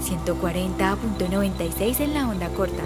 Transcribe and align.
140.96 0.00 2.00
en 2.00 2.14
la 2.14 2.28
onda 2.28 2.48
corta. 2.48 2.82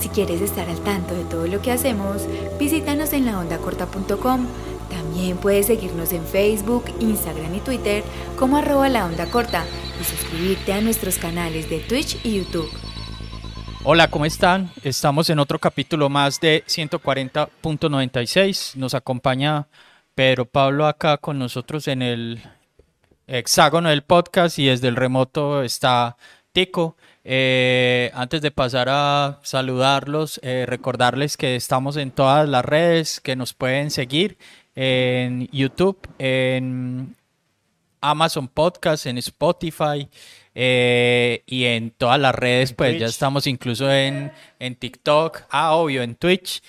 Si 0.00 0.08
quieres 0.08 0.40
estar 0.40 0.68
al 0.68 0.80
tanto 0.80 1.14
de 1.14 1.22
todo 1.24 1.46
lo 1.46 1.62
que 1.62 1.70
hacemos, 1.70 2.26
visítanos 2.58 3.12
en 3.12 3.26
laondacorta.com. 3.26 4.48
También 4.90 5.36
puedes 5.36 5.66
seguirnos 5.66 6.12
en 6.12 6.24
Facebook, 6.24 6.86
Instagram 7.00 7.54
y 7.54 7.60
Twitter 7.60 8.02
como 8.38 8.56
arroba 8.56 8.88
la 8.88 9.06
onda 9.06 9.30
corta 9.30 9.64
y 10.00 10.04
suscribirte 10.04 10.72
a 10.72 10.80
nuestros 10.80 11.18
canales 11.18 11.70
de 11.70 11.78
Twitch 11.78 12.18
y 12.24 12.38
YouTube. 12.38 12.68
Hola, 13.84 14.08
¿cómo 14.08 14.26
están? 14.26 14.70
Estamos 14.84 15.28
en 15.30 15.40
otro 15.40 15.58
capítulo 15.58 16.08
más 16.08 16.38
de 16.40 16.62
140.96. 16.66 18.76
Nos 18.76 18.94
acompaña 18.94 19.66
Pedro 20.14 20.44
Pablo 20.44 20.86
acá 20.86 21.16
con 21.16 21.38
nosotros 21.38 21.88
en 21.88 22.02
el 22.02 22.42
hexágono 23.26 23.88
del 23.88 24.02
podcast 24.02 24.58
y 24.58 24.66
desde 24.66 24.88
el 24.88 24.96
remoto 24.96 25.62
está 25.62 26.16
Tico. 26.52 26.96
Eh, 27.24 28.10
antes 28.14 28.42
de 28.42 28.50
pasar 28.50 28.88
a 28.90 29.38
saludarlos, 29.42 30.40
eh, 30.42 30.64
recordarles 30.66 31.36
que 31.36 31.56
estamos 31.56 31.96
en 31.96 32.10
todas 32.10 32.48
las 32.48 32.64
redes, 32.64 33.20
que 33.20 33.36
nos 33.36 33.54
pueden 33.54 33.90
seguir 33.90 34.38
en 34.74 35.48
YouTube, 35.52 35.98
en 36.18 37.14
Amazon 38.00 38.48
Podcast, 38.48 39.06
en 39.06 39.18
Spotify 39.18 40.08
eh, 40.54 41.42
y 41.46 41.64
en 41.64 41.92
todas 41.92 42.20
las 42.20 42.34
redes, 42.34 42.72
pues 42.72 42.98
ya 42.98 43.06
estamos 43.06 43.46
incluso 43.46 43.90
en, 43.90 44.32
en 44.58 44.74
TikTok, 44.74 45.42
ah, 45.50 45.74
obvio, 45.76 46.02
en 46.02 46.16
Twitch. 46.16 46.62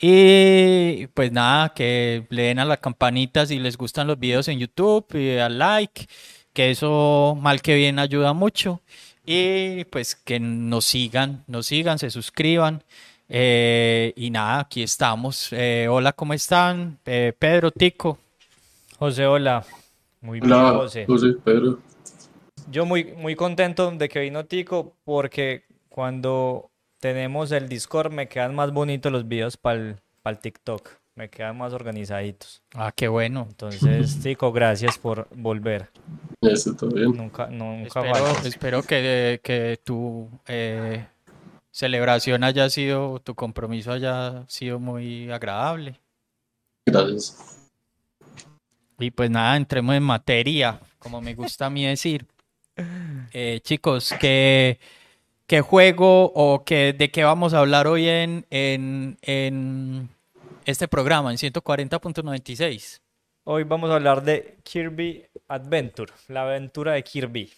Y 0.00 1.08
pues 1.08 1.32
nada, 1.32 1.70
que 1.70 2.26
le 2.30 2.42
den 2.42 2.60
a 2.60 2.64
la 2.64 2.76
campanita 2.76 3.46
si 3.46 3.58
les 3.58 3.76
gustan 3.76 4.06
los 4.06 4.18
videos 4.18 4.46
en 4.48 4.60
YouTube 4.60 5.06
y 5.14 5.38
al 5.38 5.58
like, 5.58 6.06
que 6.52 6.70
eso 6.70 7.36
mal 7.40 7.60
que 7.62 7.74
bien 7.74 7.98
ayuda 7.98 8.32
mucho. 8.32 8.80
Y 9.26 9.84
pues 9.86 10.14
que 10.14 10.38
nos 10.40 10.84
sigan, 10.84 11.44
nos 11.48 11.66
sigan, 11.66 11.98
se 11.98 12.10
suscriban. 12.10 12.84
Eh, 13.28 14.14
y 14.16 14.30
nada, 14.30 14.60
aquí 14.60 14.82
estamos. 14.82 15.52
Eh, 15.52 15.86
hola, 15.90 16.12
¿cómo 16.12 16.32
están? 16.32 16.98
Eh, 17.04 17.34
Pedro, 17.38 17.70
Tico. 17.70 18.18
José, 18.98 19.26
hola. 19.26 19.64
Muy 20.20 20.40
bien, 20.40 20.52
José. 20.52 21.04
José, 21.06 21.34
Pedro. 21.44 21.80
Yo 22.70 22.86
muy, 22.86 23.04
muy 23.04 23.34
contento 23.34 23.90
de 23.90 24.08
que 24.08 24.20
vino 24.20 24.44
Tico 24.46 24.94
porque 25.04 25.64
cuando 25.88 26.70
tenemos 27.00 27.52
el 27.52 27.68
Discord, 27.68 28.12
me 28.12 28.28
quedan 28.28 28.54
más 28.54 28.72
bonitos 28.72 29.10
los 29.12 29.26
videos 29.26 29.56
para 29.56 29.96
el, 30.24 30.38
TikTok. 30.40 30.90
Me 31.14 31.28
quedan 31.30 31.58
más 31.58 31.72
organizaditos. 31.72 32.62
Ah, 32.74 32.92
qué 32.94 33.08
bueno. 33.08 33.46
Entonces, 33.48 34.20
Tico, 34.22 34.52
gracias 34.52 34.98
por 34.98 35.26
volver. 35.34 35.88
Eso, 36.40 36.76
todo 36.76 36.90
bien. 36.90 37.16
Nunca, 37.16 37.48
nunca 37.48 38.00
espero, 38.00 38.28
espero 38.44 38.82
que, 38.82 39.40
que 39.42 39.80
tu 39.82 40.28
eh, 40.46 41.06
celebración 41.72 42.44
haya 42.44 42.70
sido, 42.70 43.20
tu 43.20 43.34
compromiso 43.34 43.92
haya 43.92 44.44
sido 44.46 44.78
muy 44.78 45.30
agradable. 45.30 45.98
Gracias. 46.86 47.68
Y 48.98 49.10
pues 49.10 49.30
nada, 49.30 49.56
entremos 49.56 49.94
en 49.94 50.02
materia, 50.02 50.80
como 50.98 51.20
me 51.20 51.34
gusta 51.34 51.66
a 51.66 51.70
mí 51.70 51.86
decir. 51.86 52.26
Eh, 53.32 53.60
chicos, 53.62 54.14
que 54.18 54.78
qué 55.48 55.62
juego 55.62 56.30
o 56.34 56.62
qué, 56.64 56.92
de 56.92 57.10
qué 57.10 57.24
vamos 57.24 57.54
a 57.54 57.60
hablar 57.60 57.88
hoy 57.88 58.06
en, 58.06 58.46
en, 58.50 60.08
este 60.66 60.86
programa, 60.86 61.30
en 61.32 61.38
140.96. 61.38 63.00
Hoy 63.44 63.64
vamos 63.64 63.90
a 63.90 63.94
hablar 63.94 64.22
de 64.22 64.58
Kirby 64.62 65.24
Adventure, 65.48 66.12
la 66.28 66.42
aventura 66.42 66.92
de 66.92 67.02
Kirby. 67.02 67.50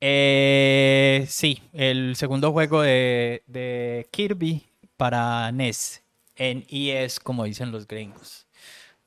Eh, 0.00 1.26
sí, 1.28 1.62
el 1.74 2.16
segundo 2.16 2.52
juego 2.52 2.80
de, 2.80 4.08
Kirby 4.10 4.64
para 4.96 5.52
NES. 5.52 6.02
En 6.36 6.64
ES, 6.70 7.20
como 7.20 7.44
dicen 7.44 7.70
los 7.70 7.86
gringos. 7.86 8.46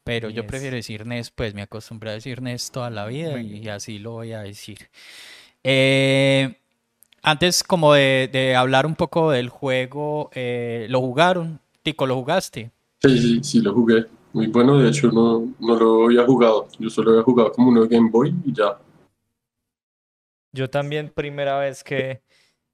Pero 0.03 0.29
yo 0.29 0.45
prefiero 0.45 0.75
decir 0.75 1.07
NES, 1.07 1.31
pues 1.31 1.56
me 1.56 1.61
acostumbré 1.63 2.11
a 2.11 2.13
decir 2.13 2.41
NES 2.41 2.69
toda 2.69 2.91
la 2.91 3.07
vida 3.07 3.41
y, 3.41 3.67
así 3.69 3.97
lo 3.97 4.11
voy 4.11 4.33
a 4.33 4.41
decir. 4.41 4.89
Eh, 5.63 6.60
antes 7.21 7.63
como 7.63 7.93
de, 7.93 8.55
hablar 8.57 8.85
un 8.85 8.95
poco 8.95 9.31
del 9.31 9.49
juego, 9.49 10.29
eh, 10.33 10.87
¿lo 10.89 10.99
jugaron? 10.99 11.59
Tico, 11.83 12.05
¿lo 12.05 12.15
jugaste? 12.15 12.71
Sí, 13.01 13.17
sí, 13.17 13.43
sí, 13.43 13.61
lo 13.61 13.73
jugué. 13.73 14.05
Muy 14.33 14.47
bueno, 14.47 14.77
de 14.77 14.89
hecho 14.89 15.11
no, 15.11 15.53
no 15.59 15.75
lo 15.75 16.05
había 16.05 16.25
jugado. 16.25 16.67
Yo 16.79 16.89
solo 16.89 17.11
había 17.11 17.23
jugado 17.23 17.51
como 17.51 17.69
uno 17.69 17.85
de 17.85 17.95
Game 17.95 18.09
Boy 18.09 18.33
y 18.45 18.53
ya. 18.53 18.77
Yo 20.53 20.69
también 20.69 21.09
primera 21.09 21.59
vez 21.59 21.83
que, 21.83 22.21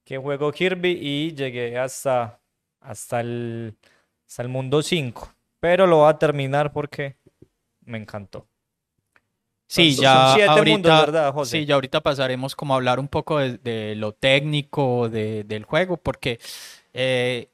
que 0.04 0.18
juego 0.18 0.52
Kirby 0.52 0.92
y 0.92 1.34
llegué 1.34 1.78
hasta, 1.78 2.40
hasta, 2.80 3.22
el, 3.22 3.76
hasta 4.28 4.44
el 4.44 4.50
mundo 4.50 4.82
5. 4.82 5.34
Pero 5.60 5.88
lo 5.88 5.98
voy 5.98 6.10
a 6.10 6.18
terminar 6.18 6.72
porque 6.72 7.18
me 7.86 7.98
encantó. 7.98 8.48
Sí, 9.68 9.96
ya 9.96 10.34
ahorita, 10.46 11.34
Sí, 11.44 11.66
ya 11.66 11.76
ahorita 11.76 12.02
pasaremos 12.02 12.56
como 12.56 12.74
a 12.74 12.78
hablar 12.78 13.00
un 13.00 13.10
poco 13.10 13.40
de, 13.40 13.96
lo 13.98 14.14
técnico 14.14 15.10
del 15.10 15.64
juego, 15.66 15.98
porque 15.98 16.40
eh, 16.94 17.50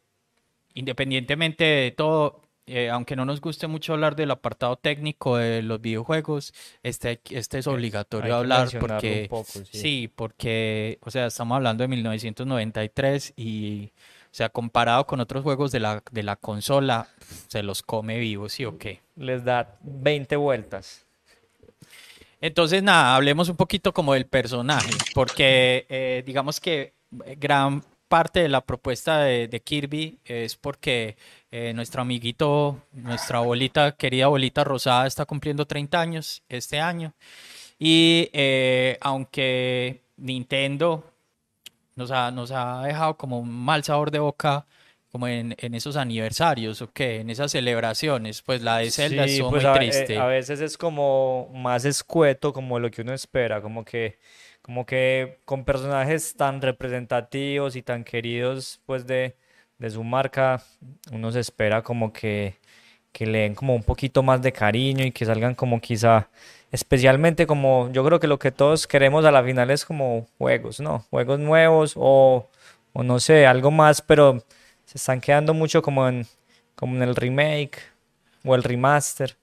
independientemente 0.75 1.63
de 1.63 1.91
todo, 1.91 2.41
eh, 2.67 2.89
aunque 2.91 3.15
no 3.15 3.25
nos 3.25 3.41
guste 3.41 3.65
mucho 3.65 3.93
hablar 3.93 4.15
del 4.15 4.29
apartado 4.29 4.75
técnico 4.75 5.37
de 5.37 5.63
los 5.63 5.81
videojuegos, 5.81 6.53
este, 6.83 7.19
este 7.31 7.57
es 7.57 7.67
obligatorio 7.67 8.35
hablar 8.35 8.69
porque 8.79 9.27
sí. 9.71 10.11
porque, 10.15 10.99
o 11.01 11.09
sea, 11.09 11.25
estamos 11.25 11.55
hablando 11.55 11.83
de 11.83 11.87
1993 11.87 13.33
y, 13.35 13.85
o 13.85 14.35
sea, 14.35 14.49
comparado 14.49 15.07
con 15.07 15.19
otros 15.19 15.41
juegos 15.41 15.71
de 15.71 15.79
la, 15.79 16.03
de 16.11 16.21
la 16.21 16.35
consola, 16.35 17.07
se 17.47 17.63
los 17.63 17.81
come 17.81 18.19
vivos, 18.19 18.53
¿sí 18.53 18.65
o 18.65 18.77
qué? 18.77 19.01
Les 19.15 19.43
da 19.43 19.77
20 19.81 20.35
vueltas. 20.35 21.02
Entonces, 22.43 22.83
nada, 22.83 23.15
hablemos 23.15 23.47
un 23.47 23.55
poquito 23.55 23.93
como 23.93 24.11
del 24.13 24.25
personaje, 24.25 24.91
porque 25.13 25.85
eh, 25.87 26.23
digamos 26.25 26.59
que 26.59 26.93
gran 27.37 27.81
parte 28.09 28.41
de 28.41 28.49
la 28.49 28.59
propuesta 28.59 29.19
de, 29.19 29.61
Kirby 29.63 30.19
es 30.25 30.57
porque 30.57 31.15
eh, 31.51 31.71
nuestro 31.73 32.01
amiguito, 32.01 32.81
nuestra 32.91 33.37
abuelita, 33.37 33.93
querida 33.93 34.25
abuelita 34.25 34.65
Rosada, 34.65 35.07
está 35.07 35.23
cumpliendo 35.25 35.65
30 35.65 36.01
años 36.01 36.43
este 36.49 36.81
año. 36.81 37.13
Y 37.79 38.29
eh, 38.33 38.97
aunque 38.99 40.01
Nintendo 40.17 41.13
nos 41.95 42.11
ha, 42.11 42.29
nos 42.29 42.51
ha 42.51 42.81
dejado 42.81 43.15
como 43.15 43.39
un 43.39 43.49
mal 43.49 43.85
sabor 43.85 44.11
de 44.11 44.19
boca 44.19 44.65
como 45.13 45.27
en, 45.27 45.55
esos 45.59 45.95
aniversarios 45.95 46.81
o 46.81 46.91
qué, 46.91 47.19
en 47.19 47.29
esas 47.29 47.51
celebraciones, 47.51 48.41
pues 48.41 48.63
la 48.63 48.79
de 48.79 48.89
Zelda 48.89 49.25
es 49.25 49.39
pues 49.41 49.63
muy 49.63 49.73
triste. 49.75 50.17
a 50.17 50.25
veces 50.25 50.59
es 50.59 50.75
como 50.75 51.51
más 51.53 51.85
escueto 51.85 52.51
como 52.51 52.79
lo 52.79 52.89
que 52.89 53.03
uno 53.03 53.13
espera, 53.13 53.61
como 53.61 53.85
que 53.85 54.17
como 54.63 54.87
que 54.87 55.37
con 55.45 55.65
personajes 55.65 56.35
tan 56.35 56.63
representativos 56.63 57.75
y 57.75 57.83
tan 57.83 58.03
queridos 58.03 58.81
pues 58.87 59.05
de, 59.05 59.35
su 59.87 60.03
marca, 60.03 60.63
uno 61.11 61.31
se 61.31 61.41
espera 61.41 61.83
como 61.83 62.11
que, 62.11 62.55
que 63.11 63.27
le 63.27 63.39
den 63.41 63.53
como 63.53 63.75
un 63.75 63.83
poquito 63.83 64.23
más 64.23 64.41
de 64.41 64.51
cariño 64.51 65.05
y 65.05 65.11
que 65.11 65.25
salgan 65.25 65.53
como 65.53 65.79
quizá, 65.79 66.27
especialmente 66.71 67.45
como 67.45 67.91
yo 67.91 68.03
creo 68.03 68.19
que 68.19 68.27
lo 68.27 68.39
que 68.39 68.51
todos 68.51 68.87
queremos 68.87 69.25
a 69.25 69.31
la 69.31 69.43
final 69.43 69.69
es 69.69 69.85
como 69.85 70.25
juegos, 70.39 70.79
¿no? 70.79 71.05
Juegos 71.11 71.37
nuevos 71.37 71.93
o, 71.97 72.49
o 72.93 73.03
no 73.03 73.19
sé, 73.19 73.45
algo 73.45 73.69
más, 73.69 74.01
pero 74.01 74.43
se 74.93 74.99
están 74.99 75.19
quedando 75.19 75.55
mucho 75.55 75.81
como 75.81 76.07
en, 76.07 76.27
como 76.75 76.95
en 76.95 77.01
el 77.01 77.15
remake 77.15 77.81
o 78.45 78.53
el 78.53 78.61
remaster. 78.61 79.35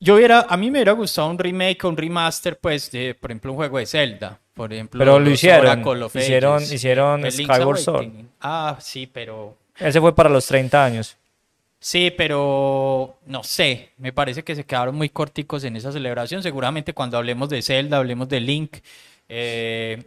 Yo 0.00 0.16
hubiera, 0.16 0.40
a 0.48 0.56
mí 0.56 0.72
me 0.72 0.78
hubiera 0.78 0.90
gustado 0.90 1.30
un 1.30 1.38
remake 1.38 1.84
o 1.84 1.88
un 1.88 1.96
remaster, 1.96 2.58
pues, 2.58 2.90
de, 2.90 3.14
por 3.14 3.30
ejemplo, 3.30 3.52
un 3.52 3.56
juego 3.58 3.78
de 3.78 3.86
Zelda. 3.86 4.40
Por 4.54 4.72
ejemplo, 4.72 4.98
pero 4.98 5.20
lo 5.20 5.30
hicieron. 5.30 5.84
Hicieron, 6.12 6.62
hicieron 6.62 7.30
Skyward 7.30 7.78
Sword. 7.78 8.10
Ah, 8.40 8.76
sí, 8.80 9.06
pero. 9.06 9.56
Ese 9.78 10.00
fue 10.00 10.14
para 10.14 10.28
los 10.28 10.46
30 10.46 10.84
años. 10.84 11.16
Sí, 11.78 12.10
pero 12.10 13.18
no 13.26 13.44
sé, 13.44 13.90
me 13.98 14.12
parece 14.12 14.42
que 14.42 14.56
se 14.56 14.64
quedaron 14.64 14.96
muy 14.96 15.10
corticos 15.10 15.62
en 15.62 15.76
esa 15.76 15.92
celebración. 15.92 16.42
Seguramente 16.42 16.92
cuando 16.92 17.18
hablemos 17.18 17.48
de 17.50 17.62
Zelda, 17.62 17.98
hablemos 17.98 18.28
de 18.28 18.40
Link, 18.40 18.78
eh, 19.28 20.02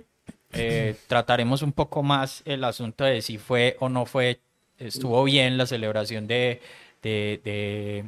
eh, 0.51 0.95
trataremos 1.07 1.61
un 1.61 1.71
poco 1.71 2.01
más 2.01 2.41
el 2.45 2.63
asunto 2.63 3.03
de 3.03 3.21
si 3.21 3.37
fue 3.37 3.77
o 3.79 3.87
no 3.87 4.05
fue, 4.05 4.39
estuvo 4.79 5.23
bien 5.23 5.57
la 5.57 5.65
celebración 5.65 6.27
de, 6.27 6.61
de, 7.01 8.05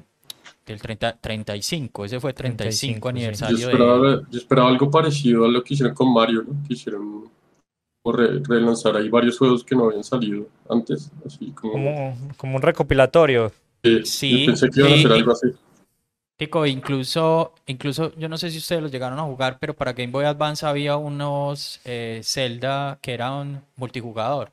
del 0.65 0.81
30, 0.81 1.17
35, 1.19 2.05
ese 2.05 2.19
fue 2.19 2.33
35, 2.33 3.09
aniversario. 3.09 3.57
Yo 3.57 3.69
esperaba, 3.69 4.21
yo 4.29 4.37
esperaba, 4.37 4.69
algo 4.69 4.89
parecido 4.89 5.45
a 5.45 5.47
lo 5.49 5.63
que 5.63 5.73
hicieron 5.73 5.93
con 5.95 6.13
Mario, 6.13 6.43
¿no? 6.47 6.55
que 6.67 6.73
hicieron 6.73 7.29
relanzar 8.03 8.95
ahí 8.95 9.09
varios 9.09 9.37
juegos 9.37 9.63
que 9.63 9.75
no 9.75 9.85
habían 9.85 10.03
salido 10.03 10.47
antes, 10.69 11.11
así 11.25 11.51
como... 11.51 12.17
Como, 12.37 12.55
un 12.55 12.61
recopilatorio. 12.61 13.51
sí, 14.03 14.45
pensé 14.45 14.69
que 14.69 14.79
iban 14.79 14.93
a 14.93 14.95
hacer 14.95 15.11
algo 15.11 15.31
así. 15.31 15.47
Tico, 16.41 16.65
incluso, 16.65 17.53
incluso, 17.67 18.15
yo 18.15 18.27
no 18.27 18.35
sé 18.35 18.49
si 18.49 18.57
ustedes 18.57 18.81
los 18.81 18.91
llegaron 18.91 19.19
a 19.19 19.23
jugar, 19.23 19.59
pero 19.59 19.75
para 19.75 19.93
Game 19.93 20.11
Boy 20.11 20.25
Advance 20.25 20.65
había 20.65 20.97
unos 20.97 21.79
eh, 21.85 22.21
Zelda 22.23 22.97
que 22.99 23.13
eran 23.13 23.63
multijugador. 23.75 24.51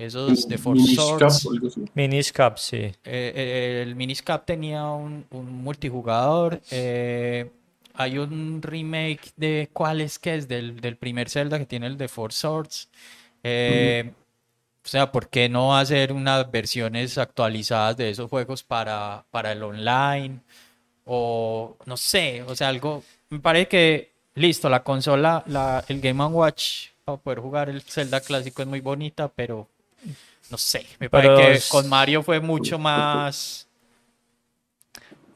Esos 0.00 0.48
de 0.48 0.56
Force 0.58 0.86
Swords. 0.94 1.18
Cap 1.18 1.32
o 1.46 1.52
algo 1.52 1.68
así. 1.68 1.84
Minish 1.94 2.32
Cap, 2.32 2.56
sí. 2.58 2.76
Eh, 2.76 2.94
eh, 3.04 3.82
el 3.84 3.94
Minish 3.96 4.22
Cap 4.22 4.46
tenía 4.46 4.84
un, 4.84 5.26
un 5.30 5.52
multijugador. 5.62 6.60
eh, 6.70 7.50
hay 7.94 8.16
un 8.18 8.62
remake 8.62 9.32
de 9.36 9.68
cuál 9.72 10.00
es 10.00 10.18
que 10.18 10.34
es 10.36 10.48
del, 10.48 10.80
del 10.80 10.96
primer 10.96 11.28
Zelda 11.28 11.58
que 11.58 11.66
tiene 11.66 11.86
el 11.86 11.98
de 11.98 12.08
Four 12.08 12.32
Swords. 12.32 12.88
Eh, 13.42 14.12
O 14.82 14.88
sea, 14.88 15.12
¿por 15.12 15.28
qué 15.28 15.48
no 15.50 15.76
hacer 15.76 16.12
unas 16.12 16.50
versiones 16.50 17.18
actualizadas 17.18 17.96
de 17.98 18.08
esos 18.10 18.30
juegos 18.30 18.62
para, 18.62 19.26
para 19.30 19.52
el 19.52 19.62
online? 19.62 20.40
O 21.04 21.76
no 21.86 21.96
sé, 21.96 22.42
o 22.46 22.54
sea, 22.56 22.68
algo. 22.68 23.02
Me 23.30 23.40
parece 23.40 23.68
que, 23.68 24.12
listo, 24.34 24.68
la 24.70 24.82
consola, 24.82 25.42
la, 25.46 25.84
el 25.88 26.00
Game 26.00 26.24
Watch 26.24 26.88
para 27.04 27.18
poder 27.18 27.40
jugar 27.40 27.68
el 27.68 27.82
Zelda 27.82 28.20
clásico 28.20 28.62
es 28.62 28.68
muy 28.68 28.80
bonita, 28.80 29.28
pero 29.28 29.68
no 30.50 30.58
sé, 30.58 30.86
me 30.98 31.08
Pero 31.10 31.36
parece 31.36 31.50
que 31.52 31.56
es- 31.58 31.68
con 31.68 31.88
Mario 31.88 32.22
fue 32.22 32.40
mucho 32.40 32.78
más. 32.78 33.68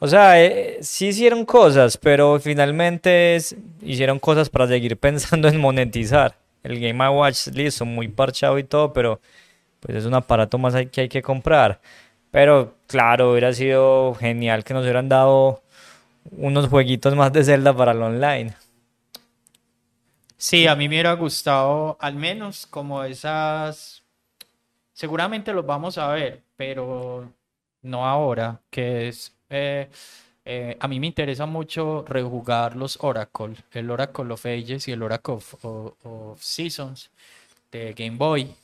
O 0.01 0.07
sea, 0.07 0.43
eh, 0.43 0.79
sí 0.83 1.09
hicieron 1.09 1.45
cosas, 1.45 1.97
pero 1.97 2.39
finalmente 2.41 3.37
es- 3.37 3.57
hicieron 3.83 4.19
cosas 4.19 4.51
para 4.51 4.67
seguir 4.67 4.97
pensando 4.99 5.49
en 5.49 5.59
monetizar. 5.61 6.37
El 6.63 6.81
Game 6.81 7.09
Watch, 7.11 7.49
listo, 7.49 7.85
muy 7.85 8.09
parchado 8.09 8.59
y 8.59 8.65
todo, 8.65 8.93
pero 8.93 9.21
pues 9.81 9.99
es 9.99 10.07
un 10.07 10.15
aparato 10.15 10.59
más 10.59 10.75
que 10.93 11.03
hay 11.03 11.09
que 11.09 11.23
comprar. 11.23 11.81
Pero 12.33 12.77
claro, 12.89 13.33
hubiera 13.33 13.53
sido 13.55 14.15
genial 14.17 14.65
que 14.65 14.75
nos 14.75 14.83
hubieran 14.85 15.09
dado 15.09 15.63
unos 16.33 16.69
jueguitos 16.69 17.15
más 17.17 17.33
de 17.33 17.45
Zelda 17.45 17.77
para 17.77 17.93
el 17.93 18.03
online. 18.03 18.55
Sí, 20.37 20.67
a 20.67 20.77
mí 20.77 20.89
me 20.89 20.95
hubiera 20.97 21.13
gustado 21.15 21.97
al 22.01 22.15
menos 22.17 22.67
como 22.67 23.03
esas. 23.05 24.04
Seguramente 24.95 25.53
los 25.53 25.67
vamos 25.67 25.99
a 25.99 26.09
ver, 26.13 26.43
pero 26.57 27.31
no 27.83 28.07
ahora, 28.07 28.63
que 28.71 29.09
es. 29.09 29.37
eh, 29.51 29.91
eh, 30.47 30.77
a 30.81 30.89
mí 30.89 31.01
me 31.01 31.09
interesa 31.09 31.47
mucho 31.47 32.05
rejugar 32.09 32.77
los 32.77 32.99
Oracle, 33.03 33.57
el 33.73 33.91
Oracle 33.91 34.33
of 34.33 34.47
Ages 34.47 34.89
y 34.89 34.93
el 34.93 35.03
Oracle 35.03 35.35
of, 35.37 35.55
of- 35.65 35.95
of 36.05 36.43
Seasons 36.43 37.11
de 37.73 37.95
Game 37.95 38.17
Boy. 38.19 38.55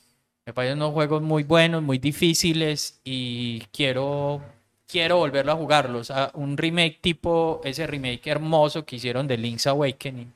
Me 0.45 0.53
parecen 0.53 0.77
unos 0.79 0.93
juegos 0.93 1.21
muy 1.23 1.43
buenos, 1.43 1.83
muy 1.83 1.99
difíciles 1.99 2.99
y 3.03 3.61
quiero, 3.73 4.41
quiero 4.87 5.17
volverlo 5.17 5.53
a 5.53 5.57
jugarlos. 5.57 6.11
A 6.11 6.31
un 6.35 6.57
remake 6.57 6.99
tipo 7.01 7.61
ese 7.63 7.87
remake 7.87 8.27
hermoso 8.27 8.85
que 8.85 8.97
hicieron 8.97 9.27
de 9.27 9.37
Link's 9.37 9.67
Awakening. 9.67 10.33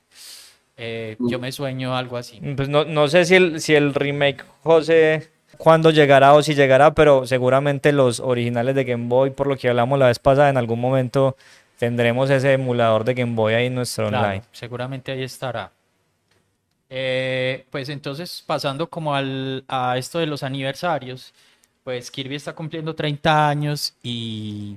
Eh, 0.78 1.16
yo 1.20 1.38
me 1.38 1.52
sueño 1.52 1.96
algo 1.96 2.16
así. 2.18 2.40
Pues 2.56 2.68
no, 2.68 2.84
no 2.84 3.08
sé 3.08 3.24
si 3.24 3.34
el, 3.36 3.60
si 3.60 3.74
el 3.74 3.94
remake, 3.94 4.44
José, 4.62 5.30
cuándo 5.56 5.90
llegará 5.90 6.32
o 6.34 6.42
si 6.42 6.54
llegará, 6.54 6.94
pero 6.94 7.26
seguramente 7.26 7.92
los 7.92 8.20
originales 8.20 8.74
de 8.74 8.84
Game 8.84 9.08
Boy, 9.08 9.30
por 9.30 9.46
lo 9.46 9.56
que 9.56 9.68
hablamos 9.68 9.98
la 9.98 10.06
vez 10.08 10.18
pasada, 10.18 10.48
en 10.50 10.56
algún 10.56 10.80
momento 10.80 11.36
tendremos 11.78 12.30
ese 12.30 12.52
emulador 12.54 13.04
de 13.04 13.14
Game 13.14 13.34
Boy 13.34 13.54
ahí 13.54 13.66
en 13.66 13.74
nuestro 13.74 14.08
Claro, 14.08 14.26
online. 14.26 14.42
seguramente 14.52 15.12
ahí 15.12 15.22
estará. 15.22 15.70
Eh, 16.88 17.66
pues 17.70 17.88
entonces, 17.88 18.42
pasando 18.46 18.88
como 18.88 19.14
al, 19.14 19.64
a 19.68 19.98
esto 19.98 20.18
de 20.20 20.26
los 20.26 20.42
aniversarios, 20.42 21.34
pues 21.82 22.10
Kirby 22.10 22.36
está 22.36 22.52
cumpliendo 22.52 22.94
30 22.94 23.48
años 23.48 23.94
y 24.02 24.76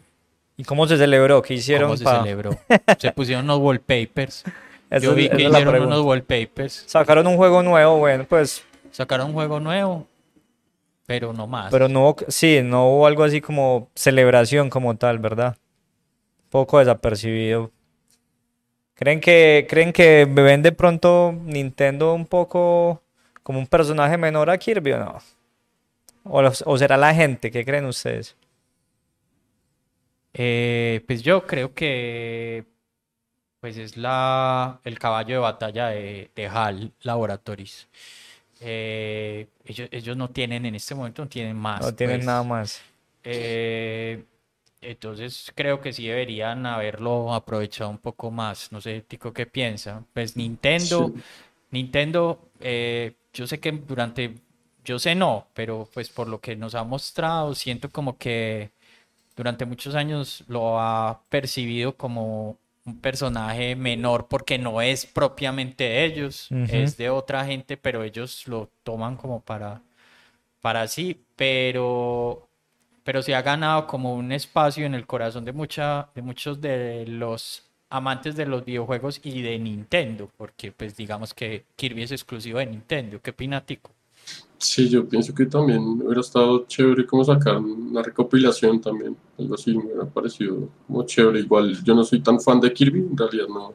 ¿Y 0.57 0.63
cómo 0.65 0.85
se 0.87 0.97
celebró? 0.97 1.41
¿Qué 1.41 1.53
hicieron 1.53 1.87
¿cómo 1.87 1.97
se 1.97 2.03
pa- 2.03 2.19
celebró? 2.19 2.51
Se 2.97 3.13
pusieron 3.13 3.45
unos 3.45 3.59
wallpapers. 3.59 4.43
Esa 4.89 5.05
Yo 5.05 5.13
vi 5.15 5.29
que 5.29 5.43
hicieron 5.43 5.83
unos 5.83 6.01
wallpapers. 6.01 6.83
Sacaron 6.85 7.25
un 7.27 7.37
juego 7.37 7.63
nuevo, 7.63 7.97
bueno, 7.99 8.25
pues, 8.27 8.65
Sacaron 8.91 9.27
un 9.27 9.33
juego 9.33 9.59
nuevo, 9.61 10.05
pero 11.09 11.33
no 11.33 11.47
más. 11.47 11.71
pero 11.71 11.89
no 11.89 12.01
hubo, 12.09 12.17
sí, 12.27 12.61
no 12.63 12.87
hubo 12.87 13.07
algo 13.07 13.23
así 13.23 13.41
como 13.41 13.89
celebración 13.95 14.69
como 14.69 14.95
tal, 14.95 15.17
¿verdad? 15.19 15.57
Poco 16.49 16.79
desapercibido. 16.79 17.71
¿Creen 18.95 19.19
que, 19.21 19.65
creen 19.69 19.93
que 19.93 20.25
ven 20.29 20.61
de 20.61 20.71
pronto 20.71 21.33
Nintendo 21.43 22.13
un 22.13 22.25
poco 22.25 23.01
como 23.43 23.59
un 23.59 23.67
personaje 23.67 24.17
menor 24.17 24.49
a 24.49 24.57
Kirby 24.57 24.91
o 24.93 24.99
no? 24.99 25.17
¿O, 26.23 26.41
los- 26.41 26.63
o 26.65 26.77
será 26.77 26.95
la 26.97 27.13
gente? 27.13 27.51
¿Qué 27.51 27.65
creen 27.65 27.85
ustedes? 27.85 28.35
Eh, 30.33 31.03
pues 31.07 31.23
yo 31.23 31.45
creo 31.47 31.73
que 31.73 32.65
pues 33.59 33.77
es 33.77 33.97
la, 33.97 34.81
el 34.85 34.99
caballo 34.99 35.35
de 35.35 35.39
batalla 35.41 35.87
de, 35.89 36.31
de 36.35 36.47
HAL 36.47 36.93
Laboratories. 37.01 37.89
Eh, 38.61 39.47
ellos, 39.65 39.89
ellos 39.91 40.17
no 40.17 40.29
tienen 40.29 40.65
en 40.65 40.75
este 40.75 40.95
momento, 40.95 41.23
no 41.23 41.29
tienen 41.29 41.55
más. 41.55 41.81
No 41.81 41.93
tienen 41.93 42.17
pues. 42.17 42.25
nada 42.25 42.43
más. 42.43 42.81
Eh, 43.23 44.23
entonces 44.81 45.51
creo 45.55 45.81
que 45.81 45.91
sí 45.93 46.07
deberían 46.07 46.65
haberlo 46.65 47.33
aprovechado 47.33 47.89
un 47.89 47.97
poco 47.97 48.31
más. 48.31 48.71
No 48.71 48.81
sé, 48.81 49.01
Tico, 49.01 49.33
¿qué 49.33 49.45
piensa? 49.45 50.03
Pues 50.13 50.35
Nintendo, 50.37 51.11
Sí. 51.15 51.21
Nintendo, 51.71 52.39
eh, 52.59 53.13
yo 53.33 53.45
sé 53.47 53.59
que 53.59 53.71
durante, 53.71 54.35
yo 54.83 54.99
sé 54.99 55.15
no, 55.15 55.47
pero 55.53 55.87
pues 55.93 56.09
por 56.09 56.27
lo 56.27 56.39
que 56.39 56.55
nos 56.55 56.75
ha 56.75 56.83
mostrado, 56.83 57.53
siento 57.55 57.89
como 57.91 58.17
que 58.17 58.71
durante 59.35 59.65
muchos 59.65 59.95
años 59.95 60.43
lo 60.47 60.79
ha 60.79 61.21
percibido 61.29 61.95
como 61.95 62.57
un 62.89 62.99
personaje 62.99 63.75
menor 63.75 64.27
porque 64.27 64.57
no 64.57 64.81
es 64.81 65.05
propiamente 65.05 65.83
de 65.85 66.05
ellos, 66.05 66.49
es 66.67 66.97
de 66.97 67.09
otra 67.09 67.45
gente, 67.45 67.77
pero 67.77 68.03
ellos 68.03 68.47
lo 68.47 68.69
toman 68.83 69.15
como 69.15 69.41
para, 69.41 69.81
para 70.61 70.87
sí, 70.87 71.23
pero, 71.35 72.49
pero 73.03 73.21
se 73.21 73.35
ha 73.35 73.41
ganado 73.41 73.87
como 73.87 74.13
un 74.15 74.31
espacio 74.31 74.85
en 74.85 74.95
el 74.95 75.07
corazón 75.07 75.45
de, 75.45 75.53
mucha, 75.53 76.09
de 76.15 76.21
muchos 76.21 76.61
de 76.61 77.05
los 77.07 77.69
amantes 77.89 78.35
de 78.35 78.45
los 78.45 78.65
videojuegos 78.65 79.19
y 79.23 79.41
de 79.41 79.57
Nintendo, 79.59 80.29
porque 80.37 80.71
pues 80.71 80.95
digamos 80.95 81.33
que 81.33 81.65
Kirby 81.75 82.03
es 82.03 82.11
exclusivo 82.11 82.59
de 82.59 82.67
Nintendo. 82.67 83.21
¿Qué 83.21 83.31
opina 83.31 83.65
Tico? 83.65 83.91
Sí, 84.59 84.89
yo 84.89 85.07
pienso 85.07 85.33
que 85.33 85.45
también 85.45 85.81
hubiera 85.81 86.19
estado 86.19 86.65
chévere 86.67 87.05
como 87.05 87.23
sacar 87.23 87.57
una 87.59 88.03
recopilación 88.03 88.81
también, 88.81 89.15
algo 89.37 89.55
así, 89.55 89.75
me 89.75 89.85
hubiera 89.85 90.05
parecido 90.05 90.67
como 90.85 91.03
chévere. 91.03 91.39
Igual 91.39 91.81
yo 91.81 91.95
no 91.95 92.03
soy 92.03 92.19
tan 92.21 92.41
fan 92.41 92.59
de 92.59 92.73
Kirby, 92.73 92.99
en 92.99 93.17
realidad 93.17 93.47
no, 93.47 93.73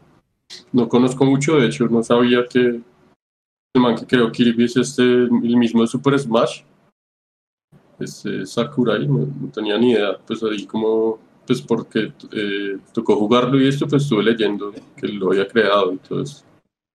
no 0.72 0.88
conozco 0.88 1.24
mucho, 1.24 1.56
de 1.56 1.68
hecho 1.68 1.88
no 1.88 2.02
sabía 2.02 2.46
que 2.46 2.60
el 2.60 3.80
man 3.80 3.96
que 3.96 4.06
creó 4.06 4.30
Kirby 4.30 4.64
es 4.64 4.76
este, 4.76 5.02
el 5.02 5.56
mismo 5.56 5.80
de 5.80 5.86
Super 5.86 6.18
Smash, 6.18 6.62
este 7.98 8.44
Sakurai, 8.44 9.08
no, 9.08 9.26
tenía 9.52 9.78
ni 9.78 9.92
idea, 9.92 10.18
pues 10.26 10.42
ahí 10.42 10.66
como, 10.66 11.18
pues 11.46 11.62
porque 11.62 12.12
eh, 12.30 12.78
tocó 12.92 13.16
jugarlo 13.16 13.58
y 13.58 13.68
esto, 13.68 13.86
pues 13.88 14.02
estuve 14.02 14.22
leyendo 14.22 14.70
que 14.96 15.08
lo 15.08 15.30
había 15.30 15.48
creado 15.48 15.94
y 15.94 15.96
todo 15.96 16.22
eso. 16.22 16.44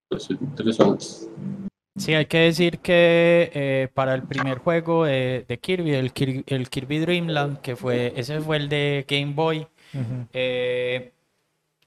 Parece 0.07 0.33
interesante. 0.33 1.05
Sí, 1.99 2.13
hay 2.13 2.25
que 2.27 2.37
decir 2.39 2.79
que 2.79 3.51
eh, 3.53 3.89
para 3.93 4.15
el 4.15 4.23
primer 4.23 4.59
juego 4.59 5.03
de, 5.05 5.45
de 5.47 5.59
Kirby, 5.59 5.95
el, 5.95 6.13
Kir- 6.13 6.43
el 6.47 6.69
Kirby 6.69 6.99
Dream 6.99 7.27
Land, 7.27 7.59
que 7.61 7.75
fue, 7.75 8.13
ese 8.15 8.39
fue 8.39 8.55
el 8.57 8.69
de 8.69 9.05
Game 9.07 9.33
Boy, 9.33 9.67
Ujú. 9.93 10.27
eh, 10.33 11.13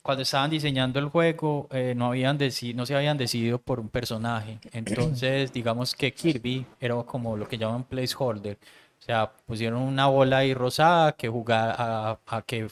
cuando 0.03 0.23
estaban 0.23 0.51
diseñando 0.51 0.99
el 1.01 1.07
juego, 1.09 1.69
eh, 1.73 1.95
no 1.97 2.07
habían 2.09 2.39
deci- 2.39 2.75
no 2.75 2.87
se 2.87 2.97
habían 2.97 3.19
decidido 3.19 3.59
por 3.61 3.81
un 3.81 3.89
personaje. 3.89 4.59
Entonces, 4.73 5.53
digamos 5.53 5.95
que 5.95 6.13
Kirby 6.15 6.67
era 6.81 6.97
como 7.05 7.37
lo 7.37 7.49
que 7.49 7.59
llaman 7.59 7.85
placeholder. 7.85 8.59
O 9.01 9.03
sea, 9.05 9.33
pusieron 9.47 9.83
una 9.83 10.07
bola 10.09 10.39
ahí 10.39 10.55
rosada 10.55 11.13
que 11.13 11.29
jugaba 11.29 11.75
a, 11.79 12.21
a 12.39 12.43
que 12.43 12.69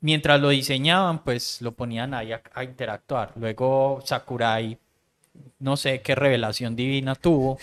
mientras 0.00 0.40
lo 0.40 0.48
diseñaban, 0.50 1.22
pues 1.24 1.60
lo 1.62 1.72
ponían 1.72 2.14
ahí 2.14 2.32
a, 2.32 2.42
a 2.54 2.64
interactuar. 2.64 3.32
Luego 3.36 4.00
Sakurai, 4.04 4.78
no 5.58 5.76
sé 5.76 6.00
qué 6.00 6.14
revelación 6.14 6.76
divina 6.76 7.14
tuvo. 7.14 7.58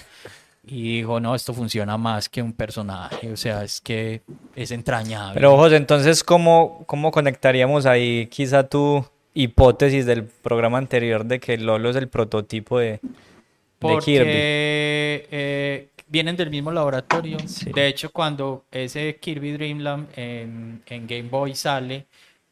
Y 0.70 0.98
dijo, 0.98 1.22
no, 1.22 1.34
esto 1.34 1.54
funciona 1.54 1.98
más 1.98 2.28
que 2.28 2.42
un 2.42 2.52
personaje, 2.52 3.32
o 3.32 3.38
sea, 3.38 3.64
es 3.64 3.80
que 3.80 4.22
es 4.54 4.72
entrañable. 4.72 5.36
Pero 5.36 5.56
José, 5.56 5.78
entonces, 5.78 6.26
¿cómo, 6.26 6.84
cómo 6.88 7.12
conectaríamos 7.12 7.86
ahí 7.86 8.28
quizá 8.28 8.68
tu 8.68 9.06
hipótesis 9.34 10.06
del 10.06 10.26
programa 10.26 10.78
anterior 10.78 11.24
de 11.24 11.40
que 11.40 11.58
Lolo 11.58 11.90
es 11.90 11.96
el 11.96 12.10
prototipo 12.10 12.80
de, 12.80 12.92
de 12.92 13.00
Porque 13.80 14.04
Kirby? 14.04 14.30
eh, 14.30 15.88
vienen 16.08 16.36
del 16.36 16.50
mismo 16.50 16.72
laboratorio. 16.72 17.38
Sí. 17.46 17.72
De 17.72 17.88
hecho, 17.88 18.12
cuando 18.12 18.66
ese 18.72 19.18
Kirby 19.22 19.52
Dream 19.54 19.80
Land 19.80 20.08
en, 20.18 20.82
en 20.86 21.08
Game 21.08 21.30
Boy 21.30 21.56
sale, 21.56 22.08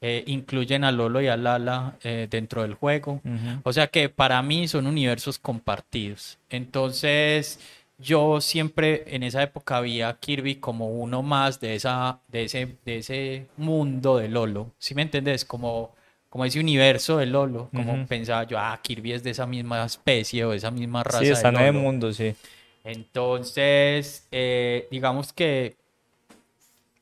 eh, 0.08 0.24
incluyen 0.28 0.84
a 0.84 0.92
Lolo 0.92 1.20
y 1.20 1.28
a 1.30 1.36
Lala 1.36 1.96
eh, 2.04 2.28
dentro 2.30 2.62
del 2.62 2.76
juego. 2.76 3.22
Ujú. 3.26 3.62
O 3.64 3.74
sea 3.74 3.88
que 3.88 4.08
para 4.08 4.40
mí 4.44 4.68
son 4.68 4.86
universos 4.86 5.40
compartidos. 5.40 6.38
Entonces, 6.48 7.60
yo 7.98 8.40
siempre 8.40 9.04
en 9.08 9.24
esa 9.24 9.42
época 9.42 9.78
había 9.78 10.14
Kirby 10.14 10.58
como 10.58 10.90
uno 10.90 11.24
más 11.24 11.60
de, 11.60 11.74
esa, 11.74 12.20
de, 12.28 12.44
ese, 12.44 12.76
de 12.86 12.98
ese 13.00 13.48
mundo 13.58 14.18
de 14.18 14.30
Lolo. 14.30 14.70
¿Sí 14.78 14.94
me 14.94 15.02
entendés? 15.02 15.44
Como, 15.44 15.96
como 16.30 16.46
ese 16.46 16.60
universo 16.60 17.18
de 17.18 17.26
Lolo. 17.26 17.72
Como 17.74 18.06
pensaba 18.06 18.44
yo, 18.44 18.60
ah, 18.60 18.80
Kirby 18.84 19.14
es 19.14 19.24
de 19.24 19.32
esa 19.32 19.48
misma 19.48 19.84
especie 19.84 20.46
o 20.46 20.52
de 20.52 20.58
esa 20.58 20.70
misma 20.70 21.04
raza. 21.04 21.22
Sí, 21.22 21.30
está 21.30 21.50
en 21.50 21.58
el 21.58 21.74
mundo, 21.74 22.14
sí. 22.14 22.36
Entonces, 22.84 24.28
eh, 24.30 24.88
digamos 24.92 25.34
que 25.34 25.78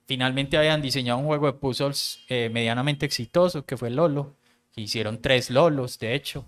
finalmente 0.05 0.57
habían 0.57 0.81
diseñado 0.81 1.19
un 1.19 1.25
juego 1.25 1.47
de 1.47 1.53
puzzles 1.53 2.19
eh, 2.29 2.49
medianamente 2.51 3.05
exitoso, 3.05 3.65
que 3.65 3.77
fue 3.77 3.89
Lolo. 3.89 4.35
Hicieron 4.75 5.21
tres 5.21 5.49
Lolos, 5.49 5.99
de 5.99 6.15
hecho. 6.15 6.45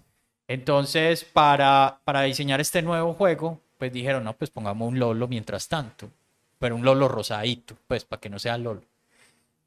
Entonces, 0.47 1.23
para, 1.25 1.99
para 2.03 2.21
diseñar 2.23 2.61
este 2.61 2.81
nuevo 2.81 3.13
juego, 3.13 3.61
pues 3.77 3.91
dijeron, 3.91 4.23
no, 4.23 4.33
pues 4.33 4.49
pongamos 4.49 4.87
un 4.87 4.99
Lolo 4.99 5.27
mientras 5.27 5.67
tanto, 5.67 6.09
pero 6.59 6.75
un 6.75 6.83
Lolo 6.85 7.07
rosadito, 7.07 7.75
pues 7.87 8.05
para 8.05 8.19
que 8.19 8.29
no 8.29 8.39
sea 8.39 8.57
Lolo. 8.57 8.81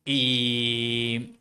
Y, 0.04 1.40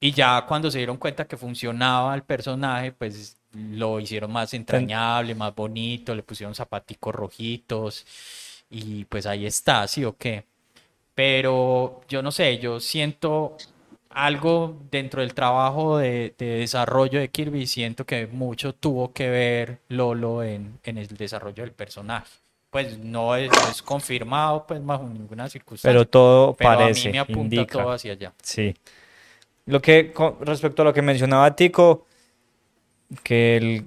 y 0.00 0.12
ya 0.12 0.44
cuando 0.46 0.70
se 0.70 0.78
dieron 0.78 0.96
cuenta 0.96 1.26
que 1.26 1.36
funcionaba 1.36 2.14
el 2.14 2.22
personaje, 2.22 2.92
pues 2.92 3.36
lo 3.52 4.00
hicieron 4.00 4.32
más 4.32 4.52
entrañable, 4.54 5.34
más 5.34 5.54
bonito, 5.54 6.14
le 6.14 6.22
pusieron 6.22 6.54
zapaticos 6.54 7.14
rojitos 7.14 8.06
y 8.70 9.04
pues 9.06 9.26
ahí 9.26 9.46
está, 9.46 9.86
sí 9.88 10.04
o 10.04 10.16
qué. 10.16 10.44
Pero 11.18 12.02
yo 12.08 12.22
no 12.22 12.30
sé, 12.30 12.58
yo 12.58 12.78
siento 12.78 13.56
algo 14.10 14.76
dentro 14.88 15.20
del 15.20 15.34
trabajo 15.34 15.98
de, 15.98 16.32
desarrollo 16.38 17.18
de 17.18 17.28
Kirby, 17.28 17.66
siento 17.66 18.06
que 18.06 18.28
mucho 18.28 18.72
tuvo 18.72 19.12
que 19.12 19.28
ver 19.28 19.78
Lolo 19.88 20.44
en, 20.44 20.78
el 20.84 21.08
desarrollo 21.08 21.64
del 21.64 21.72
personaje. 21.72 22.30
Pues 22.70 22.98
no 22.98 23.34
es, 23.34 23.50
confirmado, 23.82 24.64
pues 24.64 24.86
bajo 24.86 25.08
ninguna 25.08 25.48
circunstancia. 25.48 25.90
Pero 25.90 26.06
todo 26.06 26.54
parece, 26.54 27.08
a 27.08 27.10
mí 27.10 27.12
me 27.14 27.18
apunta 27.18 27.66
todo 27.66 27.90
hacia 27.90 28.12
allá. 28.12 28.32
Sí. 28.40 28.76
Lo 29.66 29.82
que, 29.82 30.14
respecto 30.42 30.82
a 30.82 30.84
lo 30.84 30.94
que 30.94 31.02
mencionaba 31.02 31.56
Tico, 31.56 32.06
que 33.24 33.56
el, 33.56 33.84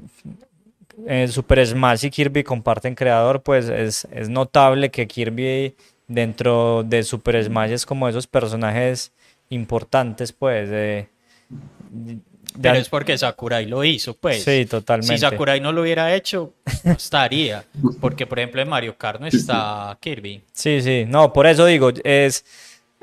el 1.08 1.32
Super 1.32 1.66
Smash 1.66 2.08
y 2.08 2.10
Kirby 2.10 2.44
comparten 2.44 2.94
creador, 2.94 3.42
pues 3.42 3.70
es, 3.70 4.06
es 4.12 4.28
notable 4.28 4.92
que 4.92 5.08
Kirby 5.08 5.78
dentro 6.14 6.84
de 6.84 7.04
Super 7.04 7.44
Smash 7.44 7.72
es 7.72 7.86
como 7.86 8.08
esos 8.08 8.28
personajes 8.28 9.12
importantes, 9.50 10.32
pues. 10.32 10.70
De, 10.70 11.08
Pero 12.62 12.76
es 12.76 12.90
porque 12.90 13.18
Sakurai 13.18 13.66
lo 13.66 13.84
hizo, 13.84 14.16
pues. 14.16 14.44
Sí, 14.44 14.66
totalmente. 14.66 15.14
Si 15.14 15.20
Sakurai 15.20 15.60
no 15.60 15.72
lo 15.72 15.82
hubiera 15.82 16.14
hecho, 16.14 16.54
no 16.84 16.94
estaría. 16.94 17.64
Porque, 18.00 18.28
por 18.28 18.40
ejemplo, 18.40 18.62
en 18.62 18.70
Mario 18.70 18.98
Kart 18.98 19.20
no 19.20 19.28
está 19.28 19.98
Kirby. 20.00 20.44
Sí, 20.54 20.82
sí. 20.82 21.06
No, 21.08 21.34
por 21.34 21.48
eso 21.48 21.66
digo, 21.66 21.92
es. 22.04 22.46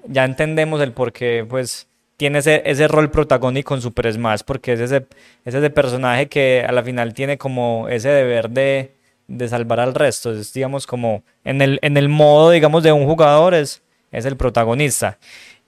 Ya 0.07 0.25
entendemos 0.25 0.81
el 0.81 0.93
por 0.93 1.13
qué, 1.13 1.47
pues. 1.49 1.87
Tiene 2.17 2.41
ese, 2.41 2.63
ese 2.67 2.89
rol 2.89 3.13
protagónico 3.13 3.77
en 3.77 3.81
Super 3.81 4.13
Smash, 4.13 4.41
porque 4.45 4.73
es 4.73 4.81
ese, 4.81 5.07
es 5.45 5.55
ese 5.55 5.71
personaje 5.71 6.29
que 6.29 6.65
a 6.69 6.73
la 6.73 6.83
final 6.83 7.15
tiene 7.15 7.39
como 7.39 7.89
ese 7.89 8.09
deber 8.09 8.51
de, 8.51 8.98
de 9.29 9.49
salvar 9.49 9.79
al 9.79 9.95
resto. 9.95 10.33
Es, 10.33 10.53
digamos, 10.53 10.87
como 10.87 11.23
en 11.45 11.63
el, 11.63 11.79
en 11.83 11.97
el 11.97 12.09
modo, 12.09 12.51
digamos, 12.51 12.83
de 12.83 12.91
un 12.91 13.07
jugador, 13.07 13.55
es, 13.55 13.83
es 14.11 14.25
el 14.25 14.37
protagonista. 14.37 15.19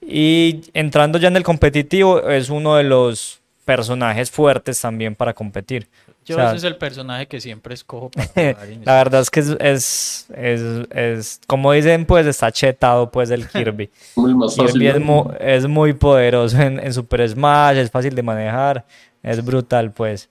Y 0.01 0.61
entrando 0.73 1.19
ya 1.19 1.29
en 1.29 1.37
el 1.37 1.43
competitivo, 1.43 2.27
es 2.27 2.49
uno 2.49 2.75
de 2.75 2.83
los 2.83 3.41
personajes 3.63 4.31
fuertes 4.31 4.81
también 4.81 5.15
para 5.15 5.33
competir. 5.33 5.87
Yo 6.25 6.39
ese 6.39 6.55
es 6.57 6.63
el 6.63 6.77
personaje 6.77 7.27
que 7.27 7.41
siempre 7.41 7.73
escojo 7.73 8.11
para 8.11 8.29
La 8.83 8.95
verdad 8.95 9.21
es 9.21 9.31
que 9.31 9.39
es, 9.39 10.27
es, 10.29 10.87
es, 10.91 11.41
como 11.47 11.71
dicen, 11.71 12.05
pues 12.05 12.27
está 12.27 12.51
chetado 12.51 13.09
pues 13.09 13.31
el 13.31 13.47
Kirby. 13.47 13.89
Kirby 14.15 14.87
es, 14.87 14.99
muy, 14.99 15.23
es 15.39 15.67
muy 15.67 15.93
poderoso 15.93 16.61
en, 16.61 16.79
en, 16.79 16.93
Super 16.93 17.27
Smash, 17.27 17.77
es 17.77 17.89
fácil 17.89 18.13
de 18.13 18.21
manejar, 18.21 18.85
es 19.23 19.43
brutal 19.43 19.91
pues. 19.91 20.29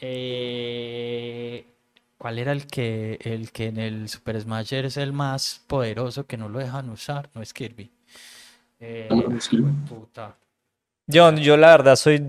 Eh, 0.00 1.64
¿Cuál 2.24 2.38
era 2.38 2.52
el 2.52 2.66
que, 2.66 3.18
el 3.20 3.52
que 3.52 3.66
en 3.66 3.76
el 3.76 4.08
Super 4.08 4.40
Smash 4.40 4.72
es 4.72 4.96
el 4.96 5.12
más 5.12 5.60
poderoso 5.66 6.26
que 6.26 6.38
no 6.38 6.48
lo 6.48 6.58
dejan 6.58 6.88
usar? 6.88 7.28
No 7.34 7.42
es 7.42 7.52
Kirby. 7.52 7.90
Eh, 8.80 9.10
yo, 11.06 11.30
yo 11.34 11.56
la 11.58 11.72
verdad 11.72 11.96
soy 11.96 12.24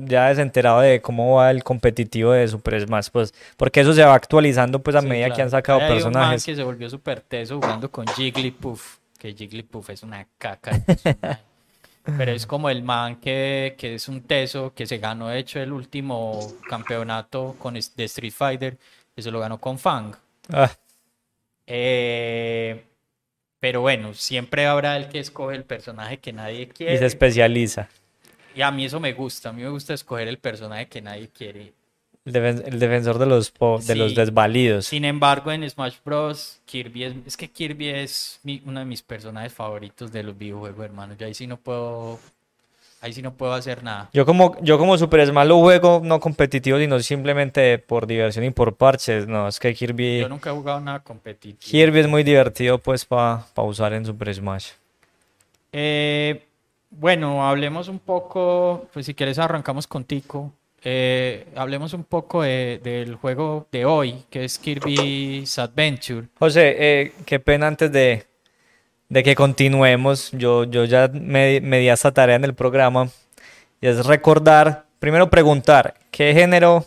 ya 0.00 0.28
desenterado 0.28 0.80
de 0.80 1.00
cómo 1.00 1.36
va 1.36 1.50
el 1.50 1.64
competitivo 1.64 2.32
de 2.32 2.46
Super 2.46 2.78
Smash, 2.78 3.08
pues, 3.10 3.32
porque 3.56 3.80
eso 3.80 3.94
se 3.94 4.04
va 4.04 4.12
actualizando 4.12 4.82
pues 4.82 4.94
a 4.94 5.00
medida 5.00 5.30
que 5.30 5.40
han 5.40 5.50
sacado 5.50 5.78
personajes. 5.78 6.44
que 6.44 6.54
se 6.54 6.62
volvió 6.62 6.90
súper 6.90 7.22
teso 7.22 7.58
jugando 7.58 7.90
con 7.90 8.06
Jigglypuff, 8.06 8.98
que 9.18 9.32
Jigglypuff 9.32 9.88
es 9.88 10.02
una 10.02 10.26
caca. 10.36 10.72
Pero 12.18 12.32
es 12.32 12.46
como 12.46 12.68
el 12.68 12.82
man 12.82 13.16
que, 13.16 13.76
que, 13.78 13.94
es 13.94 14.08
un 14.08 14.20
teso, 14.20 14.74
que 14.74 14.86
se 14.86 14.98
ganó 14.98 15.28
de 15.28 15.38
hecho 15.38 15.58
el 15.58 15.72
último 15.72 16.38
campeonato 16.68 17.56
con, 17.58 17.72
de 17.72 18.04
Street 18.04 18.32
Fighter, 18.32 18.78
que 19.16 19.22
se 19.22 19.30
lo 19.30 19.40
ganó 19.40 19.58
con 19.58 19.78
Fang. 19.78 20.14
Ah. 20.52 20.70
Eh, 21.66 22.84
pero 23.58 23.80
bueno, 23.80 24.12
siempre 24.12 24.66
habrá 24.66 24.96
el 24.98 25.08
que 25.08 25.18
escoge 25.18 25.56
el 25.56 25.64
personaje 25.64 26.18
que 26.18 26.34
nadie 26.34 26.68
quiere. 26.68 26.94
Y 26.94 26.98
se 26.98 27.06
especializa. 27.06 27.88
Y 28.54 28.60
a 28.60 28.70
mí 28.70 28.84
eso 28.84 29.00
me 29.00 29.14
gusta. 29.14 29.48
A 29.48 29.52
mí 29.52 29.62
me 29.62 29.70
gusta 29.70 29.94
escoger 29.94 30.28
el 30.28 30.38
personaje 30.38 30.86
que 30.86 31.00
nadie 31.00 31.28
quiere. 31.28 31.72
El, 32.26 32.32
defensor 32.32 33.18
de 33.18 33.26
los, 33.26 33.54
de 33.86 33.94
los 33.94 34.14
desvalidos. 34.14 34.86
Sin 34.86 35.04
embargo, 35.04 35.50
en 35.50 35.68
Smash 35.68 35.96
Bros. 36.04 36.60
Kirby 36.66 37.04
es, 37.04 37.14
es 37.26 37.36
que 37.36 37.48
Kirby 37.48 37.88
es 37.88 38.40
uno 38.64 38.80
de 38.80 38.86
mis 38.86 39.00
personajes 39.00 39.52
favoritos 39.52 40.12
de 40.12 40.24
los 40.24 40.36
videojuegos, 40.36 40.84
hermano. 40.84 41.14
Yo 41.18 41.26
ahí 41.26 41.34
sí 41.34 41.46
no 41.46 41.56
puedo 41.56 42.18
Ahí 43.06 43.12
sí 43.12 43.22
no 43.22 43.34
puedo 43.34 43.52
hacer 43.52 43.84
nada. 43.84 44.10
Yo 44.12 44.26
como, 44.26 44.60
yo 44.62 44.78
como 44.78 44.98
Super 44.98 45.24
Smash 45.24 45.46
lo 45.46 45.60
juego 45.60 46.00
no 46.02 46.18
competitivo, 46.18 46.76
sino 46.76 46.98
simplemente 46.98 47.78
por 47.78 48.04
diversión 48.04 48.44
y 48.44 48.50
por 48.50 48.74
parches. 48.74 49.28
No, 49.28 49.46
es 49.46 49.60
que 49.60 49.72
Kirby... 49.72 50.22
Yo 50.22 50.28
nunca 50.28 50.50
he 50.50 50.52
jugado 50.52 50.80
nada 50.80 50.98
competitivo. 50.98 51.56
Kirby 51.60 52.00
es 52.00 52.08
muy 52.08 52.24
divertido 52.24 52.78
pues 52.78 53.04
para 53.04 53.44
usar 53.58 53.92
en 53.92 54.04
Super 54.04 54.34
Smash. 54.34 54.70
Eh, 55.70 56.42
bueno, 56.90 57.46
hablemos 57.46 57.86
un 57.86 58.00
poco, 58.00 58.88
pues 58.92 59.06
si 59.06 59.14
quieres 59.14 59.38
arrancamos 59.38 59.86
contigo. 59.86 60.50
Eh, 60.82 61.46
hablemos 61.54 61.92
un 61.92 62.02
poco 62.02 62.42
del 62.42 63.14
juego 63.14 63.68
de 63.70 63.84
hoy, 63.84 64.24
que 64.28 64.44
es 64.44 64.58
Kirby's 64.58 65.60
Adventure. 65.60 66.26
José, 66.40 66.74
eh, 66.76 67.12
qué 67.24 67.38
pena 67.38 67.68
antes 67.68 67.92
de, 67.92 68.26
de 69.08 69.22
que 69.22 69.34
continuemos. 69.34 70.30
Yo, 70.32 70.64
yo 70.64 70.84
ya 70.84 71.08
me, 71.12 71.60
me, 71.60 71.78
di 71.78 71.88
esa 71.88 72.12
tarea 72.12 72.36
en 72.36 72.44
el 72.44 72.54
programa. 72.54 73.08
Y 73.80 73.86
es 73.86 74.06
recordar, 74.06 74.86
primero 74.98 75.30
preguntar, 75.30 75.94
¿qué 76.10 76.32
género 76.32 76.86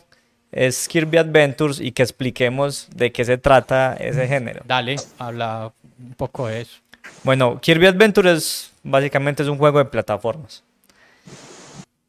es 0.52 0.88
Kirby 0.88 1.18
Adventures? 1.18 1.80
Y 1.80 1.92
que 1.92 2.04
expliquemos 2.04 2.88
de 2.96 3.12
qué 3.12 3.26
se 3.26 3.38
trata 3.38 3.96
ese 4.00 4.28
género. 4.28 4.64
Dale, 4.66 4.96
habla 5.18 5.72
un 6.00 6.14
poco 6.16 6.48
de 6.48 6.62
eso. 6.62 6.80
Bueno, 7.24 7.60
Kirby 7.62 7.88
Adventures 7.88 8.72
básicamente 8.84 9.44
es 9.44 9.50
un 9.50 9.58
juego 9.58 9.80
de 9.80 9.86
plataformas. 9.86 10.64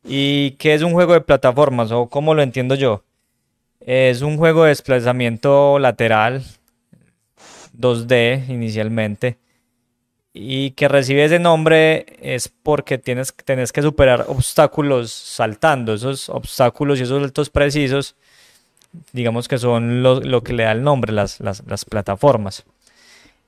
¿Y 0.04 0.52
qué 0.52 0.74
es 0.74 0.82
un 0.82 0.92
juego 0.92 1.12
de 1.12 1.20
plataformas? 1.20 1.92
¿O 1.92 2.08
cómo 2.08 2.34
lo 2.34 2.42
entiendo 2.42 2.74
yo? 2.74 3.02
Es 3.80 4.22
un 4.22 4.36
juego 4.36 4.64
de 4.64 4.70
desplazamiento 4.70 5.78
lateral, 5.78 6.42
2D 7.78 8.48
inicialmente, 8.48 9.38
y 10.32 10.72
que 10.72 10.88
recibe 10.88 11.24
ese 11.24 11.38
nombre 11.38 12.06
es 12.20 12.48
porque 12.48 12.98
tienes, 12.98 13.34
tienes 13.44 13.72
que 13.72 13.82
superar 13.82 14.26
obstáculos 14.28 15.10
saltando. 15.12 15.94
Esos 15.94 16.28
obstáculos 16.28 17.00
y 17.00 17.02
esos 17.02 17.20
saltos 17.20 17.50
precisos, 17.50 18.14
digamos 19.12 19.48
que 19.48 19.58
son 19.58 20.02
lo, 20.02 20.42
que 20.42 20.52
le 20.52 20.64
da 20.64 20.72
el 20.72 20.82
nombre, 20.82 21.12
las, 21.12 21.40
las, 21.40 21.64
las 21.66 21.84
plataformas. 21.84 22.64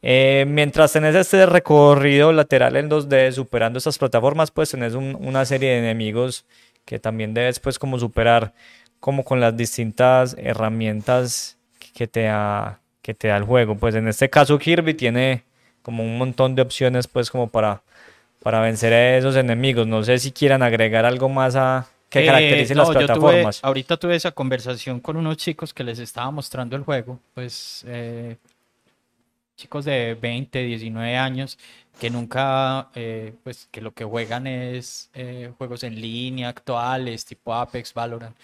Eh, 0.04 0.44
mientras 0.48 0.92
tenés 0.92 1.14
este 1.14 1.46
recorrido 1.46 2.32
lateral 2.32 2.76
en 2.76 2.90
2D 2.90 3.30
superando 3.30 3.78
estas 3.78 3.98
plataformas, 3.98 4.50
pues 4.50 4.70
tenés 4.70 4.94
una 4.94 5.44
serie 5.44 5.70
de 5.70 5.78
enemigos 5.78 6.44
que 6.84 6.98
también 6.98 7.34
debes 7.34 7.60
pues 7.60 7.78
como 7.78 8.00
superar 8.00 8.52
como 8.98 9.24
con 9.24 9.40
las 9.40 9.56
distintas 9.56 10.36
herramientas 10.38 11.56
que 11.94 12.08
te 12.08 12.22
da, 12.24 12.80
que 13.02 13.14
te 13.14 13.28
da 13.28 13.36
el 13.36 13.44
juego. 13.44 13.76
Pues 13.76 13.94
en 13.94 14.08
este 14.08 14.28
caso 14.28 14.58
Kirby 14.58 14.94
tiene 14.94 15.44
como 15.82 16.02
un 16.04 16.18
montón 16.18 16.54
de 16.54 16.62
opciones 16.62 17.06
pues 17.06 17.30
como 17.30 17.48
para, 17.48 17.82
para 18.42 18.60
vencer 18.60 18.92
a 18.92 19.18
esos 19.18 19.36
enemigos. 19.36 19.86
No 19.86 20.02
sé 20.02 20.18
si 20.18 20.32
quieran 20.32 20.62
agregar 20.62 21.04
algo 21.04 21.28
más 21.28 21.56
a 21.56 21.86
que 22.12 22.24
eh, 22.24 22.26
caractericen 22.26 22.76
las 22.76 22.90
plataformas. 22.90 23.60
ahorita 23.62 23.96
tuve 23.96 24.16
esa 24.16 24.32
conversación 24.32 25.00
con 25.00 25.16
unos 25.16 25.38
chicos 25.38 25.72
que 25.72 25.82
les 25.82 25.98
estaba 25.98 26.30
mostrando 26.30 26.76
el 26.76 26.82
juego, 26.82 27.18
pues 27.32 27.84
eh, 27.88 28.36
chicos 29.56 29.86
de 29.86 30.14
20, 30.20 30.62
19 30.62 31.16
años 31.16 31.58
que 31.98 32.10
nunca, 32.10 32.88
eh, 32.94 33.32
pues 33.42 33.66
que 33.70 33.80
lo 33.80 33.92
que 33.92 34.04
juegan 34.04 34.46
es 34.46 35.10
juegos 35.56 35.84
en 35.84 36.00
línea 36.00 36.48
actuales, 36.48 37.24
tipo 37.24 37.54
Apex, 37.54 37.94
Valorant. 37.94 38.36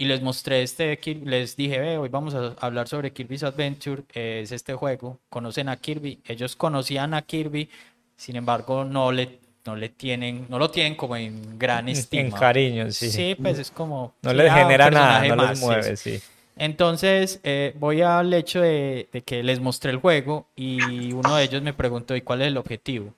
Y 0.00 0.06
les 0.06 0.22
mostré 0.22 0.62
este, 0.62 0.98
les 1.26 1.56
dije, 1.56 1.78
ve, 1.78 1.98
hoy 1.98 2.08
vamos 2.08 2.34
a 2.34 2.54
hablar 2.60 2.88
sobre 2.88 3.12
Kirby's 3.12 3.42
Adventure, 3.42 4.02
es 4.14 4.50
este 4.50 4.72
juego, 4.72 5.18
conocen 5.28 5.68
a 5.68 5.76
Kirby, 5.76 6.20
ellos 6.26 6.56
conocían 6.56 7.12
a 7.12 7.20
Kirby, 7.20 7.68
sin 8.16 8.36
embargo 8.36 8.84
no 8.84 9.12
le, 9.12 9.40
no 9.66 9.76
le 9.76 9.90
tienen, 9.90 10.46
no 10.48 10.58
lo 10.58 10.70
tienen 10.70 10.94
como 10.94 11.16
en 11.16 11.58
gran 11.58 11.90
estima. 11.90 12.22
En 12.22 12.30
cariño, 12.30 12.90
sí. 12.92 13.10
Sí, 13.10 13.36
pues 13.42 13.58
es 13.58 13.70
como... 13.70 14.14
No 14.22 14.32
le 14.32 14.50
genera 14.50 14.90
nada, 14.90 15.36
no 15.36 15.46
les 15.46 15.60
mueve, 15.60 15.94
sí. 15.98 16.18
Entonces 16.56 17.38
eh, 17.44 17.74
voy 17.78 18.00
al 18.00 18.32
hecho 18.32 18.62
de, 18.62 19.06
de 19.12 19.20
que 19.20 19.42
les 19.42 19.60
mostré 19.60 19.90
el 19.90 19.98
juego 19.98 20.46
y 20.56 21.12
uno 21.12 21.36
de 21.36 21.44
ellos 21.44 21.60
me 21.60 21.74
preguntó, 21.74 22.16
¿y 22.16 22.22
cuál 22.22 22.40
es 22.40 22.46
el 22.48 22.56
objetivo? 22.56 23.12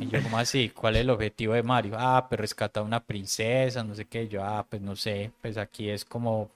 Y 0.00 0.08
yo, 0.08 0.22
como 0.22 0.38
así? 0.38 0.70
¿Cuál 0.70 0.96
es 0.96 1.02
el 1.02 1.10
objetivo 1.10 1.54
de 1.54 1.62
Mario? 1.62 1.94
Ah, 1.98 2.26
pues 2.28 2.40
rescatar 2.40 2.82
a 2.82 2.86
una 2.86 3.00
princesa, 3.00 3.82
no 3.84 3.94
sé 3.94 4.04
qué. 4.06 4.28
Yo, 4.28 4.42
ah, 4.44 4.64
pues 4.68 4.82
no 4.82 4.96
sé, 4.96 5.30
pues 5.40 5.56
aquí 5.56 5.90
es 5.90 6.04
como 6.04 6.50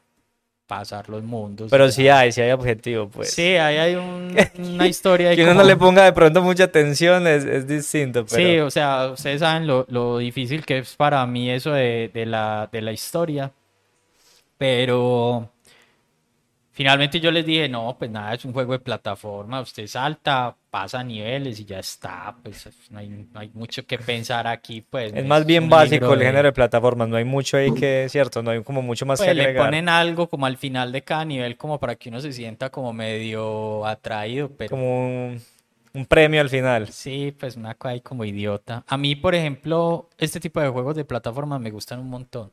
pasar 0.66 1.09
los 1.11 1.23
mundos. 1.23 1.71
Pero 1.71 1.90
sí 1.90 2.09
hay, 2.09 2.32
sí 2.32 2.40
hay 2.40 2.52
objetivo, 2.52 3.09
pues. 3.09 3.30
Sí, 3.30 3.56
ahí 3.56 3.76
hay 3.76 3.94
una 3.97 4.87
historia. 4.87 5.35
Que 5.37 5.44
uno 5.44 5.54
no 5.54 5.64
le 5.64 5.76
ponga 5.76 6.04
de 6.04 6.12
pronto 6.12 6.42
mucha 6.42 6.64
atención 6.64 7.26
es, 7.26 7.44
es 7.44 7.66
distinto. 7.66 8.25
Pero... 8.25 8.42
Sí, 8.42 8.59
o 8.59 8.71
sea, 8.71 9.11
ustedes 9.11 9.40
saben 9.40 9.66
lo, 9.66 9.85
lo, 9.90 10.18
difícil 10.18 10.64
que 10.64 10.78
es 10.78 10.94
para 10.97 11.26
mí 11.26 11.50
eso 11.50 11.73
de, 11.73 12.11
de, 12.12 12.25
la, 12.26 12.68
de 12.73 12.80
la 12.80 12.92
historia. 12.92 13.52
Pero 14.56 15.50
Finalmente 16.75 17.21
yo 17.21 17.31
les 17.31 17.45
dije, 17.45 17.69
no, 17.69 17.95
pues 17.99 18.11
nada, 18.11 18.33
es 18.33 18.47
un 18.47 18.55
juego 18.55 18.73
de 18.73 18.79
plataforma, 18.79 19.61
usted 19.61 19.87
salta, 19.87 20.57
pasa 20.71 21.05
niveles 21.05 21.61
y 21.61 21.67
ya 21.67 21.79
está, 21.81 22.35
pues 22.43 22.67
no 22.88 22.99
hay, 22.99 23.09
no 23.11 23.41
hay 23.41 23.50
mucho 23.52 23.85
que 23.85 23.99
pensar 23.99 24.47
aquí, 24.47 24.81
pues. 24.81 25.12
Es 25.14 25.26
más 25.26 25.45
bien 25.45 25.69
básico 25.69 26.14
el 26.14 26.21
género 26.21 26.49
de 26.49 26.52
plataformas, 26.52 27.11
no 27.11 27.17
hay 27.17 27.25
mucho 27.25 27.59
ahí 27.59 27.75
que, 27.75 28.07
cierto, 28.09 28.43
no 28.43 28.52
hay 28.52 28.62
como 28.62 28.81
mucho 28.81 29.05
más 29.05 29.19
pues 29.19 29.26
que 29.26 29.31
agregar. 29.33 29.64
le 29.64 29.69
ponen 29.69 29.91
algo 29.91 30.31
como 30.31 30.47
al 30.47 30.57
final 30.57 30.93
de 30.93 31.02
cada 31.02 31.26
nivel 31.26 31.59
como 31.59 31.79
para 31.79 31.97
que 31.97 32.09
uno 32.09 32.23
se 32.23 32.33
sienta 32.33 32.71
como 32.71 32.95
medio 32.95 33.85
atraído, 33.85 34.50
pero... 34.57 34.71
Como 34.71 35.09
un, 35.09 35.43
un 35.93 36.07
premio 36.07 36.41
al 36.41 36.49
final. 36.49 36.88
Sí, 36.88 37.37
pues 37.38 37.57
una 37.57 37.75
cosa 37.75 37.93
ahí 37.93 38.00
como 38.00 38.25
idiota. 38.25 38.83
A 38.87 38.97
mí, 38.97 39.14
por 39.14 39.35
ejemplo, 39.35 40.09
este 40.17 40.41
tipo 40.41 40.59
de 40.59 40.71
juegos 40.71 40.97
de 40.97 41.05
plataformas 41.05 41.61
me 41.61 41.71
gustan 41.71 42.00
un 42.00 42.09
montón 42.09 42.50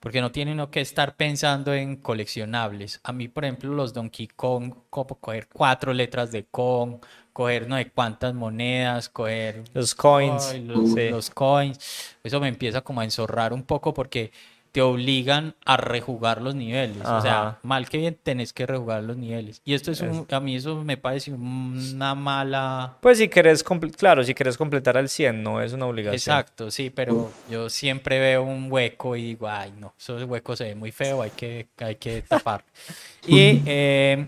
porque 0.00 0.22
no 0.22 0.32
tiene 0.32 0.52
uno 0.52 0.70
que 0.70 0.80
estar 0.80 1.14
pensando 1.14 1.74
en 1.74 1.96
coleccionables. 1.96 3.00
A 3.04 3.12
mí, 3.12 3.28
por 3.28 3.44
ejemplo, 3.44 3.72
los 3.74 3.92
Donkey 3.92 4.28
Kong, 4.28 4.74
coger 4.88 5.46
cuatro 5.52 5.92
letras 5.92 6.32
de 6.32 6.46
Kong, 6.46 6.96
coger 7.34 7.68
no 7.68 7.76
sé 7.76 7.90
cuántas 7.90 8.34
monedas, 8.34 9.10
coger 9.10 9.62
los 9.74 9.94
coins, 9.94 10.58
los, 10.60 10.90
los, 10.90 11.30
coins, 11.30 12.16
eso 12.24 12.40
me 12.40 12.48
empieza 12.48 12.80
como 12.80 13.02
a 13.02 13.04
enzorrar 13.04 13.52
un 13.52 13.62
poco 13.62 13.92
porque 13.92 14.32
te 14.72 14.82
obligan 14.82 15.54
a 15.64 15.76
rejugar 15.76 16.40
los 16.40 16.54
niveles. 16.54 17.04
O 17.04 17.20
sea, 17.20 17.58
mal 17.62 17.88
que 17.88 17.98
bien 17.98 18.16
tenés 18.22 18.52
que 18.52 18.66
rejugar 18.66 19.02
los 19.02 19.16
niveles. 19.16 19.60
Y 19.64 19.74
esto 19.74 19.90
es, 19.90 20.00
un, 20.00 20.26
a 20.30 20.40
mí 20.40 20.56
eso 20.56 20.76
me 20.84 20.96
parece 20.96 21.32
una 21.32 22.14
mala... 22.14 22.96
Pues 23.00 23.18
si 23.18 23.28
querés, 23.28 23.64
claro, 23.96 24.22
si 24.22 24.34
querés 24.34 24.56
completar 24.56 24.96
al 24.96 25.08
100, 25.08 25.42
no 25.42 25.60
es 25.60 25.72
una 25.72 25.86
obligación. 25.86 26.14
Exacto, 26.14 26.70
sí, 26.70 26.90
pero 26.90 27.32
yo 27.50 27.68
siempre 27.68 28.20
veo 28.20 28.42
un 28.42 28.70
hueco 28.70 29.16
y 29.16 29.22
digo, 29.22 29.48
ay, 29.48 29.72
no, 29.78 29.94
ese 29.98 30.24
hueco 30.24 30.54
se 30.54 30.64
ve 30.64 30.74
muy 30.74 30.92
feo, 30.92 31.22
hay 31.22 31.30
que, 31.30 31.68
hay 31.78 31.96
que 31.96 32.22
tapar. 32.22 32.64
y 33.26 33.62
eh, 33.66 34.26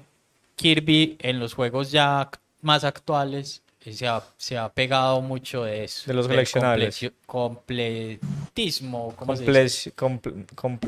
Kirby 0.56 1.16
en 1.20 1.38
los 1.38 1.54
juegos 1.54 1.92
ya 1.92 2.30
más 2.60 2.84
actuales 2.84 3.62
se 3.90 4.06
ha, 4.06 4.22
se 4.36 4.56
ha 4.56 4.68
pegado 4.68 5.20
mucho 5.20 5.64
de 5.64 5.84
eso. 5.84 6.04
De 6.06 6.14
los 6.14 6.28
coleccionables. 6.28 7.10
completismo. 7.26 9.14
¿cómo 9.16 9.34
se 9.34 9.42
dice? 9.42 9.92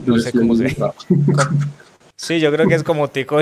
no 0.06 0.18
sé 0.18 0.32
cómo 0.32 0.54
se 0.54 0.76
Sí, 2.16 2.38
yo 2.38 2.52
creo 2.52 2.68
que 2.68 2.74
es 2.74 2.84
como 2.84 3.08
tico. 3.08 3.38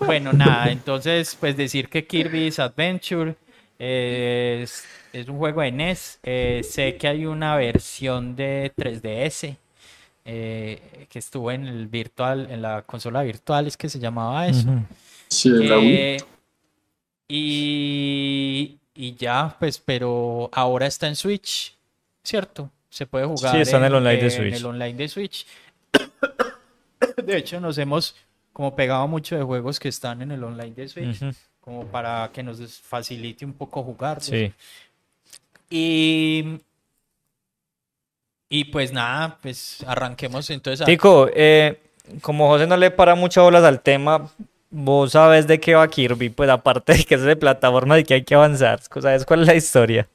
bueno, 0.00 0.32
nada, 0.32 0.70
entonces, 0.70 1.36
pues 1.38 1.56
decir 1.56 1.88
que 1.88 2.06
Kirby's 2.06 2.58
Adventure 2.58 3.36
es, 3.78 4.84
es 5.12 5.28
un 5.28 5.38
juego 5.38 5.60
de 5.60 5.72
NES. 5.72 6.18
Eh, 6.22 6.62
sé 6.68 6.96
que 6.96 7.08
hay 7.08 7.26
una 7.26 7.56
versión 7.56 8.34
de 8.34 8.72
3DS. 8.76 9.56
Eh, 10.28 11.06
que 11.08 11.20
estuvo 11.20 11.52
en 11.52 11.66
el 11.66 11.86
virtual, 11.86 12.48
en 12.50 12.60
la 12.60 12.82
consola 12.82 13.22
virtual, 13.22 13.68
es 13.68 13.76
que 13.76 13.88
se 13.88 14.00
llamaba 14.00 14.48
eso. 14.48 14.66
Sí, 15.28 15.50
la 15.50 15.76
eh, 15.78 16.16
y, 17.28 18.78
y 18.96 19.14
ya, 19.14 19.56
pues, 19.58 19.78
pero 19.78 20.48
ahora 20.52 20.86
está 20.86 21.06
en 21.06 21.16
Switch, 21.16 21.76
¿cierto? 22.22 22.70
Se 22.88 23.06
puede 23.06 23.26
jugar. 23.26 23.54
Sí, 23.54 23.60
está 23.60 23.76
en, 23.76 23.84
el 23.84 23.94
online 23.94 24.22
de 24.22 24.30
Switch. 24.30 24.46
En 24.48 24.54
el 24.54 24.66
online 24.66 24.94
de 24.94 25.08
Switch. 25.08 25.46
de 27.24 27.36
hecho, 27.36 27.60
nos 27.60 27.76
hemos 27.78 28.16
como 28.52 28.74
pegado 28.74 29.06
mucho 29.06 29.36
de 29.36 29.42
juegos 29.42 29.78
que 29.78 29.88
están 29.88 30.22
en 30.22 30.32
el 30.32 30.42
online 30.42 30.74
de 30.74 30.88
Switch, 30.88 31.20
como 31.60 31.86
para 31.86 32.30
que 32.32 32.42
nos 32.42 32.58
facilite 32.80 33.44
un 33.44 33.52
poco 33.52 33.82
jugar. 33.82 34.22
Sí. 34.22 34.52
Y, 35.68 36.58
y 38.48 38.64
pues 38.64 38.92
nada, 38.92 39.36
pues 39.42 39.84
arranquemos 39.86 40.48
entonces. 40.48 40.86
Tico, 40.86 41.28
eh, 41.34 41.80
como 42.22 42.48
José 42.48 42.66
no 42.66 42.76
le 42.76 42.90
para 42.90 43.14
muchas 43.14 43.44
bolas 43.44 43.64
al 43.64 43.82
tema, 43.82 44.30
vos 44.70 45.12
sabes 45.12 45.46
de 45.46 45.60
qué 45.60 45.74
va 45.74 45.88
Kirby, 45.88 46.30
pues 46.30 46.50
aparte 46.50 46.94
de 46.94 47.04
que 47.04 47.14
es 47.14 47.22
de 47.22 47.36
plataforma 47.36 47.98
y 47.98 48.04
que 48.04 48.14
hay 48.14 48.24
que 48.24 48.34
avanzar, 48.34 48.80
¿sabes 48.82 49.24
cuál 49.24 49.42
es 49.42 49.46
la 49.46 49.54
historia? 49.54 50.08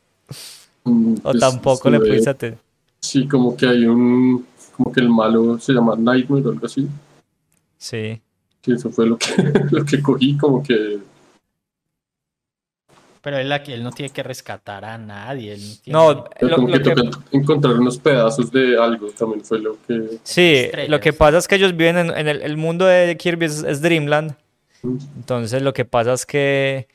Mm, 0.84 1.14
o 1.14 1.22
pues, 1.22 1.40
tampoco 1.40 1.90
le 1.90 2.00
pudiste 2.00 2.30
atender. 2.30 2.60
Sí, 3.00 3.28
como 3.28 3.56
que 3.56 3.68
hay 3.68 3.86
un, 3.86 4.46
como 4.76 4.92
que 4.92 5.02
el 5.02 5.10
malo 5.10 5.60
se 5.60 5.74
llama 5.74 5.96
Nightmare 5.98 6.48
o 6.48 6.52
algo 6.52 6.66
así. 6.66 6.88
Sí. 7.78 8.22
Que 8.62 8.74
eso 8.74 8.92
fue 8.92 9.08
lo 9.08 9.18
que, 9.18 9.28
lo 9.72 9.86
que 9.86 10.02
cogí, 10.02 10.38
como 10.38 10.62
que 10.62 11.00
pero 13.22 13.38
él, 13.38 13.52
él 13.52 13.84
no 13.84 13.92
tiene 13.92 14.12
que 14.12 14.24
rescatar 14.24 14.84
a 14.84 14.98
nadie. 14.98 15.58
no, 15.86 16.26
lo, 16.40 16.68
que, 16.68 16.94
encontrar 17.32 17.76
unos 17.76 17.98
pedazos 18.00 18.52
de 18.52 18.78
algo 18.78 19.08
también 19.12 19.46
fue 19.46 19.60
lo 19.60 19.78
que... 19.88 20.18
Sí, 20.24 20.68
lo 20.88 21.00
que 21.00 21.14
pasa 21.14 21.38
es 21.38 21.48
que 21.48 21.56
ellos 21.56 21.76
viven 21.76 21.98
en, 21.98 22.28
el, 22.28 22.58
mundo 22.58 22.86
de 22.86 23.16
Kirby 23.18 23.46
es, 23.46 23.82
Dreamland. 23.82 24.36
Entonces 24.84 25.62
lo 25.62 25.74
que 25.74 25.86
pasa 25.86 26.14
es 26.14 26.26
que 26.26 26.88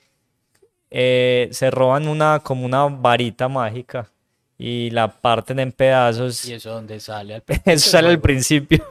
eh, 0.91 1.49
se 1.53 1.71
roban 1.71 2.09
una 2.09 2.41
como 2.41 2.67
una 2.67 2.87
varita 2.87 3.49
mágica 3.49 4.11
y 4.59 4.91
la 4.91 5.09
parten 5.09 5.61
en 5.61 5.71
pedazos. 5.71 6.45
¿Y 6.49 6.55
eso 6.55 6.71
dónde 6.71 6.99
sale? 6.99 7.35
Al 7.35 7.43
eso 7.65 7.91
sale 7.91 8.09
al 8.09 8.21
principio. 8.21 8.85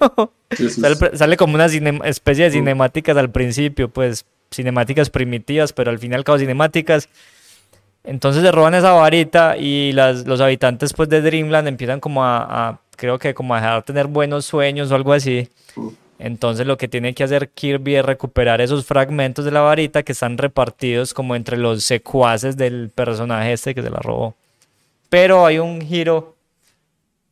sale, 1.13 1.35
como 1.35 1.55
una 1.55 1.65
especie 1.65 2.45
de 2.45 2.51
cinemáticas 2.51 3.17
al 3.17 3.31
principio, 3.31 3.89
pues 3.89 4.25
cinemáticas 4.55 5.09
primitivas, 5.09 5.73
pero 5.73 5.91
al 5.91 5.99
final 5.99 6.23
cabo 6.23 6.39
cinemáticas. 6.39 7.09
Entonces 8.03 8.43
se 8.43 8.51
roban 8.51 8.75
esa 8.75 8.93
varita 8.93 9.57
y 9.57 9.91
las, 9.91 10.25
los 10.27 10.39
habitantes 10.39 10.93
pues 10.93 11.09
de 11.09 11.21
Dreamland 11.21 11.67
empiezan 11.67 11.99
como 11.99 12.23
a, 12.23 12.79
creo 12.95 13.17
que 13.17 13.33
como 13.33 13.55
a 13.55 13.61
dejar 13.61 13.83
tener 13.83 14.07
buenos 14.07 14.45
sueños 14.45 14.91
o 14.91 14.95
algo 14.95 15.13
así. 15.13 15.49
Entonces 16.19 16.65
lo 16.65 16.77
que 16.77 16.87
tiene 16.87 17.13
que 17.13 17.23
hacer 17.23 17.49
Kirby 17.49 17.95
es 17.95 18.05
recuperar 18.05 18.61
esos 18.61 18.85
fragmentos 18.85 19.43
de 19.43 19.51
la 19.51 19.61
varita 19.61 20.03
que 20.03 20.13
están 20.13 20.37
repartidos 20.37 21.13
como 21.13 21.35
entre 21.35 21.57
los 21.57 21.83
secuaces 21.83 22.55
del 22.55 22.89
personaje 22.89 23.53
este 23.53 23.75
que 23.75 23.81
se 23.81 23.89
la 23.89 23.99
robó. 23.99 24.35
Pero 25.09 25.45
hay 25.45 25.59
un 25.59 25.81
giro 25.81 26.34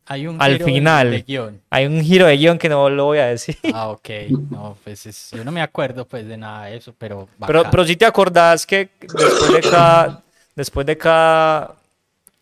hay 0.06 0.26
un 0.26 0.40
al 0.40 0.62
final. 0.62 1.10
De, 1.10 1.22
guion. 1.22 1.60
Hay 1.70 1.86
un 1.86 2.02
giro 2.02 2.26
de 2.26 2.36
guion 2.36 2.58
que 2.58 2.68
no 2.68 2.90
lo 2.90 3.06
voy 3.06 3.18
a 3.18 3.26
decir. 3.26 3.56
Ah, 3.72 3.88
ok. 3.88 4.08
No, 4.50 4.76
pues 4.84 5.30
yo 5.30 5.44
no 5.44 5.52
me 5.52 5.62
acuerdo 5.62 6.06
pues 6.06 6.26
de 6.26 6.36
nada 6.36 6.66
de 6.66 6.76
eso, 6.76 6.94
pero. 6.96 7.28
Pero, 7.46 7.64
pero 7.70 7.84
sí 7.84 7.96
te 7.96 8.04
acordás 8.04 8.66
que 8.66 8.90
después 9.00 9.52
de 9.52 9.60
cada, 9.62 10.22
después 10.54 10.86
de 10.86 10.98
cada 10.98 11.76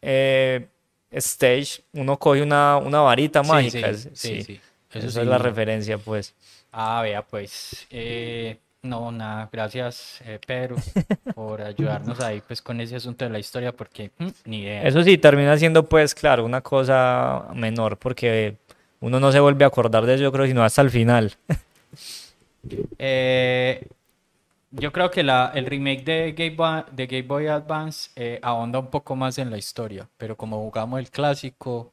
eh, 0.00 0.66
stage, 1.10 1.82
uno 1.92 2.18
coge 2.18 2.42
una, 2.42 2.76
una 2.78 3.00
varita 3.00 3.42
mágica. 3.42 3.94
Sí, 3.94 4.10
sí. 4.14 4.42
sí. 4.42 4.60
Esa 4.92 5.22
es 5.22 5.26
la 5.26 5.38
referencia, 5.38 5.98
pues. 5.98 6.34
Ah, 6.72 7.00
vea, 7.02 7.22
pues. 7.22 7.86
Eh, 7.90 8.56
no, 8.82 9.12
nada, 9.12 9.48
gracias 9.52 10.20
eh, 10.24 10.40
Pedro 10.44 10.74
por 11.34 11.62
ayudarnos 11.62 12.18
ahí 12.20 12.42
pues 12.46 12.60
con 12.60 12.80
ese 12.80 12.96
asunto 12.96 13.24
de 13.24 13.30
la 13.30 13.38
historia 13.38 13.72
porque 13.72 14.10
mm, 14.18 14.28
ni 14.46 14.62
idea. 14.62 14.82
Eso 14.82 15.04
sí, 15.04 15.18
termina 15.18 15.56
siendo 15.56 15.84
pues 15.88 16.14
claro 16.14 16.44
una 16.44 16.60
cosa 16.60 17.46
menor 17.54 17.96
porque 17.96 18.56
uno 19.00 19.20
no 19.20 19.30
se 19.30 19.38
vuelve 19.38 19.64
a 19.64 19.68
acordar 19.68 20.04
de 20.04 20.14
eso 20.14 20.24
yo 20.24 20.32
creo 20.32 20.46
sino 20.46 20.64
hasta 20.64 20.82
el 20.82 20.90
final. 20.90 21.32
Eh, 22.96 23.88
yo 24.70 24.92
creo 24.92 25.10
que 25.10 25.24
la, 25.24 25.50
el 25.52 25.66
remake 25.66 26.04
de 26.04 26.32
Game 26.32 26.54
Boy, 26.54 26.84
de 26.92 27.08
Game 27.08 27.26
Boy 27.26 27.48
Advance 27.48 28.12
eh, 28.14 28.38
ahonda 28.40 28.78
un 28.78 28.86
poco 28.86 29.16
más 29.16 29.36
en 29.38 29.50
la 29.50 29.58
historia, 29.58 30.08
pero 30.16 30.36
como 30.36 30.60
jugamos 30.60 31.00
el 31.00 31.10
clásico, 31.10 31.92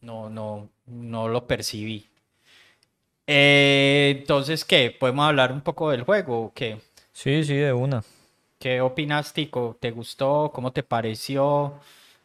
no, 0.00 0.30
no, 0.30 0.70
no 0.86 1.28
lo 1.28 1.46
percibí. 1.46 2.07
Eh, 3.30 4.16
entonces, 4.20 4.64
¿qué? 4.64 4.90
¿Podemos 4.98 5.26
hablar 5.28 5.52
un 5.52 5.60
poco 5.60 5.90
del 5.90 6.02
juego 6.02 6.44
o 6.44 6.52
qué? 6.54 6.80
Sí, 7.12 7.44
sí, 7.44 7.54
de 7.54 7.74
una. 7.74 8.02
¿Qué 8.58 8.80
opinas, 8.80 9.34
Tico? 9.34 9.76
¿Te 9.78 9.90
gustó? 9.90 10.50
¿Cómo 10.52 10.72
te 10.72 10.82
pareció? 10.82 11.74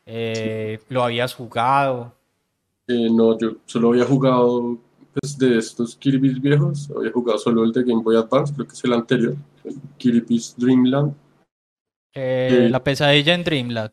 Eh, 0.06 0.80
¿Lo 0.88 1.04
habías 1.04 1.36
jugado? 1.36 2.14
Eh, 2.88 3.10
no, 3.12 3.38
yo 3.38 3.58
solo 3.66 3.90
había 3.90 4.06
jugado 4.06 4.78
pues, 5.14 5.38
de 5.38 5.58
estos 5.58 5.98
Kirby's 5.98 6.42
viejos, 6.42 6.90
había 6.96 7.12
jugado 7.12 7.38
solo 7.38 7.66
el 7.66 7.74
de 7.74 7.84
Game 7.84 8.02
Boy 8.02 8.16
Advance, 8.16 8.54
creo 8.54 8.66
que 8.66 8.74
es 8.74 8.84
el 8.86 8.94
anterior, 8.94 9.36
el 9.66 9.76
Kirby's 9.98 10.56
Dreamland. 10.58 11.14
Eh, 12.14 12.70
la 12.72 12.82
pesadilla 12.82 13.34
en 13.34 13.44
Dreamland. 13.44 13.92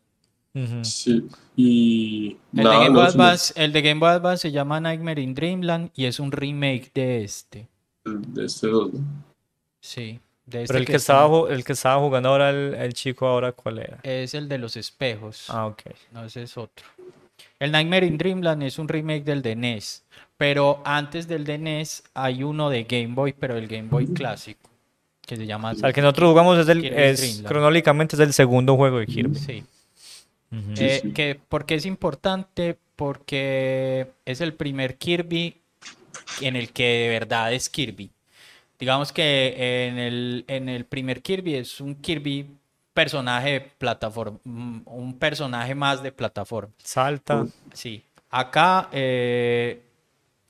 Sí, 0.83 1.29
y 1.55 2.37
el, 2.55 2.63
de 2.63 2.63
Game 2.63 2.89
Boy 2.89 3.05
Advance, 3.05 3.53
el 3.55 3.71
de 3.71 3.81
Game 3.81 3.99
Boy 3.99 4.09
Advance 4.09 4.41
se 4.41 4.51
llama 4.51 4.81
Nightmare 4.81 5.21
in 5.21 5.33
Dreamland 5.33 5.91
y 5.95 6.05
es 6.05 6.19
un 6.19 6.31
remake 6.31 6.91
de 6.93 7.23
este. 7.23 7.69
De 8.03 8.45
este 8.45 8.67
2, 8.67 8.93
¿no? 8.93 8.99
Sí. 9.79 10.19
De 10.45 10.63
este 10.63 10.73
Pero 10.73 10.79
el 10.79 10.85
que, 10.85 10.95
estaba, 10.97 11.49
el 11.49 11.63
que 11.63 11.71
estaba 11.71 12.01
jugando 12.01 12.29
ahora, 12.29 12.49
el, 12.49 12.73
el, 12.73 12.93
chico 12.93 13.27
ahora, 13.27 13.53
¿cuál 13.53 13.79
era? 13.79 13.99
Es 14.03 14.33
el 14.33 14.49
de 14.49 14.57
los 14.57 14.75
espejos. 14.75 15.45
Ah, 15.49 15.67
ok. 15.67 15.83
No, 16.11 16.25
ese 16.25 16.43
es 16.43 16.57
otro. 16.57 16.85
El 17.57 17.71
Nightmare 17.71 18.05
in 18.05 18.17
Dreamland 18.17 18.63
es 18.63 18.77
un 18.77 18.87
remake 18.87 19.23
del 19.23 19.41
de 19.41 19.55
NES. 19.55 20.03
Pero 20.35 20.81
antes 20.83 21.27
del 21.27 21.45
de 21.45 21.59
NES 21.59 22.03
hay 22.13 22.43
uno 22.43 22.69
de 22.69 22.83
Game 22.83 23.13
Boy, 23.13 23.33
pero 23.33 23.55
el 23.55 23.67
Game 23.67 23.87
Boy 23.87 24.07
clásico. 24.07 24.69
Que 25.21 25.37
se 25.37 25.45
llama. 25.45 25.71
O 25.71 25.75
sea, 25.75 25.89
el 25.89 25.93
que 25.93 26.01
nosotros 26.01 26.29
jugamos 26.31 26.57
es 26.57 26.67
el. 26.67 26.83
Es, 26.83 27.43
cronológicamente 27.45 28.15
es 28.15 28.19
el 28.19 28.33
segundo 28.33 28.75
juego 28.75 28.97
de 28.99 29.05
Kirby. 29.05 29.35
Sí. 29.35 29.63
Eh, 30.51 31.11
que, 31.15 31.35
¿Por 31.35 31.65
qué 31.65 31.75
es 31.75 31.85
importante? 31.85 32.77
Porque 32.95 34.11
es 34.25 34.41
el 34.41 34.53
primer 34.53 34.97
Kirby 34.97 35.61
en 36.41 36.55
el 36.55 36.71
que 36.71 36.83
de 36.83 37.09
verdad 37.09 37.53
es 37.53 37.69
Kirby. 37.69 38.11
Digamos 38.79 39.13
que 39.13 39.87
en 39.87 39.97
el, 39.99 40.45
en 40.47 40.67
el 40.67 40.85
primer 40.85 41.21
Kirby 41.21 41.55
es 41.55 41.79
un 41.79 41.95
Kirby 41.95 42.47
personaje 42.93 43.51
de 43.51 43.61
plataforma, 43.61 44.39
un 44.43 45.17
personaje 45.17 45.75
más 45.75 46.03
de 46.03 46.11
plataforma. 46.11 46.73
Salta. 46.83 47.45
Sí. 47.73 48.03
Acá 48.29 48.89
eh, 48.91 49.83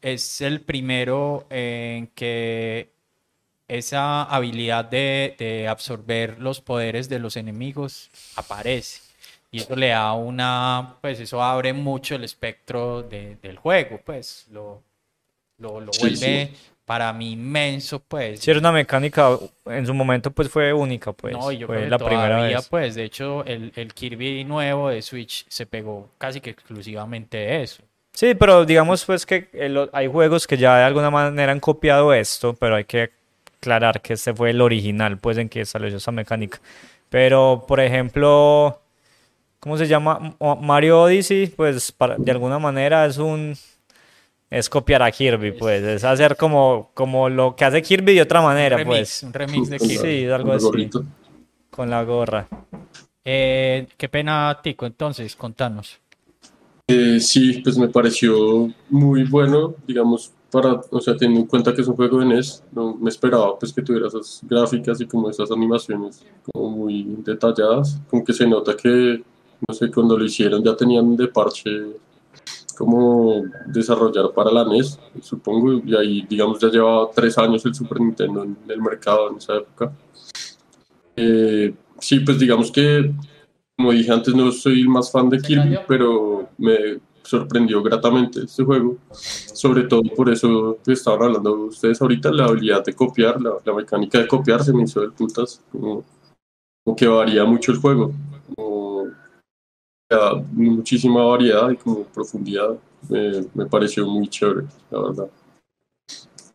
es 0.02 0.42
el 0.42 0.62
primero 0.62 1.46
en 1.50 2.08
que 2.08 2.90
esa 3.68 4.24
habilidad 4.24 4.86
de, 4.86 5.36
de, 5.38 5.68
absorber 5.68 6.40
los 6.40 6.62
poderes 6.62 7.10
de 7.10 7.20
los 7.20 7.38
enemigos 7.38 8.10
aparece. 8.36 9.11
Y 9.52 9.60
eso 9.60 9.76
le 9.76 9.90
da 9.90 10.14
una, 10.14 10.96
pues 11.02 11.20
eso 11.20 11.44
abre 11.44 11.74
mucho 11.74 12.16
el 12.16 12.24
espectro 12.24 13.04
de, 13.04 13.36
del 13.42 13.58
juego, 13.58 14.00
pues 14.04 14.48
lo, 14.50 14.82
lo, 15.58 15.82
lo 15.82 15.92
vuelve 16.00 16.52
para 16.86 17.12
mí 17.14 17.34
inmenso, 17.34 18.00
pues. 18.00 18.40
Sí, 18.40 18.50
era 18.50 18.60
una 18.60 18.72
mecánica, 18.72 19.38
en 19.66 19.86
su 19.86 19.94
momento 19.94 20.32
pues 20.32 20.50
fue 20.50 20.74
única, 20.74 21.12
pues. 21.12 21.34
No, 21.34 21.52
yo 21.52 21.68
fue 21.68 21.90
la 21.90 21.98
primera 21.98 22.42
vez. 22.42 22.68
pues, 22.70 22.96
de 22.96 23.04
hecho, 23.04 23.46
el, 23.46 23.72
el 23.76 23.94
Kirby 23.94 24.44
nuevo 24.46 24.90
de 24.90 25.02
Switch 25.02 25.46
se 25.50 25.66
pegó 25.66 26.10
casi 26.18 26.42
que 26.42 26.50
exclusivamente 26.50 27.38
de 27.38 27.64
eso. 27.64 27.84
Sí, 28.14 28.36
pero 28.36 28.66
digamos 28.66 29.06
pues 29.06 29.26
que 29.26 29.48
hay 29.94 30.08
juegos 30.08 30.46
que 30.48 30.58
ya 30.58 30.78
de 30.78 30.84
alguna 30.84 31.10
manera 31.10 31.52
han 31.52 31.62
copiado 31.62 32.14
esto, 32.14 32.54
pero 32.54 32.76
hay 32.76 32.84
que 32.84 33.12
aclarar 33.58 34.02
que 34.02 34.14
este 34.14 34.34
fue 34.34 34.50
el 34.50 34.60
original, 34.60 35.18
pues 35.18 35.38
en 35.38 35.48
que 35.48 35.66
salió 35.66 35.96
esa 35.96 36.12
mecánica. 36.12 36.60
Pero, 37.10 37.64
por 37.68 37.80
ejemplo, 37.80 38.81
¿cómo 39.62 39.78
se 39.78 39.88
llama? 39.88 40.36
Mario 40.60 41.04
Odyssey, 41.04 41.48
pues 41.48 41.96
de 42.18 42.32
alguna 42.32 42.60
manera 42.60 43.06
es 43.06 43.18
un... 43.18 43.56
Es 44.50 44.70
copiar 44.70 45.02
a 45.02 45.10
Kirby, 45.10 45.54
pues. 45.54 45.82
Es 45.82 46.04
hacer 46.04 46.36
como, 46.36 46.92
como 46.94 47.30
lo 47.30 47.56
que 47.56 47.64
hace 47.64 47.82
Kirby 47.82 48.16
de 48.16 48.24
otra 48.24 48.42
manera, 48.42 48.84
pues. 48.84 49.24
Un 49.24 49.32
remix 49.32 49.70
de 49.70 49.78
Kirby. 49.78 49.98
Sí, 49.98 50.26
algo 50.26 50.52
así. 50.52 50.90
Con 51.70 51.90
la 51.90 52.04
gorra. 52.04 52.50
Eh, 53.24 53.88
qué 53.96 54.10
pena, 54.10 54.60
Tico, 54.62 54.86
entonces, 54.86 55.38
contanos. 55.38 56.02
Eh, 56.88 57.22
sí, 57.22 57.62
pues 57.64 57.78
me 57.78 57.88
pareció 57.88 58.70
muy 58.90 59.24
bueno, 59.24 59.76
digamos, 59.88 60.34
para, 60.52 60.82
o 60.90 61.00
sea, 61.00 61.16
teniendo 61.16 61.42
en 61.42 61.48
cuenta 61.48 61.74
que 61.74 61.82
es 61.82 61.88
un 61.88 61.96
juego 61.96 62.20
de 62.20 62.26
NES, 62.26 62.64
no 62.74 62.96
me 62.96 63.10
esperaba 63.10 63.58
pues 63.58 63.72
que 63.72 63.82
tuviera 63.82 64.08
esas 64.08 64.42
gráficas 64.44 65.00
y 65.00 65.08
como 65.08 65.30
esas 65.30 65.50
animaciones 65.52 66.26
como 66.52 66.70
muy 66.72 67.16
detalladas, 67.24 68.02
como 68.10 68.26
que 68.26 68.34
se 68.34 68.46
nota 68.46 68.76
que, 68.76 69.24
no 69.68 69.74
sé, 69.74 69.92
cuando 69.92 70.18
lo 70.18 70.26
hicieron 70.26 70.64
ya 70.64 70.76
tenían 70.76 71.16
de 71.16 71.28
parche 71.28 71.70
como 72.78 73.44
desarrollar 73.68 74.32
para 74.34 74.52
la 74.52 74.66
NES, 74.66 75.00
supongo, 75.22 75.74
y 75.86 75.96
ahí 75.96 76.26
digamos 76.28 76.60
ya 76.60 76.70
llevaba 76.70 77.10
tres 77.14 77.38
años 77.38 77.66
el 77.66 77.76
Super 77.76 78.02
Nintendo 78.02 78.44
en 78.44 78.58
el 78.68 78.82
mercado 78.82 79.30
en 79.30 79.38
esa 79.38 79.58
época. 79.58 79.92
Eh, 81.16 81.74
sí, 82.00 82.22
pues 82.22 82.40
digamos 82.40 82.72
que 82.72 83.14
como 83.82 83.94
dije 83.94 84.12
antes, 84.12 84.36
no 84.36 84.52
soy 84.52 84.88
más 84.88 85.12
fan 85.12 85.28
de 85.28 85.40
Kirby, 85.40 85.80
pero 85.88 86.50
me 86.60 87.00
sorprendió 87.24 87.82
gratamente 87.82 88.42
este 88.44 88.64
juego. 88.64 88.98
Sobre 89.12 89.84
todo 89.84 90.04
por 90.16 90.30
eso 90.30 90.78
que 90.86 90.94
estaban 90.94 91.24
hablando 91.24 91.54
ustedes 91.66 92.00
ahorita, 92.00 92.32
la 92.32 92.46
habilidad 92.46 92.86
de 92.86 92.94
copiar, 92.94 93.42
la, 93.42 93.74
mecánica 93.74 94.20
de 94.20 94.28
copiar 94.28 94.64
se 94.64 94.72
me 94.72 94.84
hizo 94.84 95.02
de 95.02 95.10
putas. 95.10 95.64
Como, 95.72 96.04
que 96.96 97.08
varía 97.08 97.44
mucho 97.44 97.72
el 97.72 97.80
juego. 97.80 98.12
Muchísima 100.52 101.24
variedad 101.24 101.70
y 101.72 101.78
como 101.78 102.04
profundidad. 102.04 102.78
Me, 103.10 103.66
pareció 103.66 104.06
muy 104.06 104.28
chévere, 104.28 104.68
la 104.90 105.00
verdad. 105.00 105.30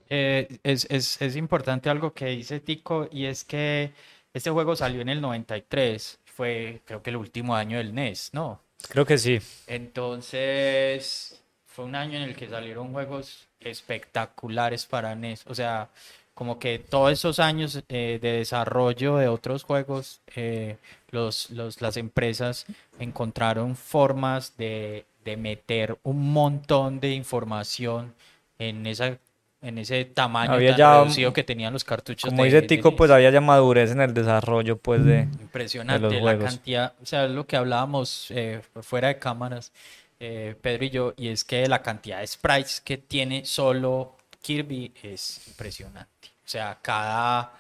Eh, 0.09 0.59
es, 0.63 0.87
es, 0.89 1.21
es 1.21 1.37
importante 1.37 1.91
algo 1.91 2.13
que 2.13 2.27
dice 2.27 2.61
Tico 2.61 3.09
y 3.11 3.25
es 3.25 3.45
que 3.45 3.93
este 4.33 4.51
juego 4.51 4.77
salió 4.77 5.01
en 5.01 5.09
el 5.09 5.21
93 5.21 6.21
fue 6.37 6.83
creo 6.85 7.03
que 7.03 7.11
el 7.11 7.17
último 7.17 7.57
año 7.57 7.79
del 7.79 7.95
NES, 7.95 8.31
¿no? 8.35 8.61
Creo 8.91 9.07
que 9.07 9.17
sí. 9.17 9.39
Entonces, 9.67 11.43
fue 11.65 11.87
un 11.87 11.95
año 11.95 12.19
en 12.19 12.25
el 12.25 12.37
que 12.37 12.47
salieron 12.47 12.93
juegos 12.93 13.49
espectaculares 13.59 14.85
para 14.85 15.15
NES. 15.15 15.47
O 15.47 15.55
sea, 15.55 15.89
como 16.37 16.59
que 16.59 16.79
todos 16.79 17.11
esos 17.11 17.41
años 17.41 17.83
eh, 17.89 18.19
de 18.21 18.33
desarrollo 18.33 19.17
de 19.17 19.27
otros 19.27 19.63
juegos, 19.63 20.21
eh, 20.37 20.77
los, 21.11 21.49
los, 21.49 21.81
las 21.81 21.97
empresas 21.97 22.67
encontraron 22.99 23.75
formas 23.75 24.55
de, 24.59 25.07
de 25.25 25.39
meter 25.39 25.97
un 26.03 26.35
montón 26.35 27.01
de 27.01 27.13
información 27.13 28.13
en 28.59 28.87
esa 28.87 29.17
en 29.63 29.79
ese 29.79 30.05
tamaño 30.05 30.53
había 30.53 30.77
tan 30.77 31.05
reducido 31.05 31.33
que 31.33 31.43
tenían 31.43 31.73
los 31.73 31.85
cartuchos. 31.85 32.29
Como 32.29 32.45
dice 32.45 32.61
Tico, 32.63 32.95
pues 32.95 33.11
había 33.11 33.31
ya 33.31 33.41
madurez 33.41 33.91
en 33.91 34.03
el 34.03 34.13
desarrollo, 34.13 34.77
pues 34.77 35.05
de. 35.07 35.23
Impresionante 35.41 36.21
la 36.21 36.39
cantidad, 36.39 36.93
o 37.03 37.07
sea, 37.07 37.27
lo 37.27 37.47
que 37.47 37.57
hablábamos 37.57 38.31
eh, 38.31 38.61
fuera 38.83 39.09
de 39.09 39.19
cámaras, 39.19 39.73
eh, 40.21 40.55
Pedro 40.61 40.85
y 40.85 40.91
yo, 40.91 41.15
y 41.17 41.29
es 41.29 41.45
que 41.45 41.67
la 41.67 41.81
cantidad 41.81 42.21
de 42.21 42.27
sprites 42.27 42.83
que 42.83 42.99
tiene 42.99 43.47
solo 43.47 44.17
Kirby 44.43 44.93
es 45.03 45.49
impresionante. 45.49 46.16
O 46.47 46.49
sea, 46.49 46.79
cada, 46.81 47.53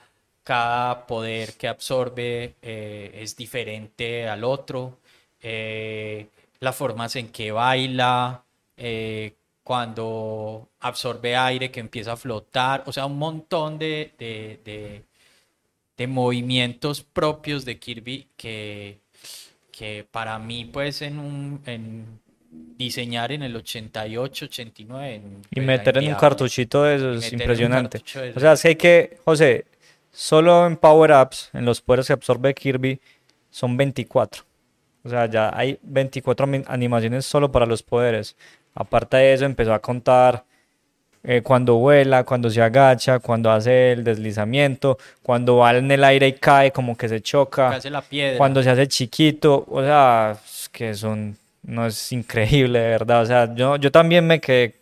cada 0.44 1.06
poder 1.06 1.54
que 1.54 1.68
absorbe 1.68 2.54
eh, 2.62 3.10
es 3.22 3.36
diferente 3.36 4.28
al 4.28 4.44
otro. 4.44 4.98
las 6.60 6.76
formas 6.76 7.16
en 7.16 7.28
que 7.28 7.52
baila, 7.52 8.44
cuando 9.66 10.68
absorbe 10.78 11.36
aire 11.36 11.72
que 11.72 11.80
empieza 11.80 12.12
a 12.12 12.16
flotar, 12.16 12.84
o 12.86 12.92
sea, 12.92 13.06
un 13.06 13.18
montón 13.18 13.78
de, 13.80 14.12
de, 14.16 15.04
de, 15.96 16.06
movimientos 16.06 17.02
propios 17.02 17.64
de 17.64 17.78
Kirby 17.80 18.28
que, 18.36 19.00
que 19.72 20.06
para 20.08 20.38
mí, 20.38 20.66
pues, 20.66 21.02
en 21.02 21.18
un... 21.18 22.20
diseñar 22.76 23.32
en 23.32 23.42
el 23.42 23.56
88, 23.56 24.44
89. 24.46 25.22
y 25.50 25.60
meter 25.60 25.98
en 25.98 26.08
un 26.08 26.14
cartuchito 26.14 26.84
de 26.84 26.96
eso 26.96 27.12
es 27.12 27.32
impresionante. 27.32 28.02
O 28.34 28.40
sea, 28.40 28.52
es 28.52 28.62
que 28.62 28.68
hay 28.68 28.76
que, 28.76 29.18
José, 29.24 29.66
solo 30.12 30.66
en 30.66 30.76
Power 30.76 31.12
Ups, 31.12 31.50
en 31.52 31.64
los 31.64 31.80
poderes 31.80 32.06
que 32.06 32.12
absorbe 32.12 32.54
Kirby, 32.54 33.00
son 33.50 33.76
24. 33.76 34.44
O 35.04 35.08
sea, 35.08 35.26
ya 35.26 35.50
hay 35.54 35.78
24 35.82 36.46
animaciones 36.66 37.24
solo 37.24 37.50
para 37.52 37.64
los 37.64 37.82
poderes. 37.82 38.36
Aparte 38.74 39.16
de 39.16 39.32
eso, 39.32 39.44
empezó 39.44 39.72
a 39.72 39.78
contar 39.78 40.44
eh, 41.28 41.42
cuando 41.42 41.74
vuela, 41.74 42.24
cuando 42.24 42.48
se 42.50 42.62
agacha, 42.62 43.18
cuando 43.18 43.50
hace 43.50 43.92
el 43.92 44.04
deslizamiento, 44.04 44.96
cuando 45.22 45.56
va 45.56 45.76
en 45.76 45.90
el 45.90 46.04
aire 46.04 46.28
y 46.28 46.32
cae, 46.34 46.70
como 46.70 46.96
que 46.96 47.08
se 47.08 47.20
choca, 47.20 47.80
cuando 48.36 48.62
se 48.62 48.70
hace 48.70 48.86
chiquito, 48.86 49.64
o 49.68 49.82
sea, 49.82 50.38
es 50.44 50.68
que 50.68 50.94
son, 50.94 51.36
no 51.66 51.86
es 51.86 52.12
increíble, 52.12 52.78
de 52.78 52.88
verdad. 52.88 53.22
O 53.22 53.26
sea, 53.26 53.54
yo, 53.54 53.76
yo 53.76 53.90
también 53.90 54.26
me 54.26 54.40
quedé 54.40 54.76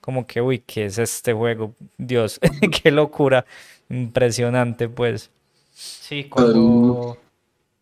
como 0.00 0.26
que, 0.26 0.40
uy, 0.40 0.60
¿qué 0.60 0.86
es 0.86 0.98
este 0.98 1.32
juego? 1.32 1.74
Dios, 1.98 2.40
qué 2.82 2.90
locura, 2.90 3.44
impresionante, 3.90 4.88
pues. 4.88 5.30
Sí, 5.74 6.24
cuando, 6.24 7.18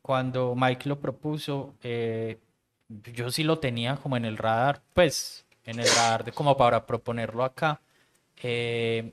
cuando 0.03 0.55
Mike 0.57 0.89
lo 0.89 0.99
propuso, 0.99 1.75
eh, 1.83 2.39
yo 3.15 3.31
sí 3.31 3.45
lo 3.45 3.59
tenía 3.59 3.97
como 3.97 4.17
en 4.17 4.25
el 4.25 4.37
radar, 4.37 4.81
pues 4.93 5.45
en 5.65 5.79
el 5.79 5.87
radar 5.87 6.25
de, 6.25 6.33
como 6.33 6.57
para 6.57 6.85
proponerlo 6.87 7.45
acá. 7.45 7.81
Eh, 8.43 9.13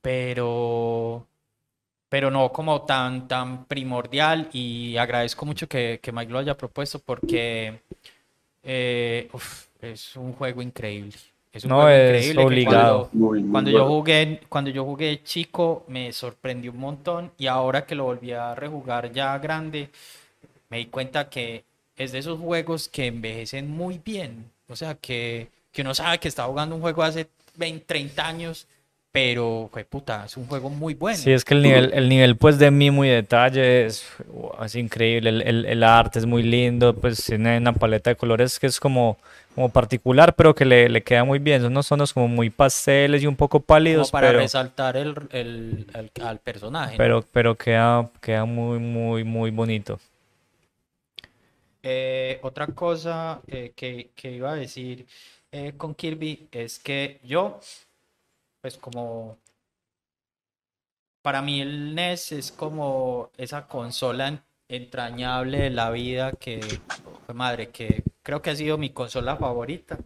pero, 0.00 1.26
pero 2.16 2.30
no 2.30 2.50
como 2.50 2.80
tan, 2.80 3.28
tan 3.28 3.66
primordial 3.66 4.48
y 4.54 4.96
agradezco 4.96 5.44
mucho 5.44 5.68
que, 5.68 6.00
que 6.02 6.12
Mike 6.12 6.32
lo 6.32 6.38
haya 6.38 6.56
propuesto 6.56 6.98
porque 6.98 7.78
Eh, 8.62 9.28
uf, 9.34 9.66
es 9.82 10.16
un 10.16 10.32
juego 10.32 10.62
increíble. 10.62 11.12
Es 11.52 11.64
un 11.64 11.70
No, 11.70 11.82
juego 11.82 11.90
es 11.90 12.24
increíble 12.30 12.44
obligado. 12.46 13.10
cuando- 13.10 13.26
Muy, 13.26 13.40
muy 13.42 13.50
Cuando 13.52 13.70
yo 13.70 13.76
bueno. 13.80 13.90
jugué, 13.96 14.40
cuando 14.48 14.70
yo 14.70 14.84
jugué 14.86 15.22
chico, 15.22 15.84
me 15.88 16.10
sorprendió 16.14 16.72
un 16.72 16.78
montón 16.78 17.32
y 17.36 17.48
ahora 17.48 17.84
que 17.84 17.94
lo 17.94 18.04
volví 18.04 18.32
a 18.32 18.54
rejugar 18.54 19.12
ya 19.12 19.36
grande, 19.38 19.90
me 20.70 20.78
di 20.78 20.86
cuenta 20.86 21.28
que 21.28 21.64
es 21.96 22.12
de 22.12 22.18
esos 22.18 22.38
juegos 22.38 22.88
que 22.88 23.06
envejecen 23.06 23.70
muy 23.70 24.00
bien. 24.04 24.50
O 24.68 24.76
sea, 24.76 24.94
que, 24.94 25.48
que 25.72 25.82
uno 25.82 25.94
sabe 25.94 26.18
que 26.18 26.28
está 26.28 26.44
jugando 26.44 26.74
un 26.76 26.80
juego 26.80 27.02
hace 27.02 27.28
20, 27.56 27.84
30 27.86 28.26
años, 28.26 28.66
pero, 29.16 29.70
fue 29.72 29.82
puta, 29.86 30.26
es 30.26 30.36
un 30.36 30.46
juego 30.46 30.68
muy 30.68 30.92
bueno. 30.92 31.16
Sí, 31.16 31.32
es 31.32 31.42
que 31.42 31.54
el 31.54 31.62
nivel, 31.62 31.90
el 31.94 32.06
nivel 32.06 32.36
pues 32.36 32.58
de 32.58 32.70
mimo 32.70 33.02
y 33.02 33.08
detalle 33.08 33.86
es, 33.86 34.04
wow, 34.26 34.62
es 34.62 34.74
increíble, 34.74 35.30
el, 35.30 35.40
el- 35.40 35.64
el 35.64 35.82
arte 35.84 36.18
es 36.18 36.26
muy 36.26 36.42
lindo, 36.42 36.94
pues 36.94 37.24
tiene 37.24 37.56
una 37.56 37.72
paleta 37.72 38.10
de 38.10 38.16
colores 38.16 38.58
que 38.58 38.66
es 38.66 38.78
como, 38.78 39.16
como 39.54 39.70
particular, 39.70 40.34
pero 40.34 40.54
que 40.54 40.66
le, 40.66 40.90
le 40.90 41.02
queda 41.02 41.24
muy 41.24 41.38
bien, 41.38 41.62
son 41.62 41.72
unos 41.72 41.88
tonos 41.88 42.12
como 42.12 42.28
muy 42.28 42.50
pasteles 42.50 43.22
y 43.22 43.26
un 43.26 43.36
poco 43.36 43.58
como 43.60 43.66
pálidos, 43.66 44.10
para 44.10 44.28
pero, 44.28 44.40
resaltar 44.40 44.98
el, 44.98 45.14
el- 45.32 45.86
el- 45.94 46.22
al 46.22 46.38
personaje. 46.40 46.98
¿no? 46.98 46.98
pero, 46.98 47.24
pero 47.32 47.54
queda, 47.56 48.10
queda 48.20 48.44
muy, 48.44 48.78
muy, 48.78 49.24
muy 49.24 49.50
bonito. 49.50 49.98
Eh, 51.82 52.38
otra 52.42 52.66
cosa 52.66 53.40
eh, 53.46 53.72
que, 53.76 54.10
que 54.14 54.32
iba 54.32 54.50
a 54.52 54.56
decir 54.56 55.06
eh, 55.52 55.72
con 55.76 55.94
Kirby 55.94 56.48
es 56.50 56.78
que 56.80 57.20
yo, 57.22 57.60
pues 58.66 58.78
como 58.78 59.38
para 61.22 61.40
mí 61.40 61.60
el 61.60 61.92
NES 61.92 62.32
es 62.32 62.50
como 62.50 63.30
esa 63.36 63.68
consola 63.68 64.26
en- 64.26 64.42
entrañable 64.66 65.58
de 65.58 65.70
la 65.70 65.90
vida 65.90 66.32
que, 66.32 66.80
fue 67.26 67.32
madre, 67.36 67.68
que 67.70 68.02
creo 68.24 68.42
que 68.42 68.50
ha 68.50 68.56
sido 68.56 68.76
mi 68.76 68.90
consola 68.90 69.36
favorita, 69.36 69.98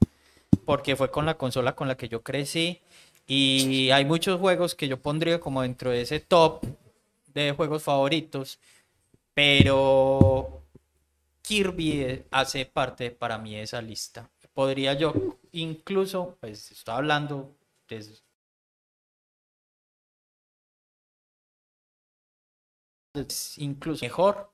porque 0.67 0.95
fue 0.95 1.11
con 1.11 1.25
la 1.25 1.39
consola 1.39 1.75
con 1.75 1.89
la 1.89 1.97
que 1.97 2.11
yo 2.11 2.23
crecí 2.23 2.83
y 3.27 3.89
hay 3.93 4.05
muchos 4.05 4.39
juegos 4.39 4.75
que 4.75 4.89
yo 4.89 5.01
pondría 5.01 5.41
como 5.41 5.63
dentro 5.63 5.91
de 5.91 6.03
ese 6.03 6.21
top 6.21 6.63
de 7.29 7.53
juegos 7.53 7.83
favoritos, 7.83 8.59
pero 9.33 10.65
Kirby 11.41 12.25
hace 12.31 12.67
parte 12.67 13.11
para 13.11 13.39
mí 13.39 13.55
de 13.55 13.63
esa 13.63 13.81
lista. 13.81 14.29
Podría 14.53 14.93
yo 14.93 15.15
incluso, 15.53 16.37
pues 16.41 16.71
estoy 16.73 16.95
hablando 16.95 17.57
de 17.89 18.05
es 23.15 23.59
incluso 23.59 24.05
mejor 24.05 24.51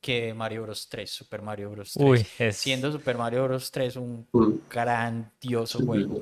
que 0.00 0.32
Mario 0.32 0.62
Bros 0.62 0.88
3, 0.88 1.10
Super 1.10 1.42
Mario 1.42 1.70
Bros 1.70 1.92
3. 1.92 2.06
Uy, 2.08 2.26
es, 2.38 2.56
Siendo 2.56 2.90
Super 2.90 3.18
Mario 3.18 3.44
Bros 3.44 3.70
3 3.70 3.96
un 3.96 4.26
grandioso 4.70 5.84
juego. 5.84 6.20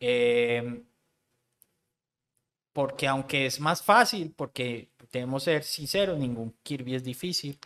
Eh, 0.00 0.82
porque 2.72 3.06
aunque 3.08 3.46
es 3.46 3.58
más 3.60 3.82
fácil, 3.82 4.34
porque 4.36 4.90
debemos 5.10 5.42
ser 5.44 5.62
sinceros, 5.64 6.18
ningún 6.18 6.54
Kirby 6.62 6.94
es 6.96 7.04
difícil. 7.04 7.58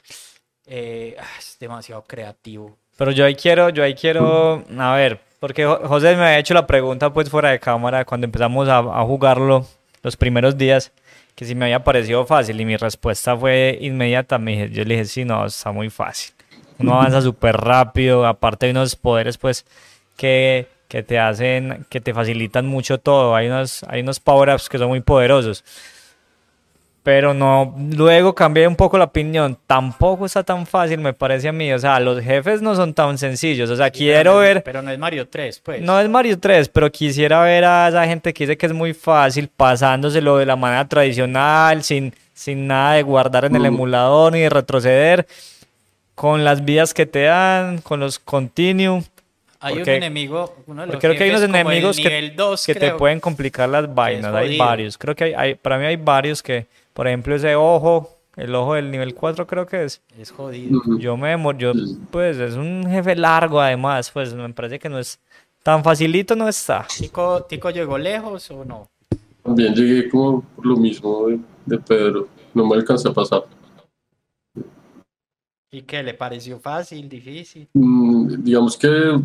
eh, 0.67 1.17
ah, 1.19 1.27
es 1.39 1.57
demasiado 1.59 2.05
creativo. 2.05 2.79
Pero 2.97 3.11
yo 3.11 3.25
ahí 3.25 3.35
quiero, 3.35 3.71
yo 3.71 3.83
ahí 3.83 3.95
quiero, 3.95 4.63
a 4.79 4.95
ver, 4.95 5.21
porque 5.41 5.65
Jo- 5.65 5.81
José 5.89 6.15
me 6.15 6.23
había 6.27 6.39
hecho 6.39 6.55
la 6.55 6.67
pregunta 6.67 7.13
pues 7.13 7.29
fuera 7.31 7.51
de 7.51 7.59
cámara 7.59 8.05
cuando 8.05 8.27
empezamos 8.27 8.69
a, 8.69 8.79
a 8.79 9.05
jugarlo 9.05 9.67
los 10.03 10.17
primeros 10.17 10.57
días, 10.57 10.93
que 11.41 11.47
si 11.47 11.55
me 11.55 11.65
había 11.65 11.83
parecido 11.83 12.27
fácil 12.27 12.61
y 12.61 12.67
mi 12.67 12.77
respuesta 12.77 13.35
fue 13.35 13.79
inmediata, 13.81 14.37
me 14.37 14.51
dije- 14.53 14.71
yo 14.75 14.85
le 14.85 14.91
dije, 14.97 15.07
sí, 15.07 15.25
no, 15.25 15.47
está 15.47 15.73
muy 15.73 15.89
fácil. 15.89 16.35
Uno 16.79 16.93
avanza 16.93 17.23
súper 17.23 17.57
rápido, 17.57 18.27
aparte 18.27 18.67
hay 18.67 18.73
unos 18.73 18.95
poderes 18.95 19.39
pues 19.39 19.65
que, 20.19 20.67
que 20.89 21.03
te 21.03 21.19
hacen, 21.19 21.87
que 21.89 22.03
te 22.03 22.13
facilitan 22.13 22.67
mucho 22.67 22.99
todo, 22.99 23.35
hay 23.35 23.47
unos, 23.47 23.85
hay 23.89 24.03
unos 24.03 24.21
power-ups 24.21 24.69
que 24.69 24.77
son 24.77 24.89
muy 24.89 25.01
poderosos. 25.01 25.65
Pero 27.03 27.33
no, 27.33 27.75
luego 27.97 28.35
cambié 28.35 28.67
un 28.69 28.77
poco 28.77 28.99
la 28.99 29.05
opinión. 29.05 29.57
Tampoco 29.67 30.27
está 30.27 30.43
tan 30.45 30.67
fácil, 30.67 30.99
me 31.01 31.15
parece 31.15 31.49
a 31.49 31.53
mí. 31.53 31.73
O 31.73 31.79
sea, 31.79 31.99
los 31.99 32.23
jefes 32.23 32.61
no 32.61 32.75
son 32.75 32.93
tan 32.93 33.17
sencillos. 33.17 33.71
O 33.71 33.77
sea, 33.77 33.91
quiero 33.91 34.19
Pero 34.19 34.33
no 34.35 34.43
es- 34.43 34.55
ver. 34.55 34.63
Pero 34.65 34.83
no 34.83 34.91
es 34.91 34.99
Mario 34.99 35.27
3, 35.29 35.61
pues. 35.65 35.81
No 35.81 35.99
es 35.99 36.09
Mario 36.11 36.39
3, 36.39 36.69
pero 36.69 36.93
quisiera 36.93 37.41
ver 37.43 37.65
a 37.65 37.89
esa 37.89 38.05
gente 38.07 38.35
que 38.35 38.45
dice 38.45 38.59
que 38.59 38.67
es 38.67 38.75
muy 38.75 38.93
fácil, 38.93 39.49
pasándoselo 39.49 40.37
de 40.37 40.45
la 40.45 40.57
manera 40.57 40.87
tradicional, 40.89 41.83
sin, 41.83 42.13
sin 42.35 42.67
nada 42.67 42.95
de 42.97 43.03
guardar 43.03 43.47
en 43.47 43.57
el 43.57 43.63
Mm. 43.63 43.67
emulador 43.67 44.33
ni 44.33 44.41
de 44.41 44.51
retroceder, 44.51 45.27
con 46.15 46.45
las 46.45 46.65
vidas 46.67 46.93
que 46.93 47.07
te 47.07 47.23
dan, 47.23 47.79
con 47.79 48.01
los 48.01 48.19
continue. 48.19 49.03
hay 49.63 49.75
porque- 49.75 49.91
un 49.91 49.97
enemigo, 49.97 50.55
uno 50.67 50.83
de 50.83 50.87
los 50.89 50.97
creo 51.01 51.15
que 51.17 51.25
hay 51.25 51.31
unos 51.31 51.43
enemigos 51.43 51.97
que, 51.97 52.05
nivel 52.05 52.37
2, 52.37 52.65
que 52.67 52.75
te 52.75 52.93
pueden 52.93 53.21
complicar 53.21 53.69
las 53.69 53.95
vainas. 53.95 54.35
Hay 54.35 54.57
varios. 54.59 54.97
Creo 54.99 55.15
que 55.15 55.25
hay, 55.25 55.35
hay- 55.35 55.55
para 55.55 55.77
mí 55.79 55.85
hay 55.85 55.97
varios 55.97 56.43
que, 56.43 56.67
por 57.01 57.09
ejemplo, 57.09 57.35
ese 57.35 57.57
ojo, 57.57 58.11
el 58.37 58.55
ojo 58.55 58.75
del 58.75 58.91
nivel 58.91 59.15
4 59.15 59.47
creo 59.47 59.65
que 59.65 59.85
es. 59.85 60.03
Es 60.19 60.31
jodido. 60.31 60.83
Yo 60.99 61.17
me 61.17 61.35
yo, 61.57 61.73
pues 62.11 62.37
es 62.37 62.57
un 62.57 62.85
jefe 62.87 63.17
largo 63.17 63.59
además, 63.59 64.11
pues 64.11 64.35
me 64.35 64.53
parece 64.53 64.79
que 64.79 64.91
no 64.91 64.99
es 64.99 65.19
tan 65.63 65.83
facilito, 65.83 66.37
no 66.37 66.47
está. 66.47 66.87
¿Tico, 66.95 67.45
Tico 67.45 67.71
llegó 67.71 67.97
lejos 67.97 68.51
o 68.51 68.67
no? 68.67 68.87
También 69.43 69.75
llegué 69.75 70.11
como 70.11 70.43
por 70.43 70.67
lo 70.67 70.77
mismo 70.77 71.29
de, 71.29 71.41
de 71.65 71.79
Pedro. 71.79 72.29
No 72.53 72.67
me 72.67 72.77
alcancé 72.77 73.09
a 73.09 73.15
pasar. 73.15 73.45
¿Y 75.71 75.81
qué 75.81 76.03
le 76.03 76.13
pareció 76.13 76.61
fácil, 76.61 77.09
difícil? 77.09 77.67
Mm, 77.73 78.43
digamos 78.43 78.77
que 78.77 79.19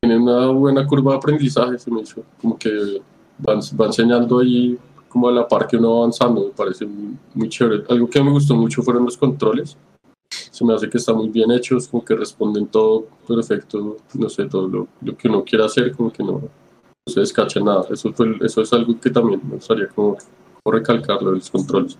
tiene 0.00 0.16
una 0.16 0.46
buena 0.46 0.86
curva 0.86 1.12
de 1.12 1.18
aprendizaje, 1.18 1.78
se 1.78 1.90
me 1.90 2.00
hizo. 2.00 2.24
Como 2.40 2.56
que 2.56 3.02
va, 3.46 3.60
va 3.78 3.86
enseñando 3.88 4.38
ahí 4.38 4.78
como 5.10 5.28
a 5.28 5.32
la 5.32 5.46
par 5.46 5.66
que 5.66 5.76
uno 5.76 5.90
va 5.92 5.98
avanzando, 5.98 6.44
me 6.46 6.50
parece 6.52 6.86
muy, 6.86 7.16
muy 7.34 7.48
chévere. 7.50 7.84
Algo 7.90 8.08
que 8.08 8.22
me 8.22 8.30
gustó 8.30 8.54
mucho 8.54 8.80
fueron 8.82 9.04
los 9.04 9.18
controles. 9.18 9.76
Se 10.30 10.64
me 10.64 10.72
hace 10.74 10.88
que 10.88 10.96
están 10.98 11.16
muy 11.16 11.28
bien 11.28 11.50
hechos, 11.50 11.88
como 11.88 12.04
que 12.04 12.14
responden 12.14 12.66
todo 12.68 13.06
perfecto, 13.26 13.96
no 14.14 14.28
sé, 14.28 14.46
todo 14.46 14.68
lo, 14.68 14.88
lo 15.02 15.16
que 15.16 15.28
uno 15.28 15.44
quiera 15.44 15.66
hacer, 15.66 15.92
como 15.92 16.12
que 16.12 16.22
no, 16.22 16.32
no 16.32 17.12
se 17.12 17.20
descacha 17.20 17.60
nada. 17.60 17.84
Eso, 17.90 18.12
fue, 18.12 18.36
eso 18.40 18.62
es 18.62 18.72
algo 18.72 18.98
que 19.00 19.10
también 19.10 19.40
me 19.44 19.56
gustaría 19.56 19.88
como, 19.88 20.16
como 20.62 20.76
recalcarlo, 20.76 21.32
los 21.32 21.50
controles. 21.50 21.98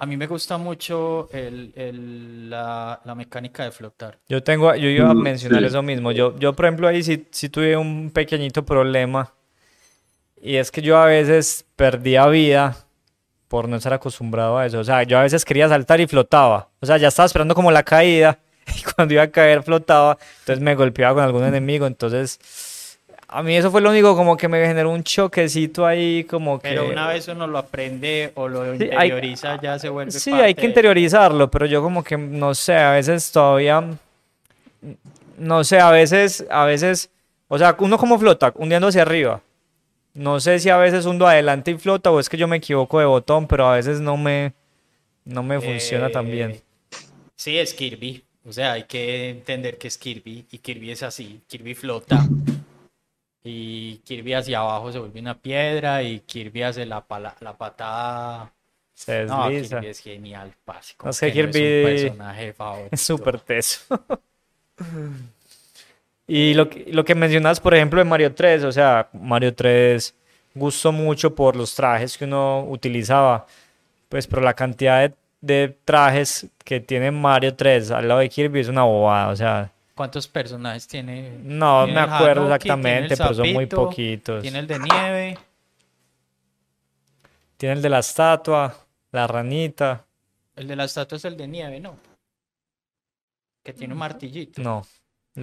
A 0.00 0.06
mí 0.06 0.16
me 0.16 0.26
gusta 0.28 0.56
mucho 0.58 1.28
el, 1.32 1.72
el- 1.74 2.48
la, 2.48 3.00
la 3.04 3.14
mecánica 3.16 3.64
de 3.64 3.72
flotar. 3.72 4.18
Yo 4.28 4.42
tengo, 4.42 4.72
yo 4.76 4.88
iba 4.88 5.10
a 5.10 5.14
Mm, 5.14 5.22
mencionar 5.22 5.60
sí. 5.60 5.66
eso 5.66 5.82
mismo. 5.82 6.12
Yo, 6.12 6.38
yo 6.38 6.52
por 6.54 6.66
ejemplo, 6.66 6.86
ahí 6.86 7.02
sí, 7.02 7.26
sí 7.30 7.48
tuve 7.48 7.76
un 7.76 8.10
pequeñito 8.12 8.64
problema. 8.64 9.34
Y 10.42 10.56
es 10.56 10.70
que 10.70 10.82
yo 10.82 10.96
a 10.98 11.06
veces 11.06 11.64
perdía 11.76 12.26
vida 12.26 12.76
por 13.48 13.68
no 13.68 13.76
estar 13.76 13.92
acostumbrado 13.92 14.58
a 14.58 14.66
eso. 14.66 14.78
O 14.78 14.84
sea, 14.84 15.02
yo 15.02 15.18
a 15.18 15.22
veces 15.22 15.44
quería 15.44 15.68
saltar 15.68 16.00
y 16.00 16.06
flotaba. 16.06 16.68
O 16.80 16.86
sea, 16.86 16.96
ya 16.98 17.08
estaba 17.08 17.26
esperando 17.26 17.54
como 17.54 17.70
la 17.70 17.82
caída. 17.82 18.38
Y 18.76 18.82
cuando 18.94 19.14
iba 19.14 19.22
a 19.22 19.30
caer 19.30 19.62
flotaba. 19.62 20.18
Entonces 20.40 20.62
me 20.62 20.74
golpeaba 20.74 21.14
con 21.14 21.24
algún 21.24 21.42
enemigo. 21.44 21.86
Entonces, 21.86 22.98
a 23.26 23.42
mí 23.42 23.56
eso 23.56 23.70
fue 23.70 23.80
lo 23.80 23.88
único 23.88 24.14
como 24.14 24.36
que 24.36 24.46
me 24.46 24.64
generó 24.66 24.90
un 24.90 25.02
choquecito 25.02 25.86
ahí 25.86 26.24
como 26.24 26.58
que... 26.60 26.68
Pero 26.68 26.86
una 26.86 27.08
vez 27.08 27.26
uno 27.28 27.46
lo 27.46 27.56
aprende 27.56 28.30
o 28.34 28.46
lo 28.46 28.74
interioriza, 28.74 29.58
ya 29.60 29.78
se 29.78 29.88
vuelve 29.88 30.10
Sí, 30.12 30.30
parte 30.30 30.44
hay 30.44 30.54
que 30.54 30.60
de- 30.62 30.66
interiorizarlo, 30.68 31.50
pero 31.50 31.64
yo 31.64 31.80
como 31.82 32.04
que 32.04 32.18
no 32.18 32.54
sé, 32.54 32.74
a 32.76 32.92
veces 32.92 33.32
todavía 33.32 33.82
no 35.38 35.64
sé, 35.64 35.80
a 35.80 35.90
veces 35.90 36.44
a 36.50 36.64
veces, 36.64 37.10
o 37.48 37.58
sea, 37.58 37.76
uno 37.78 37.96
como 37.98 38.18
flota, 38.18 38.52
hundiendo 38.56 38.88
hacia 38.88 39.02
arriba. 39.02 39.40
No 40.18 40.40
sé 40.40 40.58
si 40.58 40.68
a 40.68 40.76
veces 40.76 41.06
hundo 41.06 41.26
adelante 41.26 41.70
y 41.70 41.78
flota 41.78 42.10
o 42.10 42.18
es 42.20 42.28
que 42.28 42.36
yo 42.36 42.48
me 42.48 42.56
equivoco 42.56 42.98
de 42.98 43.06
botón, 43.06 43.46
pero 43.46 43.66
a 43.68 43.76
veces 43.76 44.00
no 44.00 44.16
me 44.16 44.52
no 45.24 45.42
me 45.42 45.60
funciona 45.60 46.10
tan 46.10 46.26
bien. 46.26 46.50
Eh, 46.52 46.62
Sí, 47.36 47.56
es 47.56 47.72
Kirby. 47.72 48.24
O 48.44 48.52
sea, 48.52 48.72
hay 48.72 48.84
que 48.84 49.30
entender 49.30 49.78
que 49.78 49.86
es 49.88 49.96
Kirby 49.96 50.46
y 50.50 50.58
Kirby 50.58 50.90
es 50.90 51.02
así. 51.04 51.40
Kirby 51.46 51.74
flota. 51.74 52.26
Y 53.44 53.98
Kirby 53.98 54.32
hacia 54.34 54.58
abajo 54.60 54.90
se 54.90 54.98
vuelve 54.98 55.20
una 55.20 55.38
piedra 55.38 56.02
y 56.02 56.20
Kirby 56.20 56.62
hace 56.62 56.84
la, 56.84 57.06
pala- 57.06 57.36
la 57.40 57.56
patada. 57.56 58.52
Se 58.94 59.24
No, 59.24 59.48
desliza. 59.48 59.76
Kirby 59.76 59.86
es 59.90 60.00
genial, 60.00 60.52
parce, 60.64 60.94
No, 60.94 60.98
que 60.98 61.06
no 61.06 61.10
es 61.10 61.22
un 61.22 61.32
Kirby 61.52 61.82
personaje 61.84 62.52
favorito. 62.54 62.88
Es 62.90 63.00
súper 63.02 63.40
teso. 63.40 63.84
Y 66.28 66.52
lo 66.54 66.68
que, 66.68 66.84
lo 66.92 67.04
que 67.04 67.14
mencionas, 67.14 67.58
por 67.58 67.74
ejemplo, 67.74 67.98
de 67.98 68.04
Mario 68.04 68.34
3, 68.34 68.64
o 68.64 68.70
sea, 68.70 69.08
Mario 69.14 69.54
3 69.54 70.14
gustó 70.54 70.92
mucho 70.92 71.34
por 71.34 71.56
los 71.56 71.74
trajes 71.74 72.18
que 72.18 72.26
uno 72.26 72.64
utilizaba, 72.68 73.46
pues, 74.10 74.26
pero 74.26 74.42
la 74.42 74.52
cantidad 74.54 75.08
de, 75.08 75.14
de 75.40 75.76
trajes 75.86 76.46
que 76.64 76.80
tiene 76.80 77.10
Mario 77.10 77.54
3 77.56 77.90
al 77.92 78.08
lado 78.08 78.20
de 78.20 78.28
Kirby 78.28 78.60
es 78.60 78.68
una 78.68 78.82
bobada, 78.84 79.28
o 79.28 79.36
sea, 79.36 79.72
¿Cuántos 79.94 80.28
personajes 80.28 80.86
tiene? 80.86 81.38
no 81.42 81.84
Tiene 81.86 82.00
me 82.06 82.06
acuerdo 82.14 82.44
exactamente, 82.44 83.16
pero 83.16 83.34
son 83.34 83.52
muy 83.52 83.66
poquitos. 83.66 84.42
Tiene 84.42 84.60
el 84.60 84.66
de 84.68 84.78
nieve. 84.78 85.38
Tiene 87.56 87.74
el 87.76 87.82
de 87.82 87.88
la 87.88 87.98
estatua, 87.98 88.76
la 89.10 89.26
ranita, 89.26 90.04
El 90.54 90.68
de 90.68 90.76
la 90.76 90.84
estatua 90.84 91.16
es 91.16 91.24
el 91.24 91.36
de 91.36 91.48
nieve, 91.48 91.80
¿no? 91.80 91.96
Que 93.64 93.72
tiene 93.72 93.94
un 93.94 93.98
martillito. 93.98 94.62
no, 94.62 94.86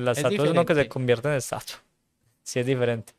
La 0.03 0.12
Es 0.12 0.19
uno 0.19 0.29
que 0.29 0.36
se 0.36 0.39
diferente. 0.41 0.89
convierte 0.89 1.27
en 1.29 1.36
estatua. 1.36 1.77
Sí, 2.43 2.60
es 2.60 2.65
diferente. 2.65 3.13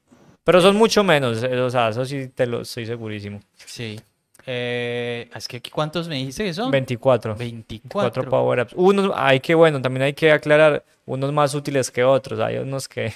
Pero 0.45 0.61
son 0.61 0.77
mucho 0.77 1.03
menos, 1.03 1.43
eh, 1.43 1.59
o 1.61 1.71
sea, 1.71 1.89
eso 1.89 2.05
sí 2.05 2.29
te 2.29 2.47
lo 2.47 2.61
estoy 2.61 2.87
segurísimo. 2.87 3.41
Sí. 3.57 4.01
Eh, 4.49 5.29
es 5.35 5.49
que 5.49 5.61
¿cuántos 5.61 6.07
me 6.09 6.15
dijiste 6.17 6.45
que 6.45 6.55
son? 6.55 6.71
24. 6.71 7.35
24. 7.35 7.91
Cuatro 7.91 8.31
power-ups. 8.31 8.73
Unos, 8.77 9.11
hay 9.17 9.41
que, 9.41 9.55
bueno, 9.57 9.83
también 9.83 10.03
hay 10.05 10.12
que 10.12 10.31
aclarar, 10.31 10.85
unos 11.05 11.33
más 11.33 11.53
útiles 11.55 11.91
que 11.91 12.05
otros. 12.05 12.39
Hay 12.39 12.59
unos 12.59 12.87
que, 12.89 13.12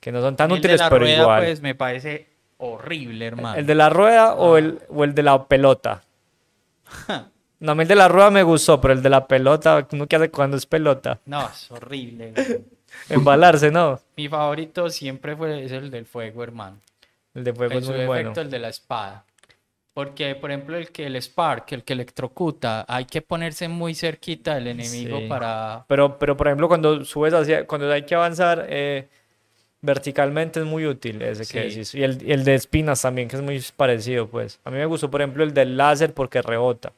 que 0.00 0.10
no 0.10 0.20
son 0.20 0.34
tan 0.34 0.50
El 0.50 0.56
de 0.56 0.58
útiles, 0.60 0.80
la 0.80 0.88
pero 0.90 1.00
rueda, 1.04 1.22
igual. 1.22 1.44
pues 1.44 1.60
me 1.60 1.74
parece 1.76 2.26
horrible, 2.58 3.26
hermano. 3.26 3.56
¿El 3.56 3.66
de 3.66 3.74
la 3.76 3.88
rueda 3.90 4.34
o 4.34 4.56
el, 4.56 4.80
o 4.88 5.04
el 5.04 5.14
de 5.14 5.22
la 5.22 5.44
pelota? 5.46 6.02
No, 7.60 7.72
a 7.72 7.74
mí 7.74 7.82
el 7.82 7.88
de 7.88 7.94
la 7.94 8.08
rueda 8.08 8.30
me 8.30 8.42
gustó, 8.42 8.78
pero 8.78 8.92
el 8.92 9.02
de 9.02 9.08
la 9.08 9.26
pelota, 9.26 9.86
uno 9.92 10.06
que 10.06 10.16
hace 10.16 10.30
cuando 10.30 10.54
es 10.58 10.66
pelota. 10.66 11.20
No, 11.24 11.48
es 11.48 11.70
horrible. 11.70 12.32
güey. 12.32 12.60
Embalarse, 13.08 13.70
¿no? 13.70 14.00
Mi 14.16 14.28
favorito 14.28 14.88
siempre 14.90 15.36
fue 15.36 15.64
es 15.64 15.72
el 15.72 15.90
del 15.90 16.06
fuego, 16.06 16.42
hermano. 16.42 16.78
El 17.34 17.44
de 17.44 17.52
fuego 17.52 17.78
es 17.78 17.84
muy 17.84 17.94
defecto, 17.94 18.06
bueno. 18.06 18.40
el 18.40 18.50
de 18.50 18.58
la 18.58 18.68
espada. 18.68 19.24
Porque, 19.92 20.34
por 20.34 20.50
ejemplo, 20.50 20.76
el 20.76 20.90
que 20.90 21.06
el 21.06 21.14
Spark, 21.16 21.72
el 21.72 21.84
que 21.84 21.92
electrocuta, 21.92 22.84
hay 22.88 23.04
que 23.04 23.22
ponerse 23.22 23.68
muy 23.68 23.94
cerquita 23.94 24.56
del 24.56 24.66
enemigo 24.66 25.20
Sí. 25.20 25.26
para... 25.28 25.84
Pero, 25.86 26.18
pero, 26.18 26.36
por 26.36 26.48
ejemplo, 26.48 26.66
cuando 26.66 27.04
subes 27.04 27.32
hacia, 27.32 27.64
cuando 27.64 27.92
hay 27.92 28.02
que 28.02 28.16
avanzar 28.16 28.66
eh, 28.68 29.06
verticalmente 29.82 30.58
es 30.58 30.66
muy 30.66 30.86
útil 30.86 31.22
ese 31.22 31.46
que 31.46 31.60
decís. 31.68 31.94
Y 31.94 32.02
el, 32.02 32.20
y 32.26 32.32
el 32.32 32.42
de 32.42 32.54
espinas 32.56 33.02
también, 33.02 33.28
que 33.28 33.36
es 33.36 33.42
muy 33.42 33.62
parecido, 33.76 34.26
pues. 34.26 34.58
A 34.64 34.70
mí 34.70 34.78
me 34.78 34.86
gustó, 34.86 35.10
por 35.10 35.20
ejemplo, 35.20 35.44
el 35.44 35.54
del 35.54 35.76
láser 35.76 36.12
porque 36.12 36.42
rebota. 36.42 36.92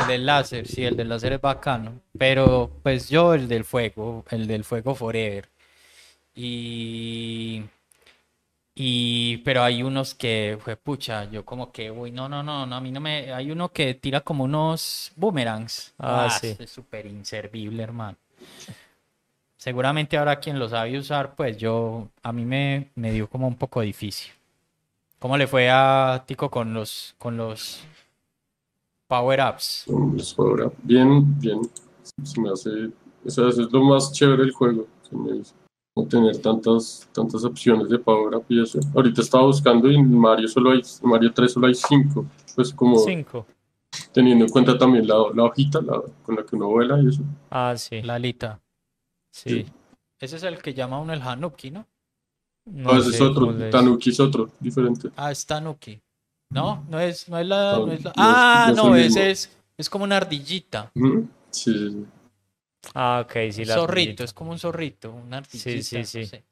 El 0.00 0.06
del 0.06 0.26
láser, 0.26 0.66
sí, 0.66 0.84
el 0.84 0.96
del 0.96 1.08
láser 1.08 1.34
es 1.34 1.40
bacano. 1.40 2.00
Pero, 2.18 2.70
pues 2.82 3.08
yo, 3.08 3.34
el 3.34 3.48
del 3.48 3.64
fuego, 3.64 4.24
el 4.30 4.46
del 4.46 4.64
fuego 4.64 4.94
forever. 4.94 5.48
Y... 6.34 7.62
Y, 8.82 9.38
pero 9.38 9.62
hay 9.62 9.82
unos 9.82 10.14
que, 10.14 10.56
fue 10.60 10.74
pucha, 10.76 11.24
yo 11.24 11.44
como 11.44 11.70
que, 11.70 11.90
uy, 11.90 12.12
no, 12.12 12.28
no, 12.30 12.42
no, 12.42 12.64
no, 12.64 12.76
a 12.76 12.80
mí 12.80 12.90
no 12.90 13.00
me, 13.00 13.30
hay 13.30 13.50
uno 13.50 13.70
que 13.70 13.92
tira 13.92 14.20
como 14.22 14.44
unos 14.44 15.12
boomerangs. 15.16 15.92
Ah, 15.98 16.30
sí. 16.40 16.56
Es 16.58 16.70
súper 16.70 17.04
inservible, 17.04 17.82
hermano. 17.82 18.16
Seguramente 19.58 20.16
ahora 20.16 20.40
quien 20.40 20.58
lo 20.58 20.66
sabe 20.68 20.96
usar, 20.96 21.34
pues 21.34 21.58
yo, 21.58 22.08
a 22.22 22.32
mí 22.32 22.46
me, 22.46 22.88
me 22.94 23.12
dio 23.12 23.28
como 23.28 23.46
un 23.46 23.56
poco 23.56 23.82
difícil. 23.82 24.32
¿Cómo 25.18 25.36
le 25.36 25.46
fue 25.46 25.68
a 25.70 26.24
Tico 26.26 26.50
con 26.50 26.72
los, 26.72 27.14
con 27.18 27.36
los 27.36 27.82
power-ups? 29.14 29.84
Los 29.88 30.32
power-up. 30.34 30.72
Bien, 30.82 31.38
bien. 31.40 31.60
Se 32.22 32.40
me 32.40 32.50
hace. 32.50 32.70
O 33.26 33.28
sea, 33.30 33.48
eso 33.48 33.62
es 33.62 33.72
lo 33.72 33.82
más 33.84 34.12
chévere 34.12 34.42
del 34.44 34.52
juego. 34.52 34.86
Se 35.08 35.16
me. 35.16 35.42
No 35.96 36.06
tener 36.06 36.38
tantas, 36.38 37.08
tantas 37.12 37.44
opciones 37.44 37.88
de 37.90 37.98
power-up 37.98 38.44
y 38.48 38.62
eso. 38.62 38.78
Ahorita 38.94 39.20
estaba 39.22 39.44
buscando 39.44 39.90
y 39.90 39.96
en 39.96 40.16
Mario 40.16 40.46
solo 40.46 40.70
hay, 40.70 40.80
en 41.02 41.08
Mario 41.10 41.32
3 41.34 41.52
solo 41.52 41.66
hay 41.66 41.74
5. 41.74 42.24
Pues 42.54 42.72
como 42.72 42.96
Cinco. 43.00 43.44
teniendo 44.12 44.44
en 44.44 44.50
cuenta 44.52 44.78
también 44.78 45.06
la, 45.08 45.16
la 45.34 45.44
hojita 45.44 45.82
la- 45.82 46.00
con 46.24 46.36
la 46.36 46.44
que 46.44 46.54
uno 46.54 46.68
vuela 46.68 46.98
y 47.02 47.08
eso. 47.08 47.22
Ah, 47.50 47.74
sí. 47.76 48.00
La 48.02 48.14
alita. 48.14 48.60
Sí. 49.32 49.66
Ese 50.20 50.36
es 50.36 50.42
el 50.44 50.62
que 50.62 50.72
llama 50.74 51.00
uno 51.00 51.12
el 51.12 51.20
Hanuki, 51.22 51.72
¿no? 51.72 51.86
No 52.66 52.92
No, 52.92 52.98
ese 52.98 53.10
es 53.10 53.20
otro. 53.20 53.52
Tanuki 53.70 54.10
es 54.10 54.20
otro, 54.20 54.48
diferente. 54.60 55.10
Ah, 55.16 55.32
es 55.32 55.44
Tanuki. 55.44 56.00
No, 56.50 56.84
no 56.88 56.98
es, 57.00 57.28
no 57.28 57.38
es 57.38 57.46
la, 57.46 57.78
No, 57.78 57.92
es 57.92 58.00
Ah, 58.16 58.72
no 58.74 58.96
ese 58.96 59.30
es, 59.30 59.56
es 59.78 59.88
como 59.88 60.04
una 60.04 60.16
ardillita. 60.16 60.90
Sí, 60.94 61.72
sí, 61.72 61.90
sí. 61.90 62.06
Ah, 62.94 63.22
ok, 63.24 63.32
sí, 63.52 63.62
Un 63.62 63.66
la 63.68 63.74
zorrito, 63.74 63.92
ardillita. 64.00 64.24
es 64.24 64.32
como 64.32 64.50
un 64.50 64.58
zorrito, 64.58 65.12
una 65.12 65.38
ardillita. 65.38 65.70
sí, 65.80 66.04
sí. 66.04 66.26
sé. 66.26 66.44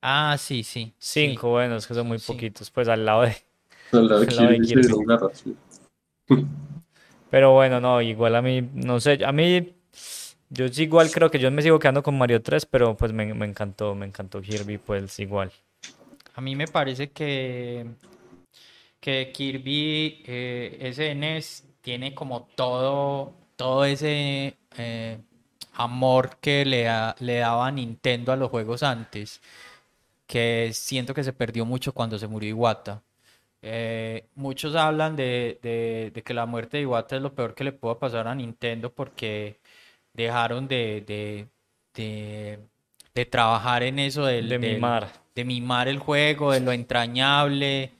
Ah, 0.00 0.36
sí, 0.38 0.62
sí. 0.62 0.94
sí. 0.98 1.28
Cinco, 1.28 1.50
bueno, 1.50 1.76
es 1.76 1.86
que 1.86 1.94
son 1.94 2.08
muy 2.08 2.18
Sí. 2.18 2.32
poquitos, 2.32 2.70
pues 2.70 2.88
al 2.88 3.04
lado 3.04 3.22
de... 3.22 3.36
Al 3.92 4.08
lado 4.08 4.20
de 4.20 4.26
Al 4.28 4.36
lado 4.36 4.48
de 4.48 4.60
Kirby 4.60 4.82
Kirby. 4.82 6.46
Pero 7.30 7.52
bueno, 7.52 7.80
no, 7.80 8.00
igual 8.00 8.36
a 8.36 8.42
mí, 8.42 8.62
no 8.74 9.00
sé, 9.00 9.18
a 9.24 9.32
mí, 9.32 9.74
yo 10.50 10.68
sí 10.68 10.84
igual 10.84 11.10
creo 11.10 11.30
que 11.30 11.38
yo 11.38 11.50
me 11.50 11.62
sigo 11.62 11.78
quedando 11.78 12.02
con 12.02 12.16
Mario 12.16 12.42
3, 12.42 12.66
pero 12.66 12.96
pues 12.96 13.12
me, 13.12 13.32
me 13.34 13.46
encantó, 13.46 13.94
me 13.94 14.06
encantó 14.06 14.40
Kirby, 14.40 14.78
pues 14.78 15.18
igual. 15.18 15.52
A 16.34 16.40
mí 16.40 16.56
me 16.56 16.66
parece 16.68 17.10
que, 17.10 17.86
que 19.02 19.32
Kirby 19.34 20.22
eh, 20.26 20.92
SNES 20.94 21.64
tiene 21.82 22.14
como 22.14 22.44
todo, 22.56 23.34
todo 23.56 23.84
ese 23.86 24.56
eh, 24.78 25.18
amor 25.74 26.38
que 26.40 26.64
le, 26.64 26.84
da- 26.84 27.16
le 27.20 27.38
daba 27.38 27.70
Nintendo 27.72 28.32
a 28.32 28.36
los 28.36 28.50
juegos 28.50 28.82
antes, 28.84 29.42
que 30.26 30.70
siento 30.74 31.14
que 31.14 31.24
se 31.24 31.32
perdió 31.32 31.64
mucho 31.66 31.92
cuando 31.94 32.18
se 32.18 32.28
murió 32.28 32.50
Iwata. 32.50 33.02
Eh, 33.62 34.26
muchos 34.36 34.74
hablan 34.76 35.16
de, 35.16 35.58
de- 35.62 36.10
de 36.14 36.22
que 36.22 36.34
la 36.34 36.46
muerte 36.46 36.78
de 36.78 36.84
Iwata 36.84 37.16
es 37.16 37.22
lo 37.22 37.34
peor 37.34 37.54
que 37.54 37.64
le 37.64 37.72
pudo 37.72 37.98
pasar 37.98 38.28
a 38.28 38.34
Nintendo 38.34 38.92
porque 38.94 39.60
dejaron 40.14 40.68
de, 40.68 41.02
de, 41.06 41.48
de- 43.14 43.26
trabajar 43.26 43.82
en 43.82 43.98
eso 43.98 44.24
del, 44.26 44.48
De 44.48 44.58
del- 44.58 44.74
mimar. 44.74 45.12
de 45.34 45.44
mimar 45.44 45.88
el 45.88 45.98
juego, 45.98 46.52
de 46.52 46.60
lo 46.60 46.72
entrañable, 46.72 47.92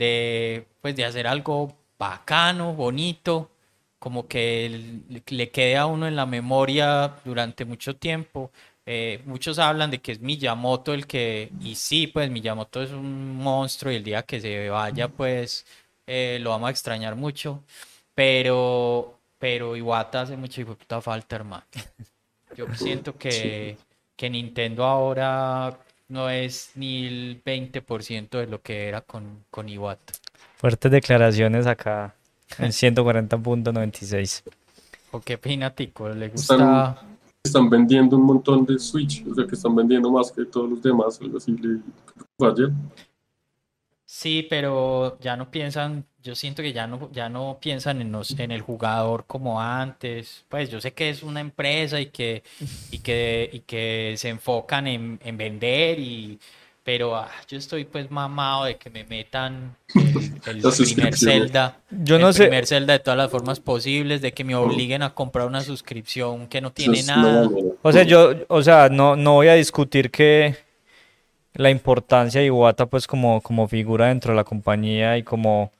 de 0.00 0.66
pues 0.80 0.96
de 0.96 1.04
hacer 1.04 1.26
algo 1.26 1.76
bacano, 1.98 2.74
bonito, 2.74 3.50
como 3.98 4.26
que 4.26 5.00
le 5.28 5.50
quede 5.50 5.76
a 5.76 5.86
uno 5.86 6.08
en 6.08 6.16
la 6.16 6.26
memoria 6.26 7.16
durante 7.24 7.64
mucho 7.66 7.96
tiempo. 7.96 8.50
Eh, 8.86 9.20
muchos 9.26 9.58
hablan 9.58 9.90
de 9.90 10.00
que 10.00 10.12
es 10.12 10.20
Miyamoto 10.20 10.94
el 10.94 11.06
que, 11.06 11.50
y 11.60 11.74
sí, 11.76 12.06
pues 12.06 12.30
Miyamoto 12.30 12.82
es 12.82 12.90
un 12.92 13.36
monstruo 13.36 13.92
y 13.92 13.96
el 13.96 14.04
día 14.04 14.22
que 14.22 14.40
se 14.40 14.70
vaya, 14.70 15.08
pues 15.08 15.66
eh, 16.06 16.38
lo 16.40 16.50
vamos 16.50 16.68
a 16.68 16.70
extrañar 16.70 17.14
mucho, 17.14 17.62
pero, 18.14 19.18
pero 19.38 19.76
Iwata 19.76 20.22
hace 20.22 20.36
mucha 20.36 20.64
puta 20.64 21.00
falta, 21.02 21.36
hermano. 21.36 21.64
Yo 22.56 22.66
siento 22.74 23.16
que, 23.18 23.76
que 24.16 24.30
Nintendo 24.30 24.84
ahora 24.84 25.78
no 26.10 26.28
es 26.28 26.72
ni 26.74 27.06
el 27.06 27.42
20% 27.42 28.30
de 28.30 28.46
lo 28.46 28.60
que 28.60 28.88
era 28.88 29.00
con, 29.00 29.44
con 29.50 29.68
Iwata. 29.68 30.12
Fuertes 30.56 30.90
declaraciones 30.90 31.66
acá 31.66 32.14
en 32.58 32.68
140.96. 32.70 34.42
¿O 35.12 35.20
qué 35.20 35.34
opina 35.36 35.70
Tico? 35.70 36.08
¿Le 36.08 36.28
gusta? 36.28 37.00
Están 37.42 37.70
vendiendo 37.70 38.16
un 38.16 38.24
montón 38.24 38.66
de 38.66 38.78
Switch, 38.78 39.24
o 39.26 39.34
sea 39.34 39.46
que 39.46 39.54
están 39.54 39.74
vendiendo 39.74 40.10
más 40.10 40.30
que 40.30 40.44
todos 40.44 40.68
los 40.68 40.82
demás, 40.82 41.18
algo 41.22 41.38
así. 41.38 41.52
Le, 41.52 41.80
ayer. 42.46 42.70
Sí, 44.12 44.44
pero 44.50 45.18
ya 45.20 45.36
no 45.36 45.52
piensan, 45.52 46.04
yo 46.20 46.34
siento 46.34 46.62
que 46.62 46.72
ya 46.72 46.88
no, 46.88 47.08
ya 47.12 47.28
no 47.28 47.58
piensan 47.60 48.00
en, 48.00 48.10
los, 48.10 48.36
en 48.40 48.50
el 48.50 48.60
jugador 48.60 49.24
como 49.24 49.62
antes. 49.62 50.44
Pues 50.48 50.68
yo 50.68 50.80
sé 50.80 50.92
que 50.92 51.10
es 51.10 51.22
una 51.22 51.38
empresa 51.38 52.00
y 52.00 52.06
que, 52.06 52.42
y 52.90 52.98
que, 52.98 53.48
y 53.52 53.60
que 53.60 54.14
se 54.16 54.28
enfocan 54.30 54.88
en, 54.88 55.20
en 55.22 55.36
vender, 55.36 56.00
y, 56.00 56.40
pero 56.82 57.14
ah, 57.14 57.30
yo 57.46 57.56
estoy 57.56 57.84
pues 57.84 58.10
mamado 58.10 58.64
de 58.64 58.76
que 58.78 58.90
me 58.90 59.04
metan 59.04 59.76
el, 59.94 60.32
el 60.44 60.60
primer. 60.60 61.16
Zelda, 61.16 61.78
Yo 61.90 62.16
el 62.16 62.22
no 62.22 62.32
sé, 62.32 62.42
primer 62.42 62.66
Zelda 62.66 62.94
de 62.94 62.98
todas 62.98 63.16
las 63.16 63.30
formas 63.30 63.60
posibles, 63.60 64.20
de 64.20 64.32
que 64.32 64.42
me 64.42 64.56
obliguen 64.56 65.04
a 65.04 65.14
comprar 65.14 65.46
una 65.46 65.60
suscripción 65.60 66.48
que 66.48 66.60
no 66.60 66.72
tiene 66.72 66.98
es 66.98 67.06
nada. 67.06 67.48
o 67.80 67.92
sea, 67.92 68.02
yo, 68.02 68.34
o 68.48 68.60
sea, 68.60 68.88
no, 68.88 69.14
no 69.14 69.34
voy 69.34 69.46
a 69.46 69.54
discutir 69.54 70.10
que 70.10 70.56
la 71.54 71.70
importancia 71.70 72.40
de 72.40 72.46
Iwata 72.48 72.86
pues 72.86 73.06
como, 73.06 73.40
como 73.40 73.68
figura 73.68 74.08
dentro 74.08 74.32
de 74.32 74.36
la 74.36 74.44
compañía 74.44 75.18
y 75.18 75.22
como, 75.22 75.72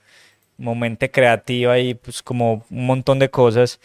como 0.56 0.74
mente 0.74 1.10
creativa 1.10 1.78
y 1.78 1.94
pues 1.94 2.22
como 2.22 2.64
un 2.70 2.86
montón 2.86 3.18
de 3.18 3.30
cosas. 3.30 3.80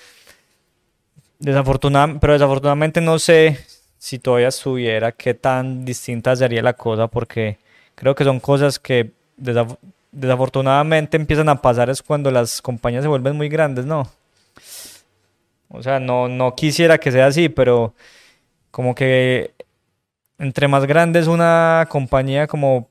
Desafortunadamente, 1.40 2.20
pero 2.22 2.34
desafortunadamente 2.34 3.02
no 3.02 3.20
sé 3.20 3.60
si 3.98 4.20
todavía 4.20 4.48
estuviera, 4.50 5.12
qué 5.12 5.34
tan 5.34 5.84
distinta 5.86 6.36
sería 6.36 6.62
la 6.62 6.74
cosa, 6.74 7.08
porque 7.08 7.58
creo 7.96 8.16
que 8.16 8.24
son 8.24 8.40
cosas 8.40 8.80
que 8.80 9.12
desaf- 9.42 9.78
desafortunadamente 10.12 11.18
empiezan 11.18 11.50
a 11.50 11.62
pasar 11.62 11.90
es 11.90 12.02
cuando 12.02 12.32
las 12.32 12.62
compañías 12.62 13.04
se 13.04 13.10
vuelven 13.10 13.36
muy 13.36 13.50
grandes, 13.50 13.86
¿no? 13.86 14.10
O 15.70 15.82
sea, 15.84 16.00
no, 16.00 16.28
no 16.28 16.56
quisiera 16.56 16.98
que 16.98 17.12
sea 17.12 17.28
así, 17.28 17.50
pero 17.50 17.94
como 18.72 18.96
que 18.96 19.55
entre 20.38 20.68
más 20.68 20.86
grande 20.86 21.20
es 21.20 21.28
una 21.28 21.88
compañía, 21.90 22.48
como 22.48 22.90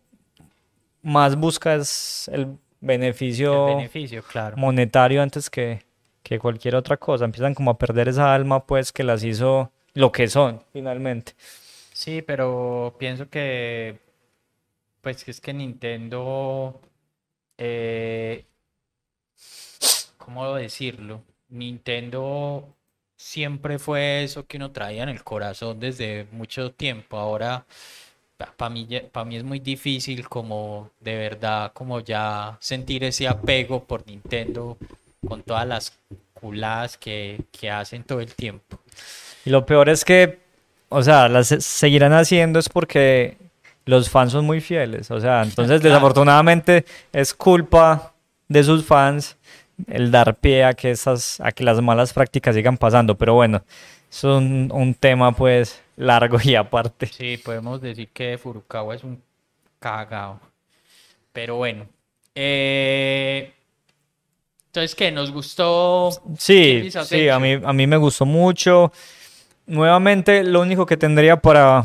más 1.02 1.36
buscas 1.36 2.28
el 2.32 2.40
El 2.42 2.58
beneficio 2.80 3.66
beneficio, 3.66 4.22
claro. 4.22 4.56
monetario 4.56 5.22
antes 5.22 5.48
que, 5.50 5.82
que 6.22 6.38
cualquier 6.38 6.76
otra 6.76 6.96
cosa. 6.96 7.24
Empiezan 7.24 7.54
como 7.54 7.70
a 7.70 7.78
perder 7.78 8.08
esa 8.08 8.34
alma, 8.34 8.66
pues, 8.66 8.92
que 8.92 9.04
las 9.04 9.24
hizo 9.24 9.70
lo 9.94 10.12
que 10.12 10.28
son, 10.28 10.62
finalmente. 10.72 11.34
Sí, 11.92 12.22
pero 12.22 12.96
pienso 12.98 13.28
que, 13.30 13.98
pues 15.00 15.24
que 15.24 15.30
es 15.30 15.40
que 15.40 15.54
Nintendo, 15.54 16.80
eh, 17.56 18.44
¿cómo 20.18 20.54
decirlo? 20.54 21.22
Nintendo 21.48 22.68
siempre 23.24 23.78
fue 23.78 24.22
eso 24.22 24.46
que 24.46 24.58
uno 24.58 24.70
traía 24.70 25.02
en 25.02 25.08
el 25.08 25.24
corazón 25.24 25.80
desde 25.80 26.26
mucho 26.32 26.72
tiempo. 26.72 27.16
Ahora, 27.16 27.64
para 28.56 28.68
mí, 28.68 28.86
para 29.10 29.24
mí 29.24 29.36
es 29.36 29.44
muy 29.44 29.60
difícil 29.60 30.28
como 30.28 30.90
de 31.00 31.16
verdad, 31.16 31.72
como 31.72 32.00
ya 32.00 32.58
sentir 32.60 33.02
ese 33.02 33.26
apego 33.26 33.82
por 33.82 34.06
Nintendo 34.06 34.76
con 35.26 35.42
todas 35.42 35.66
las 35.66 35.98
culadas 36.34 36.98
que, 36.98 37.40
que 37.50 37.70
hacen 37.70 38.04
todo 38.04 38.20
el 38.20 38.34
tiempo. 38.34 38.78
Y 39.46 39.50
lo 39.50 39.64
peor 39.64 39.88
es 39.88 40.04
que, 40.04 40.40
o 40.90 41.02
sea, 41.02 41.26
las 41.30 41.48
seguirán 41.48 42.12
haciendo 42.12 42.58
es 42.58 42.68
porque 42.68 43.38
los 43.86 44.10
fans 44.10 44.32
son 44.32 44.44
muy 44.44 44.60
fieles. 44.60 45.10
O 45.10 45.18
sea, 45.18 45.42
entonces 45.42 45.80
desafortunadamente 45.82 46.84
es 47.10 47.32
culpa 47.32 48.12
de 48.48 48.62
sus 48.62 48.84
fans 48.84 49.38
el 49.86 50.10
dar 50.10 50.34
pie 50.36 50.64
a 50.64 50.74
que, 50.74 50.90
esas, 50.90 51.40
a 51.40 51.52
que 51.52 51.64
las 51.64 51.80
malas 51.80 52.12
prácticas 52.12 52.54
sigan 52.54 52.76
pasando. 52.76 53.16
Pero 53.16 53.34
bueno, 53.34 53.62
es 54.10 54.24
un, 54.24 54.70
un 54.72 54.94
tema 54.94 55.32
pues 55.32 55.82
largo 55.96 56.38
y 56.42 56.54
aparte. 56.54 57.06
Sí, 57.06 57.36
podemos 57.36 57.80
decir 57.80 58.08
que 58.08 58.38
Furukawa 58.38 58.94
es 58.94 59.04
un 59.04 59.22
cagao. 59.78 60.40
Pero 61.32 61.56
bueno. 61.56 61.86
Eh, 62.34 63.52
entonces, 64.66 64.94
¿qué? 64.96 65.12
¿Nos 65.12 65.30
gustó? 65.30 66.10
Sí, 66.36 66.90
sí, 67.04 67.28
a 67.28 67.38
mí, 67.38 67.52
a 67.62 67.72
mí 67.72 67.86
me 67.86 67.96
gustó 67.96 68.26
mucho. 68.26 68.92
Nuevamente, 69.66 70.42
lo 70.42 70.60
único 70.62 70.84
que 70.84 70.96
tendría 70.96 71.36
para, 71.36 71.84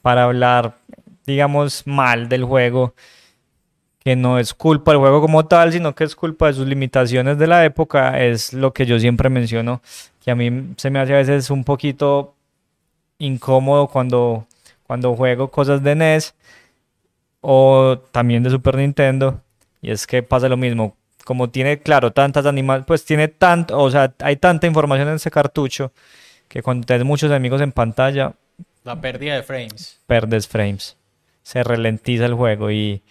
para 0.00 0.24
hablar, 0.24 0.76
digamos, 1.26 1.86
mal 1.86 2.28
del 2.28 2.44
juego, 2.44 2.94
que 4.02 4.16
no 4.16 4.38
es 4.38 4.54
culpa 4.54 4.92
del 4.92 5.00
juego 5.00 5.20
como 5.20 5.46
tal, 5.46 5.72
sino 5.72 5.94
que 5.94 6.04
es 6.04 6.16
culpa 6.16 6.48
de 6.48 6.54
sus 6.54 6.66
limitaciones 6.66 7.38
de 7.38 7.46
la 7.46 7.64
época, 7.64 8.20
es 8.20 8.52
lo 8.52 8.72
que 8.72 8.86
yo 8.86 8.98
siempre 8.98 9.28
menciono, 9.28 9.82
que 10.24 10.30
a 10.30 10.34
mí 10.34 10.74
se 10.76 10.90
me 10.90 10.98
hace 10.98 11.14
a 11.14 11.18
veces 11.18 11.50
un 11.50 11.64
poquito 11.64 12.34
incómodo 13.18 13.88
cuando, 13.88 14.46
cuando 14.86 15.14
juego 15.14 15.50
cosas 15.50 15.82
de 15.82 15.94
NES 15.94 16.34
o 17.42 17.98
también 18.10 18.42
de 18.42 18.50
Super 18.50 18.76
Nintendo, 18.76 19.42
y 19.82 19.90
es 19.90 20.06
que 20.06 20.22
pasa 20.22 20.48
lo 20.48 20.56
mismo 20.56 20.96
como 21.30 21.48
tiene, 21.48 21.78
claro, 21.78 22.12
tantas 22.12 22.46
animales, 22.46 22.84
pues 22.86 23.04
tiene 23.04 23.28
tanto, 23.28 23.78
o 23.78 23.88
sea, 23.88 24.12
hay 24.18 24.36
tanta 24.36 24.66
información 24.66 25.08
en 25.08 25.14
ese 25.14 25.30
cartucho 25.30 25.92
que 26.48 26.60
cuando 26.60 26.84
tienes 26.84 27.06
muchos 27.06 27.30
enemigos 27.30 27.60
en 27.60 27.70
pantalla... 27.70 28.32
La 28.82 29.00
pérdida 29.00 29.36
de 29.36 29.44
frames. 29.44 30.00
Perdes 30.06 30.48
frames. 30.48 30.96
Se 31.44 31.62
ralentiza 31.62 32.26
el 32.26 32.34
juego 32.34 32.72
y, 32.72 33.02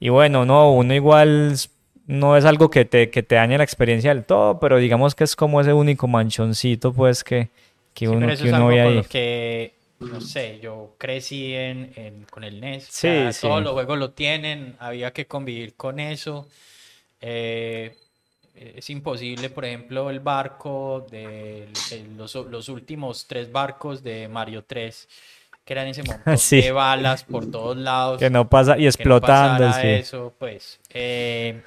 y 0.00 0.08
bueno, 0.08 0.44
no, 0.44 0.72
uno 0.72 0.94
igual 0.94 1.54
no 2.06 2.36
es 2.36 2.44
algo 2.44 2.70
que 2.70 2.84
te, 2.84 3.10
que 3.10 3.22
te 3.22 3.34
dañe 3.34 3.58
la 3.58 3.64
experiencia 3.64 4.14
del 4.14 4.24
todo, 4.24 4.60
pero 4.60 4.78
digamos 4.78 5.14
que 5.14 5.24
es 5.24 5.36
como 5.36 5.60
ese 5.60 5.72
único 5.72 6.06
manchoncito, 6.06 6.92
pues, 6.92 7.24
que, 7.24 7.48
que 7.94 8.08
uno, 8.08 8.28
que 8.36 8.48
uno 8.48 8.68
ve 8.68 8.80
ahí. 8.80 9.02
Que, 9.04 9.74
no 10.00 10.20
sé, 10.20 10.60
yo 10.60 10.94
crecí 10.98 11.54
en, 11.54 12.26
con 12.30 12.44
el 12.44 12.60
NES. 12.60 12.84
Sí, 12.90 13.32
sí. 13.32 13.40
Todos 13.40 13.62
los 13.62 13.72
juegos 13.72 13.98
lo 13.98 14.10
tienen, 14.10 14.76
había 14.78 15.12
que 15.12 15.26
convivir 15.26 15.74
con 15.74 15.98
eso. 15.98 16.46
Eh, 17.20 17.96
es 18.54 18.88
imposible, 18.90 19.50
por 19.50 19.64
ejemplo, 19.64 20.08
el 20.10 20.20
barco 20.20 21.06
de, 21.10 21.68
los, 22.16 22.68
últimos 22.68 23.26
tres 23.26 23.52
barcos 23.52 24.02
de 24.02 24.28
Mario 24.28 24.64
3, 24.64 25.08
que 25.66 25.72
eran 25.72 25.88
ese 25.88 26.02
montón 26.06 26.36
de 26.50 26.72
balas 26.72 27.24
por 27.24 27.50
todos 27.50 27.76
lados. 27.76 28.18
Que 28.18 28.30
no 28.30 28.48
pasa, 28.48 28.78
y 28.78 28.86
explotando. 28.86 29.70
sí. 29.72 29.88
eso, 29.88 30.32
pues. 30.38 30.78
Eh, 30.94 31.60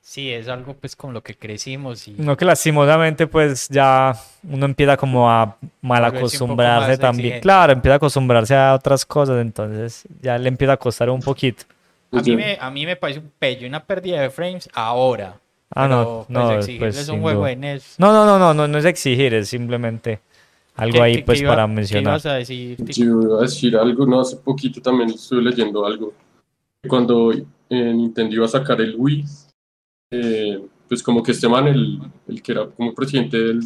sí, 0.00 0.32
es 0.32 0.48
algo 0.48 0.74
pues 0.74 0.96
con 0.96 1.12
lo 1.12 1.22
que 1.22 1.36
crecimos. 1.36 2.08
Y... 2.08 2.12
No 2.12 2.36
que 2.36 2.46
lastimosamente 2.46 3.26
pues 3.26 3.68
ya 3.68 4.16
uno 4.48 4.64
empieza 4.64 4.96
como 4.96 5.30
a 5.30 5.56
mal 5.82 6.04
acostumbrarse 6.06 6.96
también. 6.96 7.40
Claro, 7.40 7.74
empieza 7.74 7.92
a 7.92 7.96
acostumbrarse 7.96 8.56
a 8.56 8.74
otras 8.74 9.04
cosas, 9.04 9.40
entonces 9.40 10.04
ya 10.22 10.38
le 10.38 10.48
empieza 10.48 10.72
a 10.72 10.76
costar 10.78 11.10
un 11.10 11.20
poquito. 11.20 11.64
A 12.12 12.22
mí, 12.22 12.36
me, 12.36 12.56
a 12.58 12.70
mí 12.70 12.86
me 12.86 12.96
parece 12.96 13.20
un 13.20 13.30
pello, 13.38 13.68
una 13.68 13.84
pérdida 13.84 14.22
de 14.22 14.30
frames 14.30 14.70
ahora. 14.72 15.36
Ah, 15.74 15.88
no, 15.88 16.24
no. 16.28 16.48
Pues, 16.48 16.70
pues 16.78 16.96
es 16.96 17.08
un 17.08 17.20
juego 17.20 17.44
de 17.44 17.56
NES. 17.56 17.96
No, 17.98 18.12
no, 18.12 18.24
no, 18.24 18.38
no, 18.38 18.54
no, 18.54 18.68
no 18.68 18.78
es 18.78 18.84
exigir, 18.84 19.34
es 19.34 19.48
simplemente 19.48 20.20
algo 20.74 21.02
ahí 21.02 21.22
pues 21.22 21.42
para 21.42 21.66
mencionar. 21.66 22.20
¿qué 22.20 22.26
ibas 22.26 22.26
a 22.26 22.34
decir? 22.34 22.84
Yo 22.86 23.22
iba 23.22 23.38
a 23.38 23.42
decir 23.42 23.76
algo, 23.76 24.06
no, 24.06 24.20
hace 24.20 24.36
poquito 24.36 24.80
también 24.80 25.10
estuve 25.10 25.42
leyendo 25.42 25.86
algo. 25.86 26.12
Cuando 26.88 27.32
eh, 27.32 27.44
Nintendo 27.70 28.34
iba 28.34 28.44
a 28.44 28.48
sacar 28.48 28.80
el 28.80 28.94
Wii, 28.96 29.24
eh, 30.10 30.60
pues 30.88 31.02
como 31.02 31.22
que 31.22 31.32
este 31.32 31.48
man, 31.48 31.66
el, 31.68 32.00
el 32.28 32.42
que 32.42 32.52
era 32.52 32.66
como 32.66 32.94
presidente 32.94 33.38
del 33.38 33.60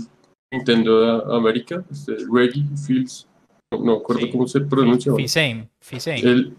Nintendo 0.53 1.01
de 1.01 1.37
América, 1.37 1.83
este, 1.91 2.17
Reggie 2.31 2.65
Fields, 2.87 3.27
no, 3.71 3.79
no 3.79 3.93
acuerdo 3.95 4.31
cómo 4.31 4.47
se 4.47 4.61
pronuncia. 4.61 5.13
Fisame, 5.15 5.69
Fisame. 5.81 6.21
Él, 6.21 6.57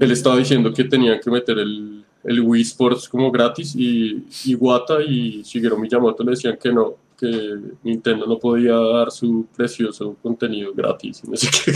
él 0.00 0.10
estaba 0.10 0.36
diciendo 0.36 0.72
que 0.72 0.84
tenían 0.84 1.20
que 1.20 1.30
meter 1.30 1.58
el, 1.58 2.04
el 2.24 2.40
Wii 2.40 2.62
Sports 2.62 3.08
como 3.08 3.30
gratis 3.30 3.74
y 3.76 4.26
Iwata 4.46 5.02
y 5.02 5.42
Shigeru 5.42 5.78
Miyamoto 5.78 6.24
le 6.24 6.32
decían 6.32 6.58
que 6.60 6.72
no, 6.72 6.96
que 7.18 7.58
Nintendo 7.82 8.26
no 8.26 8.38
podía 8.38 8.74
dar 8.74 9.10
su 9.10 9.46
precioso 9.56 10.16
contenido 10.22 10.72
gratis. 10.74 11.22
No 11.28 11.36
sé 11.36 11.48
qué. 11.64 11.72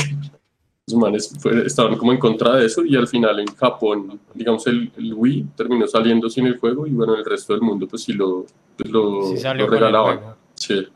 Los 0.86 0.98
manes 0.98 1.32
estaban 1.64 1.96
como 1.96 2.12
en 2.12 2.18
contra 2.18 2.56
de 2.56 2.66
eso 2.66 2.84
y 2.84 2.96
al 2.96 3.06
final 3.06 3.38
en 3.38 3.46
Japón, 3.54 4.18
digamos, 4.34 4.66
el, 4.66 4.90
Wii 4.96 5.48
terminó 5.56 5.86
saliendo 5.86 6.28
sin 6.28 6.46
el 6.46 6.58
juego 6.58 6.86
y 6.86 6.90
bueno, 6.90 7.14
el 7.14 7.24
resto 7.24 7.52
del 7.52 7.62
mundo 7.62 7.86
pues 7.86 8.02
sí 8.02 8.12
lo, 8.12 8.46
pues, 8.76 8.90
lo, 8.90 9.32
regalaban. 9.68 10.34
Sí. 10.54 10.88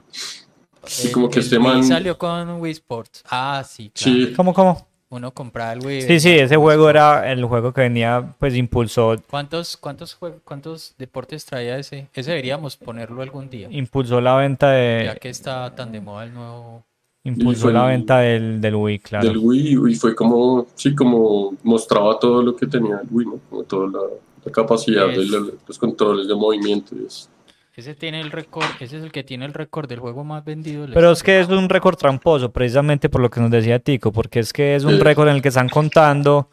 Y 1.04 1.12
como 1.12 1.30
que 1.30 1.40
este 1.40 1.58
man... 1.58 1.84
salió 1.84 2.18
con 2.18 2.60
Wii 2.60 2.72
Sports. 2.72 3.22
Ah, 3.30 3.62
sí. 3.66 3.90
Claro. 3.94 4.18
Sí. 4.18 4.32
¿Cómo, 4.34 4.52
cómo? 4.52 4.93
Uno 5.14 5.30
compraba 5.32 5.72
el 5.72 5.84
Wii. 5.84 6.02
Sí, 6.02 6.20
sí, 6.20 6.30
ese 6.30 6.56
juego 6.56 6.90
era 6.90 7.30
el 7.30 7.44
juego 7.44 7.72
que 7.72 7.82
venía, 7.82 8.34
pues 8.38 8.54
impulsó. 8.54 9.16
¿Cuántos, 9.30 9.76
cuántos, 9.76 10.18
cuántos 10.44 10.94
deportes 10.98 11.44
traía 11.44 11.78
ese? 11.78 12.08
Ese 12.12 12.30
deberíamos 12.30 12.76
ponerlo 12.76 13.22
algún 13.22 13.48
día. 13.48 13.68
Impulsó 13.70 14.20
la 14.20 14.36
venta 14.36 14.70
de. 14.70 15.04
Ya 15.06 15.16
que 15.16 15.28
está 15.28 15.74
tan 15.74 15.92
de 15.92 16.00
moda 16.00 16.24
el 16.24 16.34
nuevo. 16.34 16.84
Impulsó 17.26 17.70
la 17.70 17.86
venta 17.86 18.18
del, 18.18 18.60
del, 18.60 18.74
Wii, 18.74 18.98
claro. 18.98 19.26
Del 19.26 19.38
Wii 19.38 19.92
y 19.92 19.94
fue 19.94 20.14
como, 20.14 20.66
sí, 20.74 20.94
como 20.94 21.56
mostraba 21.62 22.18
todo 22.18 22.42
lo 22.42 22.54
que 22.54 22.66
tenía 22.66 23.00
el 23.02 23.08
Wii, 23.10 23.26
¿no? 23.26 23.40
Como 23.48 23.62
toda 23.62 23.88
la, 23.88 24.50
capacidad 24.52 25.06
de 25.06 25.24
los 25.66 25.78
controles 25.78 26.28
de 26.28 26.34
movimiento 26.34 26.94
y 26.94 27.06
eso. 27.06 27.28
Ese 27.76 27.96
tiene 27.96 28.20
el 28.20 28.30
récord, 28.30 28.66
ese 28.78 28.98
es 28.98 29.02
el 29.02 29.10
que 29.10 29.24
tiene 29.24 29.46
el 29.46 29.52
récord 29.52 29.88
del 29.88 29.98
juego 29.98 30.22
más 30.22 30.44
vendido. 30.44 30.86
Pero 30.94 31.10
es 31.10 31.24
que 31.24 31.40
es 31.40 31.48
un 31.48 31.68
récord 31.68 31.96
tramposo, 31.96 32.52
precisamente 32.52 33.08
por 33.08 33.20
lo 33.20 33.28
que 33.28 33.40
nos 33.40 33.50
decía 33.50 33.80
Tico, 33.80 34.12
porque 34.12 34.38
es 34.38 34.52
que 34.52 34.76
es 34.76 34.84
un 34.84 35.00
récord 35.00 35.28
en 35.28 35.36
el 35.36 35.42
que 35.42 35.48
están 35.48 35.68
contando 35.68 36.48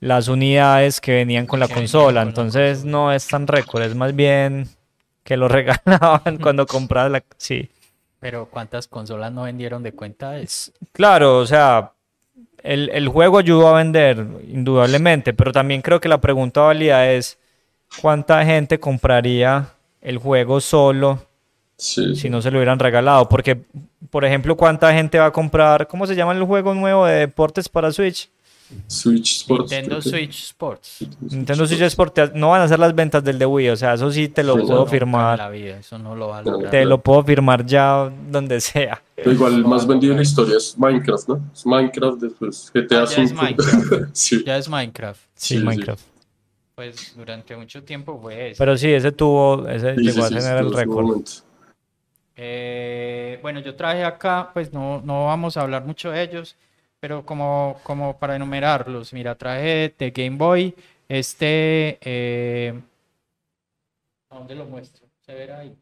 las 0.00 0.28
unidades 0.28 1.00
que 1.00 1.12
venían 1.12 1.46
con 1.46 1.60
la 1.60 1.68
consola, 1.68 2.22
entonces 2.22 2.86
no 2.86 3.12
es 3.12 3.28
tan 3.28 3.46
récord, 3.46 3.82
es 3.82 3.94
más 3.94 4.16
bien 4.16 4.66
que 5.22 5.36
lo 5.36 5.46
regalaban 5.48 6.38
cuando 6.38 6.66
comprabas 6.66 7.12
la... 7.12 7.24
Sí. 7.36 7.68
Pero 8.18 8.46
¿cuántas 8.46 8.88
consolas 8.88 9.30
no 9.30 9.42
vendieron 9.42 9.82
de 9.82 9.92
cuenta? 9.92 10.38
Es... 10.38 10.72
Claro, 10.92 11.36
o 11.36 11.46
sea, 11.46 11.92
el, 12.62 12.88
el 12.94 13.08
juego 13.08 13.38
ayudó 13.38 13.68
a 13.68 13.76
vender, 13.76 14.26
indudablemente, 14.48 15.34
pero 15.34 15.52
también 15.52 15.82
creo 15.82 16.00
que 16.00 16.08
la 16.08 16.20
pregunta 16.20 16.62
válida 16.62 17.10
es, 17.10 17.38
¿cuánta 18.00 18.42
gente 18.44 18.80
compraría 18.80 19.71
el 20.02 20.18
juego 20.18 20.60
solo 20.60 21.20
si 21.76 22.30
no 22.30 22.42
se 22.42 22.50
lo 22.50 22.58
hubieran 22.58 22.78
regalado. 22.78 23.28
Porque, 23.28 23.64
por 24.10 24.24
ejemplo, 24.24 24.56
¿cuánta 24.56 24.92
gente 24.92 25.18
va 25.18 25.26
a 25.26 25.32
comprar? 25.32 25.88
¿Cómo 25.88 26.06
se 26.06 26.14
llama 26.14 26.32
el 26.32 26.44
juego 26.44 26.74
nuevo 26.74 27.06
de 27.06 27.20
deportes 27.20 27.68
para 27.68 27.90
Switch? 27.92 28.30
Switch 28.86 29.40
Sports. 29.40 29.70
Nintendo 29.70 30.00
Switch 30.00 30.44
Sports. 30.44 31.06
Nintendo 31.20 31.66
Switch 31.66 31.82
Sports 31.82 32.32
no 32.34 32.50
van 32.50 32.62
a 32.62 32.68
ser 32.68 32.78
las 32.78 32.94
ventas 32.94 33.22
del 33.22 33.38
de 33.38 33.44
Wii, 33.44 33.68
o 33.68 33.76
sea, 33.76 33.92
eso 33.92 34.10
sí 34.10 34.28
te 34.28 34.42
lo 34.42 34.56
puedo 34.56 34.86
firmar. 34.86 35.54
eso 35.54 35.98
no 35.98 36.16
lo 36.16 36.28
va 36.28 36.38
a 36.38 36.42
lograr. 36.42 36.70
Te 36.70 36.86
lo 36.86 37.02
puedo 37.02 37.22
firmar 37.22 37.66
ya 37.66 38.10
donde 38.30 38.62
sea. 38.62 39.02
Pero 39.14 39.32
igual 39.32 39.54
el 39.54 39.64
más 39.66 39.86
vendido 39.86 40.12
en 40.12 40.18
la 40.18 40.22
historia 40.22 40.56
es 40.56 40.78
Minecraft, 40.78 41.28
¿no? 41.28 41.50
Es 41.52 41.66
Minecraft 41.66 42.18
después 42.18 42.70
GTA 42.74 43.02
ah, 43.02 43.04
ya 43.04 43.22
Es 43.22 43.32
Minecraft. 43.34 44.04
sí. 44.12 44.42
Ya 44.46 44.56
es 44.56 44.68
Minecraft. 44.70 45.20
Sí, 45.34 45.58
Minecraft 45.58 46.11
pues 46.74 47.16
durante 47.16 47.56
mucho 47.56 47.82
tiempo 47.82 48.18
fue 48.20 48.50
ese. 48.50 48.58
Pero 48.58 48.76
sí, 48.76 48.92
ese 48.92 49.12
tuvo, 49.12 49.68
ese 49.68 49.94
llegó 49.96 50.24
a 50.24 50.28
tener 50.28 50.58
el 50.58 50.72
récord. 50.72 51.22
Eh, 52.36 53.38
bueno, 53.42 53.60
yo 53.60 53.74
traje 53.74 54.04
acá, 54.04 54.50
pues 54.52 54.72
no, 54.72 55.00
no 55.02 55.26
vamos 55.26 55.56
a 55.56 55.62
hablar 55.62 55.84
mucho 55.84 56.10
de 56.10 56.22
ellos, 56.22 56.56
pero 56.98 57.24
como, 57.24 57.78
como 57.82 58.18
para 58.18 58.36
enumerarlos, 58.36 59.12
mira, 59.12 59.34
traje 59.34 59.94
de 59.98 60.10
Game 60.10 60.36
Boy, 60.36 60.74
este, 61.08 61.98
eh, 62.00 62.80
¿a 64.30 64.38
dónde 64.38 64.54
lo 64.54 64.64
muestro? 64.64 65.06
¿Se 65.20 65.34
verá 65.34 65.60
ahí? 65.60 65.76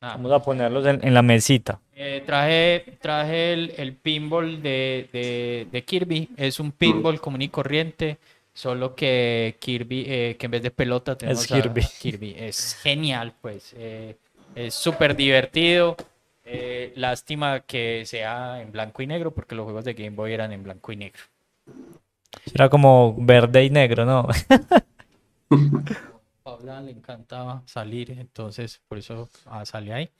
Vamos 0.00 0.32
a 0.32 0.42
ponerlos 0.42 0.86
en, 0.86 1.14
la 1.14 1.22
mesita. 1.22 1.80
Eh, 1.94 2.22
traje 2.26 2.98
traje 3.00 3.54
el, 3.54 3.72
el 3.76 3.94
pinball 3.94 4.62
de, 4.62 5.08
de, 5.12 5.66
de, 5.70 5.84
Kirby, 5.84 6.28
es 6.36 6.60
un 6.60 6.72
pinball 6.72 7.20
común 7.20 7.40
y 7.40 7.48
corriente, 7.48 8.18
Solo 8.54 8.94
que 8.94 9.56
Kirby, 9.58 10.04
eh, 10.06 10.36
que 10.38 10.46
en 10.46 10.52
vez 10.52 10.62
de 10.62 10.70
pelota 10.70 11.18
tenemos 11.18 11.42
es 11.42 11.48
Kirby. 11.48 11.82
Kirby. 12.00 12.34
Es 12.38 12.76
genial, 12.76 13.34
pues. 13.40 13.74
Eh, 13.76 14.16
es 14.54 14.74
súper 14.74 15.16
divertido. 15.16 15.96
Eh, 16.44 16.92
lástima 16.96 17.60
que 17.60 18.04
sea 18.06 18.62
en 18.62 18.70
blanco 18.70 19.02
y 19.02 19.06
negro 19.06 19.32
porque 19.32 19.54
los 19.54 19.64
juegos 19.64 19.84
de 19.84 19.94
Game 19.94 20.10
Boy 20.10 20.32
eran 20.32 20.52
en 20.52 20.62
blanco 20.62 20.92
y 20.92 20.96
negro. 20.96 21.22
Era 22.54 22.68
como 22.68 23.16
verde 23.18 23.64
y 23.64 23.70
negro, 23.70 24.04
¿no? 24.04 24.28
Paula 26.42 26.80
le 26.82 26.90
encantaba 26.90 27.62
salir, 27.64 28.10
entonces 28.10 28.80
por 28.86 28.98
eso 28.98 29.30
ah, 29.46 29.64
sale 29.64 29.94
ahí. 29.94 30.10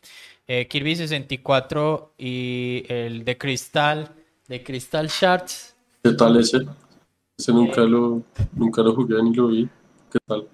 Eh, 0.46 0.66
Kirby 0.66 0.96
64 0.96 2.14
y 2.16 2.84
el 2.88 3.24
de 3.24 3.36
Cristal, 3.36 4.10
de 4.48 4.62
Crystal 4.64 5.06
Shards. 5.06 5.76
¿Qué 6.02 6.12
tal 6.12 6.38
ese? 6.38 6.60
Ese 7.36 7.52
nunca 7.52 7.82
lo, 7.82 8.22
nunca 8.52 8.82
lo 8.82 8.94
jugué 8.94 9.22
ni 9.22 9.34
lo 9.34 9.48
vi. 9.48 9.68
¿Qué 10.10 10.18
tal? 10.26 10.48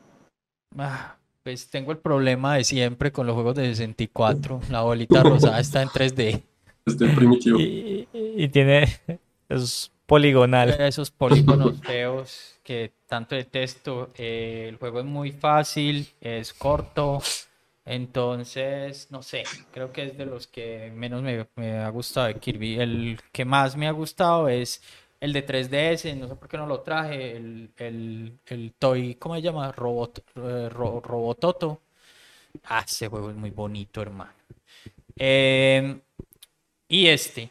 Ah, 0.78 1.16
pues 1.43 1.68
tengo 1.68 1.93
el 1.93 1.99
problema 1.99 2.57
de 2.57 2.64
siempre 2.64 3.12
con 3.12 3.26
los 3.26 3.35
juegos 3.35 3.55
de 3.55 3.66
64. 3.66 4.61
La 4.70 4.83
bolita 4.83 5.22
rosada 5.22 5.61
está 5.61 5.83
en 5.83 5.89
3D. 5.89 6.43
Este 6.87 7.09
primitivo. 7.09 7.61
Y, 7.61 8.09
y 8.12 8.49
tiene. 8.49 8.89
Es 9.49 9.93
poligonal. 10.07 10.70
Esos 10.81 11.11
polígonos 11.11 11.78
feos 11.83 12.59
que 12.64 12.93
tanto 13.07 13.35
detesto. 13.35 14.11
Eh, 14.16 14.66
el 14.68 14.76
juego 14.76 15.01
es 15.01 15.07
muy 15.07 15.31
fácil, 15.31 16.09
es 16.20 16.55
corto. 16.55 17.20
Entonces, 17.85 19.09
no 19.11 19.22
sé, 19.22 19.45
creo 19.72 19.93
que 19.93 20.05
es 20.05 20.18
de 20.18 20.26
los 20.26 20.47
que 20.47 20.93
menos 20.95 21.22
me, 21.22 21.47
me 21.57 21.78
ha 21.78 21.89
gustado 21.91 22.26
de 22.28 22.35
Kirby. 22.37 22.81
El 22.81 23.20
que 23.31 23.45
más 23.45 23.76
me 23.76 23.87
ha 23.87 23.93
gustado 23.93 24.49
es 24.49 24.83
el 25.21 25.33
de 25.33 25.43
3DS, 25.43 26.14
no 26.16 26.29
sé 26.29 26.37
por 26.37 26.49
qué 26.49 26.57
no 26.57 26.66
lo 26.66 26.81
traje, 26.81 27.37
el, 27.37 27.71
el, 27.77 28.39
el 28.47 28.73
Toy, 28.79 29.16
¿cómo 29.16 29.35
se 29.37 29.43
llama? 29.43 29.73
Robot, 29.73 30.25
eh, 30.37 30.68
Ro- 30.71 31.01
Robototo. 31.01 31.81
Ah, 32.64 32.85
ese 32.87 33.09
juego 33.09 33.31
es 33.31 33.37
muy 33.37 33.51
bonito, 33.51 34.01
hermano. 34.03 34.33
Eh, 35.18 36.01
y 36.89 37.07
este, 37.09 37.51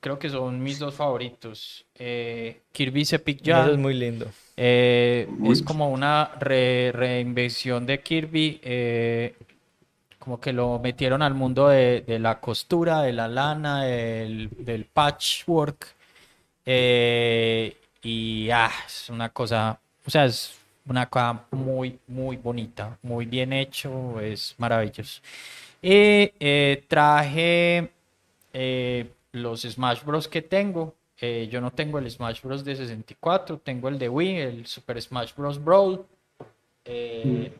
creo 0.00 0.18
que 0.18 0.30
son 0.30 0.62
mis 0.62 0.78
dos 0.78 0.94
favoritos. 0.94 1.86
Eh, 1.94 2.62
Kirby's 2.72 3.12
Epic 3.12 3.42
Eso 3.42 3.44
Yarn. 3.44 3.72
es 3.72 3.78
muy 3.78 3.94
lindo. 3.94 4.26
Eh, 4.56 5.28
es 5.44 5.62
como 5.62 5.90
una 5.90 6.32
re- 6.38 6.92
reinvención 6.92 7.86
de 7.86 8.00
Kirby, 8.02 8.60
eh, 8.62 9.34
como 10.18 10.40
que 10.40 10.52
lo 10.52 10.78
metieron 10.78 11.22
al 11.22 11.34
mundo 11.34 11.68
de, 11.68 12.02
de 12.02 12.18
la 12.18 12.40
costura, 12.40 13.02
de 13.02 13.12
la 13.12 13.28
lana, 13.28 13.84
del, 13.84 14.50
del 14.58 14.84
patchwork, 14.84 15.86
eh, 16.72 17.76
y 18.00 18.48
ah, 18.50 18.70
es 18.86 19.10
una 19.10 19.30
cosa, 19.30 19.80
o 20.06 20.10
sea, 20.10 20.26
es 20.26 20.56
una 20.86 21.06
cosa 21.10 21.46
muy, 21.50 21.98
muy 22.06 22.36
bonita, 22.36 22.96
muy 23.02 23.26
bien 23.26 23.52
hecho, 23.52 24.20
es 24.20 24.54
maravilloso. 24.56 25.20
Y 25.82 26.30
eh, 26.38 26.84
traje 26.86 27.90
eh, 28.52 29.10
los 29.32 29.62
Smash 29.62 30.04
Bros. 30.04 30.28
que 30.28 30.42
tengo. 30.42 30.94
Eh, 31.20 31.48
yo 31.50 31.60
no 31.60 31.72
tengo 31.72 31.98
el 31.98 32.08
Smash 32.08 32.40
Bros. 32.40 32.64
de 32.64 32.76
64, 32.76 33.58
tengo 33.58 33.88
el 33.88 33.98
de 33.98 34.08
Wii, 34.08 34.36
el 34.36 34.66
Super 34.66 35.02
Smash 35.02 35.34
Bros. 35.34 35.62
Brawl. 35.62 36.06
Eh, 36.84 37.52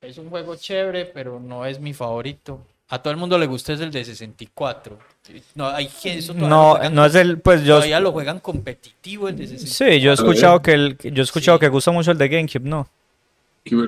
es 0.00 0.18
un 0.18 0.30
juego 0.30 0.56
chévere, 0.56 1.04
pero 1.06 1.38
no 1.38 1.64
es 1.64 1.78
mi 1.78 1.94
favorito. 1.94 2.60
A 2.90 3.00
todo 3.02 3.10
el 3.12 3.18
mundo 3.18 3.36
le 3.38 3.46
gusta 3.46 3.74
es 3.74 3.80
el 3.80 3.90
de 3.90 4.02
64. 4.04 4.98
No, 5.54 5.68
hay 5.68 5.88
que 5.88 6.18
eso 6.18 6.32
todavía 6.32 6.48
lo 6.48 6.48
No, 6.48 6.70
juegan 6.72 6.94
no 6.94 7.04
es 7.04 7.14
el. 7.14 7.38
Pues 7.38 7.62
yo. 7.62 7.74
todavía 7.74 8.00
lo 8.00 8.12
juegan 8.12 8.40
competitivo 8.40 9.28
el 9.28 9.36
de 9.36 9.46
64. 9.46 9.94
Sí, 9.94 10.00
yo 10.00 10.10
he 10.10 10.14
escuchado 10.14 10.62
que 10.62 10.72
el, 10.72 10.96
yo 10.98 11.22
he 11.22 11.24
escuchado 11.24 11.58
Sí. 11.58 11.60
que 11.60 11.68
gusta 11.68 11.90
mucho 11.90 12.12
el 12.12 12.18
de 12.18 12.28
GameCube, 12.28 12.64
¿no? 12.64 12.88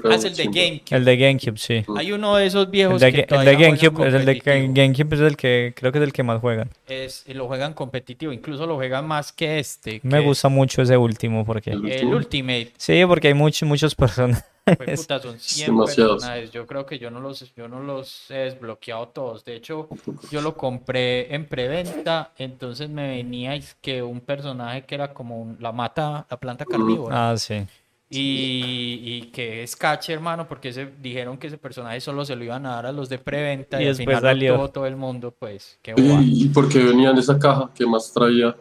Ah, 0.04 0.14
es 0.16 0.24
el 0.24 0.36
de. 0.36 0.44
GameCube. 0.44 0.84
El 0.96 1.04
de 1.06 1.16
GameCube, 1.16 1.56
sí. 1.58 1.84
Hay 1.96 2.12
uno 2.12 2.36
de 2.36 2.44
esos 2.44 2.66
El 2.66 2.70
viejos 2.70 3.00
de, 3.00 3.12
que 3.12 3.26
el 3.34 3.44
de 3.46 3.56
GameCube 3.56 4.06
es 4.08 4.12
el 4.12 4.26
de. 4.26 4.34
GameCube 4.74 5.14
es 5.14 5.20
el 5.22 5.36
que 5.38 5.72
creo 5.74 5.90
que 5.92 5.98
es 5.98 6.04
el 6.04 6.12
que 6.12 6.22
más 6.22 6.38
juegan. 6.38 6.68
Es, 6.86 7.24
y 7.26 7.32
lo 7.32 7.46
juegan 7.46 7.72
competitivo, 7.72 8.30
incluso 8.32 8.66
lo 8.66 8.74
juegan 8.74 9.06
más 9.06 9.32
que 9.32 9.58
este. 9.58 10.00
Me 10.02 10.18
que 10.18 10.24
gusta 10.26 10.50
mucho 10.50 10.82
ese 10.82 10.98
último 10.98 11.46
porque 11.46 11.70
El 11.70 11.90
El 11.90 12.08
Ultimate. 12.08 12.72
sí, 12.76 13.02
porque 13.06 13.28
hay 13.28 13.34
muchos 13.34 13.66
muchas 13.66 13.94
personas. 13.94 14.44
Puta, 14.96 15.18
son 15.20 15.38
100 15.38 15.66
demasiados. 15.72 16.14
personajes. 16.22 16.50
Yo 16.52 16.66
creo 16.66 16.86
que 16.86 16.98
yo 16.98 17.10
no 17.10 17.20
los, 17.20 17.54
yo 17.54 17.68
no 17.68 17.80
los 17.80 18.30
he 18.30 18.34
desbloqueado 18.38 19.08
todos. 19.08 19.44
De 19.44 19.56
hecho, 19.56 19.88
yo 20.30 20.40
lo 20.40 20.56
compré 20.56 21.34
en 21.34 21.46
preventa, 21.46 22.32
entonces 22.38 22.88
me 22.88 23.08
venía 23.08 23.54
es 23.54 23.74
que 23.80 24.02
un 24.02 24.20
personaje 24.20 24.84
que 24.84 24.94
era 24.94 25.12
como 25.12 25.40
un- 25.40 25.56
la 25.60 25.72
mata, 25.72 26.26
la 26.30 26.36
planta 26.38 26.64
carnívora. 26.66 27.30
Ah, 27.30 27.36
sí. 27.36 27.66
Y, 28.12 28.98
y 29.04 29.22
que 29.30 29.62
es 29.62 29.76
cache, 29.76 30.12
hermano, 30.12 30.48
porque 30.48 30.70
ese, 30.70 30.90
dijeron 31.00 31.38
que 31.38 31.46
ese 31.46 31.58
personaje 31.58 32.00
solo 32.00 32.24
se 32.24 32.34
lo 32.34 32.42
iban 32.42 32.66
a 32.66 32.70
dar 32.74 32.86
a 32.86 32.92
los 32.92 33.08
de 33.08 33.18
preventa 33.18 33.80
Y 33.80 33.84
y, 33.84 33.88
al 33.88 33.96
después 33.96 34.18
final 34.18 34.30
salió. 34.34 34.68
todo 34.68 34.86
el 34.86 34.96
mundo, 34.96 35.30
pues. 35.36 35.78
Qué. 35.80 35.94
¿Y 35.96 36.48
por 36.48 36.68
qué 36.68 36.80
venía 36.82 37.10
en 37.10 37.18
esa 37.18 37.38
caja? 37.38 37.70
¿Qué 37.74 37.86
más 37.86 38.12
traía? 38.12 38.56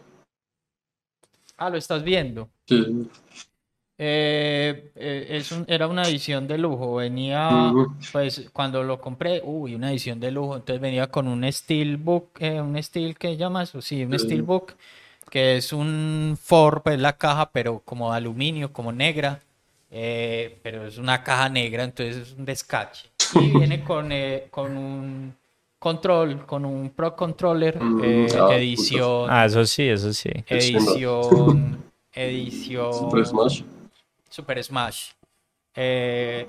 Ah, 1.57 1.69
lo 1.69 1.77
estás 1.77 2.03
viendo. 2.03 2.49
Sí. 2.67 3.09
Eh, 4.01 4.91
eh, 4.95 5.27
es 5.29 5.51
un- 5.51 5.65
era 5.67 5.87
una 5.87 6.07
edición 6.07 6.47
de 6.47 6.57
lujo. 6.57 6.95
Venía, 6.95 7.73
pues 8.13 8.49
cuando 8.53 8.81
lo 8.83 8.99
compré, 9.01 9.41
uy, 9.43 9.75
una 9.75 9.91
edición 9.91 10.19
de 10.21 10.31
lujo. 10.31 10.55
Entonces 10.55 10.81
venía 10.81 11.07
con 11.11 11.27
un 11.27 11.43
Steelbook, 11.51 12.41
eh, 12.41 12.61
un 12.61 12.81
Steel, 12.81 13.17
¿qué 13.17 13.35
llama 13.37 13.63
eso? 13.63 13.81
Sí, 13.81 14.03
un 14.05 14.11
Sí. 14.13 14.19
Steelbook, 14.19 14.73
que 15.29 15.57
es 15.57 15.73
un 15.73 16.37
Ford, 16.41 16.81
pues 16.83 16.97
la 16.99 17.17
caja, 17.17 17.51
pero 17.51 17.81
como 17.85 18.11
de 18.11 18.17
aluminio, 18.17 18.71
como 18.73 18.91
negra. 18.91 19.39
eh, 19.91 20.59
pero 20.61 20.85
es 20.85 20.99
una 20.99 21.23
caja 21.23 21.49
negra, 21.49 21.83
entonces 21.83 22.15
es 22.17 22.33
un 22.37 22.45
descache. 22.45 23.09
Y 23.33 23.49
viene 23.57 23.83
con, 23.83 24.11
eh, 24.11 24.45
con 24.51 24.77
un 24.77 25.33
control, 25.79 26.45
con 26.45 26.63
un 26.63 26.91
Pro 26.91 27.15
Controller, 27.15 27.75
Mm, 27.81 27.99
eh, 28.03 28.29
ah, 28.39 28.55
edición, 28.55 29.27
Ah, 29.31 29.45
eso 29.45 29.65
sí, 29.65 29.87
eso 29.89 30.13
sí. 30.13 30.29
edición, 30.47 31.83
edición. 32.13 33.09
Super 33.09 33.25
Smash. 33.25 33.63
Super 34.39 34.63
Smash. 34.63 35.11
Eh, 35.75 36.45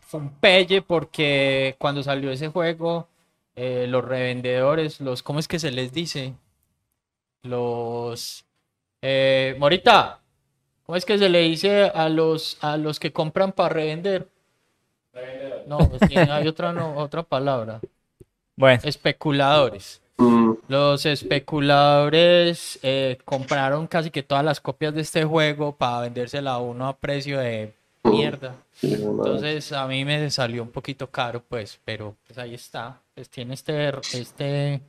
fue 0.00 0.20
un 0.20 0.30
pelle 0.40 0.82
porque 0.82 1.76
cuando 1.78 2.02
salió 2.02 2.32
ese 2.32 2.48
juego, 2.48 3.08
eh, 3.54 3.86
los 3.88 4.04
revendedores, 4.04 5.00
los, 5.00 5.22
¿cómo 5.22 5.38
es 5.38 5.46
que 5.46 5.60
se 5.60 5.70
les 5.70 5.92
dice? 5.92 6.34
Los... 7.42 8.44
eh, 9.02 9.54
Morita, 9.58 10.20
¿cómo 10.82 10.96
es 10.96 11.04
que 11.04 11.16
se 11.16 11.28
le 11.28 11.42
dice 11.42 11.84
a 11.84 12.08
los, 12.08 12.58
a 12.60 12.76
los 12.76 12.98
que 12.98 13.12
compran 13.12 13.52
para 13.52 13.74
revender? 13.74 14.28
No, 15.68 15.78
es 15.78 16.08
que 16.08 16.18
hay 16.18 16.48
otra, 16.48 16.72
no, 16.72 16.96
otra 16.96 17.22
palabra. 17.22 17.80
Bueno, 18.56 18.80
Especuladores. 18.84 20.02
Mm, 20.16 20.52
Los 20.68 21.06
especuladores 21.06 22.78
eh, 22.82 23.18
compraron 23.24 23.86
casi 23.86 24.10
que 24.10 24.22
todas 24.22 24.44
las 24.44 24.60
copias 24.60 24.94
de 24.94 25.00
este 25.00 25.24
juego 25.24 25.76
para 25.76 26.00
vendérsela 26.02 26.52
a 26.52 26.58
uno 26.58 26.86
a 26.86 26.96
precio 26.96 27.38
de 27.40 27.74
mierda. 28.04 28.54
sí, 28.72 28.94
una- 28.94 29.24
Entonces 29.24 29.72
a 29.72 29.86
mí 29.88 30.04
me 30.04 30.30
salió 30.30 30.62
un 30.62 30.70
poquito 30.70 31.10
caro, 31.10 31.42
pues, 31.42 31.80
pero 31.84 32.16
pues 32.26 32.38
ahí 32.38 32.54
está. 32.54 33.00
Pues 33.14 33.28
tiene 33.28 33.54
este, 33.54 33.88
este 34.12 34.74
eh, 34.74 34.80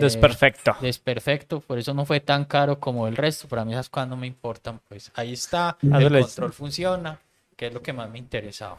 desperfecto. 0.00 0.76
desperfecto, 0.82 1.60
por 1.60 1.78
eso 1.78 1.94
no 1.94 2.04
fue 2.04 2.20
tan 2.20 2.44
caro 2.44 2.78
como 2.78 3.08
el 3.08 3.16
resto. 3.16 3.48
Para 3.48 3.64
mí 3.64 3.72
esas 3.72 3.88
cosas 3.88 4.08
no 4.08 4.16
me 4.16 4.26
importan, 4.26 4.80
pues 4.88 5.10
ahí 5.14 5.32
está. 5.32 5.78
El 5.82 6.10
control 6.10 6.52
funciona, 6.52 7.18
que 7.56 7.68
es 7.68 7.74
lo 7.74 7.82
que 7.82 7.92
más 7.92 8.10
me 8.10 8.18
interesaba. 8.18 8.78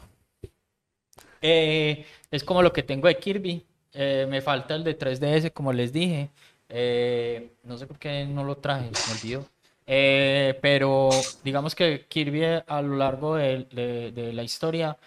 Eh, 1.41 2.05
es 2.29 2.43
como 2.43 2.61
lo 2.61 2.71
que 2.71 2.83
tengo 2.83 3.07
de 3.07 3.17
Kirby. 3.17 3.65
Eh, 3.93 4.25
me 4.29 4.41
falta 4.41 4.75
el 4.75 4.83
de 4.83 4.93
3DS, 4.97 5.51
como 5.51 5.73
les 5.73 5.91
dije. 5.91 6.29
Eh, 6.69 7.51
no 7.63 7.77
sé 7.77 7.87
por 7.87 7.99
qué 7.99 8.25
no 8.25 8.43
lo 8.43 8.57
traje, 8.57 8.89
me 9.05 9.13
olvidó. 9.13 9.45
Eh, 9.85 10.57
pero 10.61 11.21
digamos 11.43 11.75
que 11.75 12.05
Kirby 12.07 12.43
a 12.65 12.81
lo 12.81 12.95
largo 12.95 13.35
de, 13.35 13.65
de- 13.71 14.11
de 14.11 14.33
la 14.33 14.43
historia 14.43 14.97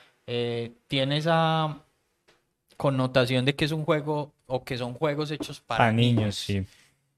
tiene 0.88 1.18
esa 1.18 1.82
connotación 2.76 3.44
de 3.44 3.54
que 3.54 3.64
es 3.64 3.72
un 3.72 3.84
juego 3.84 4.32
o 4.46 4.64
que 4.64 4.76
son 4.76 4.94
juegos 4.94 5.30
hechos 5.30 5.60
para 5.60 5.78
Para 5.84 5.92
niños, 5.92 6.16
niños. 6.16 6.36
sí. 6.36 6.66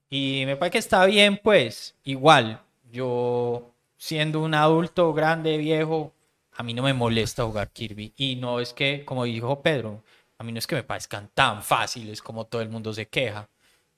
Y 0.09 0.45
me 0.47 0.57
parece 0.57 0.73
que 0.73 0.79
está 0.79 1.05
bien, 1.07 1.41
pues, 1.43 1.97
igual, 2.05 2.61
yo 2.93 3.73
siendo 3.97 4.41
un 4.43 4.55
adulto 4.55 5.13
grande, 5.13 5.57
viejo, 5.59 6.13
a 6.53 6.63
mí 6.63 6.75
no 6.75 6.83
me 6.83 6.93
molesta 6.95 7.45
jugar 7.45 7.71
Kirby. 7.71 8.13
Y 8.17 8.37
no 8.37 8.61
es 8.61 8.73
que, 8.73 9.05
como 9.05 9.25
dijo 9.25 9.63
Pedro, 9.63 10.03
a 10.39 10.45
mí 10.45 10.53
no 10.53 10.59
es 10.59 10.67
que 10.67 10.75
me 10.77 10.83
parezcan 10.83 11.31
tan 11.35 11.63
fáciles 11.63 12.21
como 12.23 12.47
todo 12.47 12.63
el 12.63 12.69
mundo 12.69 12.93
se 12.93 13.07
queja. 13.09 13.49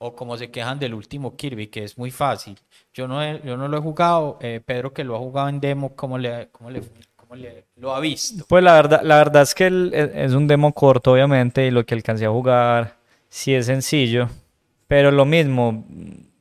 O 0.00 0.14
como 0.14 0.36
se 0.36 0.48
quejan 0.52 0.78
del 0.78 0.94
último 0.94 1.34
Kirby, 1.36 1.66
que 1.66 1.82
es 1.82 1.98
muy 1.98 2.12
fácil. 2.12 2.56
Yo 2.94 3.08
no, 3.08 3.20
he- 3.20 3.40
yo 3.44 3.56
no 3.56 3.66
lo 3.66 3.78
he 3.78 3.80
jugado. 3.80 4.38
eh, 4.40 4.60
Pedro, 4.64 4.92
que 4.92 5.02
lo 5.02 5.16
ha 5.16 5.18
jugado 5.18 5.48
en 5.48 5.58
demo, 5.58 5.96
¿cómo 5.96 6.16
le, 6.18 6.50
cómo 6.52 6.70
le, 6.70 6.82
cómo 7.16 7.34
le- 7.34 7.64
lo 7.74 7.92
ha 7.92 7.98
visto? 7.98 8.44
Pues 8.48 8.62
la 8.62 8.74
verdad, 8.74 9.00
la 9.02 9.16
verdad 9.16 9.42
es 9.42 9.56
que 9.56 9.66
el- 9.66 9.92
es 9.92 10.10
es 10.14 10.32
un 10.34 10.46
demo 10.46 10.72
corto, 10.72 11.12
obviamente, 11.14 11.66
y 11.66 11.72
lo 11.72 11.84
que 11.84 11.94
alcancé 11.96 12.26
a 12.26 12.30
jugar 12.30 12.96
sí 13.28 13.52
es 13.54 13.66
sencillo. 13.66 14.28
Pero 14.86 15.10
lo 15.10 15.24
mismo, 15.24 15.84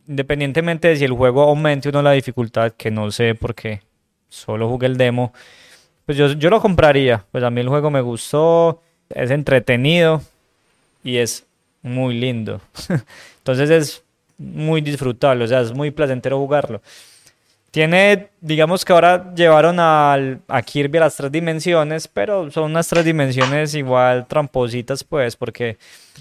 independientemente 0.08 0.89
de 0.89 0.98
si 0.98 1.06
el 1.06 1.12
juego 1.14 1.41
aumente 1.43 1.89
o 1.89 1.91
no 1.91 2.02
la 2.04 2.12
dificultad, 2.12 2.72
que 2.74 2.91
no 2.91 3.10
sé 3.12 3.34
porque 3.36 3.82
solo 4.30 4.70
jugué 4.70 4.86
el 4.88 4.98
demo, 4.98 5.34
pues 6.06 6.18
yo, 6.18 6.28
yo 6.34 6.50
lo 6.50 6.62
compraría. 6.62 7.26
Pues 7.32 7.43
a 7.43 7.50
mí 7.50 7.62
el 7.62 7.70
juego 7.70 7.89
me 7.91 8.02
gustó, 8.02 8.82
es 9.10 9.32
entretenido 9.32 10.22
y 11.03 11.18
es 11.18 11.45
muy 11.82 12.20
lindo. 12.20 12.62
Entonces 13.39 13.70
es 13.70 14.03
muy 14.38 14.82
disfrutable, 14.82 15.45
o 15.45 15.47
sea, 15.47 15.62
es 15.62 15.74
muy 15.74 15.91
placentero 15.91 16.38
jugarlo. 16.38 16.82
Tiene, 17.72 18.30
digamos 18.41 18.86
que 18.86 18.93
ahora 18.93 19.34
llevaron 19.36 19.78
a 19.80 20.62
Kirby 20.66 20.97
a 20.97 21.01
las 21.01 21.16
tres 21.16 21.32
dimensiones, 21.32 22.08
pero 22.08 22.49
son 22.49 22.72
unas 22.72 22.88
tres 22.88 23.05
dimensiones 23.05 23.76
igual 23.76 24.26
trampositas, 24.28 25.03
pues, 25.03 25.36
porque 25.36 25.78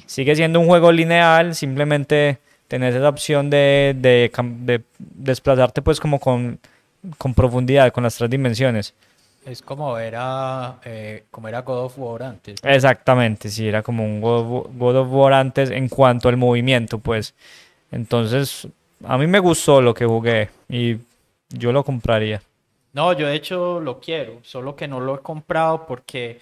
sigue 0.06 0.34
siendo 0.34 0.60
un 0.60 0.66
juego 0.66 0.92
lineal, 0.92 1.54
simplemente 1.54 2.38
tenés 2.68 2.94
esa 2.94 3.08
opción 3.08 3.48
de, 3.48 3.94
de, 3.96 4.30
de 4.60 4.82
desplazarte, 4.98 5.82
pues, 5.82 6.00
como 6.00 6.18
con, 6.18 6.58
con 7.16 7.32
profundidad, 7.32 7.92
con 7.92 8.04
las 8.04 8.16
tres 8.16 8.28
dimensiones. 8.28 8.92
Es 9.46 9.62
como 9.62 9.96
era, 9.96 10.80
eh, 10.84 11.26
como 11.30 11.46
era 11.46 11.62
God 11.62 11.84
of 11.84 11.98
War 11.98 12.24
antes. 12.24 12.56
Exactamente, 12.64 13.48
sí, 13.48 13.68
era 13.68 13.80
como 13.80 14.04
un 14.04 14.20
God 14.20 14.96
of 14.96 15.08
War 15.12 15.34
antes 15.34 15.70
en 15.70 15.88
cuanto 15.88 16.28
al 16.28 16.36
movimiento, 16.36 16.98
pues. 16.98 17.32
Entonces, 17.92 18.66
a 19.04 19.16
mí 19.16 19.28
me 19.28 19.38
gustó 19.38 19.80
lo 19.80 19.94
que 19.94 20.04
jugué 20.04 20.50
y 20.68 20.96
yo 21.48 21.70
lo 21.70 21.84
compraría. 21.84 22.42
No, 22.92 23.12
yo 23.12 23.28
de 23.28 23.36
hecho 23.36 23.78
lo 23.78 24.00
quiero, 24.00 24.40
solo 24.42 24.74
que 24.74 24.88
no 24.88 24.98
lo 24.98 25.14
he 25.14 25.20
comprado 25.20 25.86
porque 25.86 26.40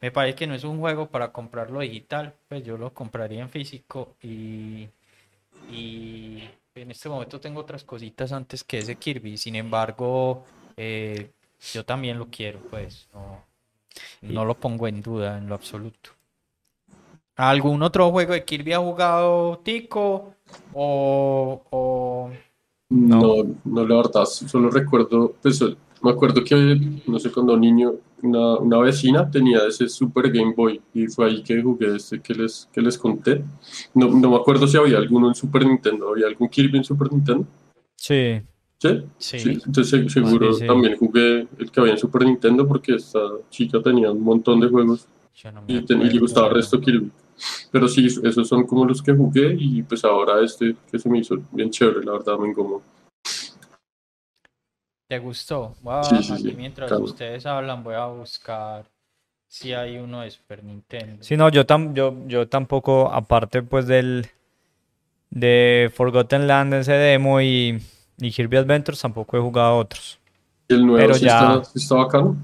me 0.00 0.12
parece 0.12 0.36
que 0.36 0.46
no 0.46 0.54
es 0.54 0.62
un 0.62 0.78
juego 0.78 1.08
para 1.08 1.32
comprarlo 1.32 1.80
digital, 1.80 2.34
pues 2.48 2.62
yo 2.62 2.76
lo 2.76 2.94
compraría 2.94 3.40
en 3.40 3.48
físico 3.48 4.14
y, 4.22 4.86
y 5.72 6.48
en 6.76 6.90
este 6.90 7.08
momento 7.08 7.40
tengo 7.40 7.60
otras 7.60 7.82
cositas 7.82 8.30
antes 8.30 8.62
que 8.62 8.78
ese 8.78 8.94
Kirby, 8.94 9.38
sin 9.38 9.56
embargo, 9.56 10.44
eh, 10.76 11.30
yo 11.72 11.84
también 11.84 12.18
lo 12.18 12.28
quiero, 12.28 12.60
pues 12.70 13.08
no, 13.12 13.44
no 14.22 14.44
lo 14.44 14.54
pongo 14.54 14.88
en 14.88 15.02
duda 15.02 15.38
en 15.38 15.48
lo 15.48 15.54
absoluto. 15.54 16.10
¿Algún 17.36 17.82
otro 17.82 18.10
juego 18.10 18.32
de 18.32 18.44
Kirby 18.44 18.72
ha 18.72 18.78
jugado 18.78 19.58
Tico 19.64 20.34
o 20.72 22.30
no, 22.90 23.44
no, 23.64 23.86
la 23.86 23.96
verdad, 23.96 24.24
solo 24.24 24.70
recuerdo, 24.70 25.34
pues 25.42 25.60
me 26.02 26.10
acuerdo 26.10 26.44
que, 26.44 26.78
no 27.06 27.18
sé, 27.18 27.32
cuando 27.32 27.56
niño, 27.56 27.94
una, 28.22 28.58
una, 28.58 28.78
vecina 28.78 29.28
tenía 29.28 29.66
ese 29.66 29.88
Super 29.88 30.30
Game 30.30 30.52
Boy 30.54 30.80
y 30.92 31.06
fue 31.06 31.26
ahí 31.26 31.42
que 31.42 31.62
jugué 31.62 31.96
este 31.96 32.20
que 32.20 32.34
les, 32.34 32.68
que 32.72 32.80
les 32.80 32.96
conté. 32.96 33.42
No, 33.94 34.08
no 34.08 34.30
me 34.30 34.36
acuerdo 34.36 34.68
si 34.68 34.76
había 34.76 34.98
alguno 34.98 35.28
en 35.28 35.34
Super 35.34 35.66
Nintendo, 35.66 36.10
¿había 36.10 36.26
algún 36.26 36.48
Kirby 36.48 36.78
en 36.78 36.84
Super 36.84 37.10
Nintendo? 37.12 37.46
Sí. 37.96 38.42
¿Sí? 39.18 39.38
Sí. 39.38 39.60
Entonces 39.64 40.12
seguro 40.12 40.56
también 40.58 40.96
jugué 40.96 41.46
el 41.58 41.70
que 41.70 41.80
había 41.80 41.92
en 41.92 41.98
Super 41.98 42.24
Nintendo 42.24 42.66
porque 42.68 42.96
esta 42.96 43.20
chica 43.50 43.80
tenía 43.82 44.10
un 44.10 44.22
montón 44.22 44.60
de 44.60 44.68
juegos 44.68 45.08
y, 45.66 45.80
le 45.80 46.18
gustaba 46.18 46.48
el 46.48 46.54
resto 46.54 46.80
Kirby. 46.80 47.10
Pero 47.72 47.88
sí, 47.88 48.06
esos 48.06 48.46
son 48.46 48.66
como 48.66 48.84
los 48.84 49.02
que 49.02 49.12
jugué 49.12 49.56
y 49.58 49.82
pues 49.82 50.04
ahora 50.04 50.44
este 50.44 50.76
que 50.90 50.98
se 50.98 51.08
me 51.08 51.18
hizo 51.18 51.36
bien 51.50 51.70
chévere, 51.70 52.04
la 52.04 52.12
verdad 52.12 52.38
me 52.38 52.48
engomó. 52.48 52.82
¿Te 55.08 55.18
gustó? 55.18 55.74
mientras 56.56 56.92
ustedes 56.92 57.44
hablan 57.46 57.82
voy 57.82 57.94
a 57.94 58.06
buscar 58.06 58.84
si 59.48 59.72
hay 59.72 59.96
uno 59.98 60.20
de 60.22 60.30
Super 60.30 60.62
Nintendo. 60.64 61.22
Sí, 61.22 61.36
no, 61.36 61.48
yo, 61.48 61.64
tam, 61.64 61.94
yo, 61.94 62.16
yo 62.26 62.48
tampoco, 62.48 63.10
aparte 63.10 63.62
pues 63.62 63.86
del 63.86 64.26
de 65.30 65.90
Forgotten 65.94 66.46
Land, 66.46 66.74
ese 66.74 66.92
demo 66.92 67.40
y, 67.40 67.80
y 68.18 68.30
Kirby 68.30 68.56
Adventures, 68.58 69.00
tampoco 69.00 69.36
he 69.36 69.40
jugado 69.40 69.78
otros. 69.78 70.18
¿Y 70.68 70.74
el 70.74 70.86
nuevo 70.86 70.98
Pero 70.98 71.16
ya... 71.16 71.60
está, 71.62 71.78
está 71.78 71.94
bacano? 71.96 72.36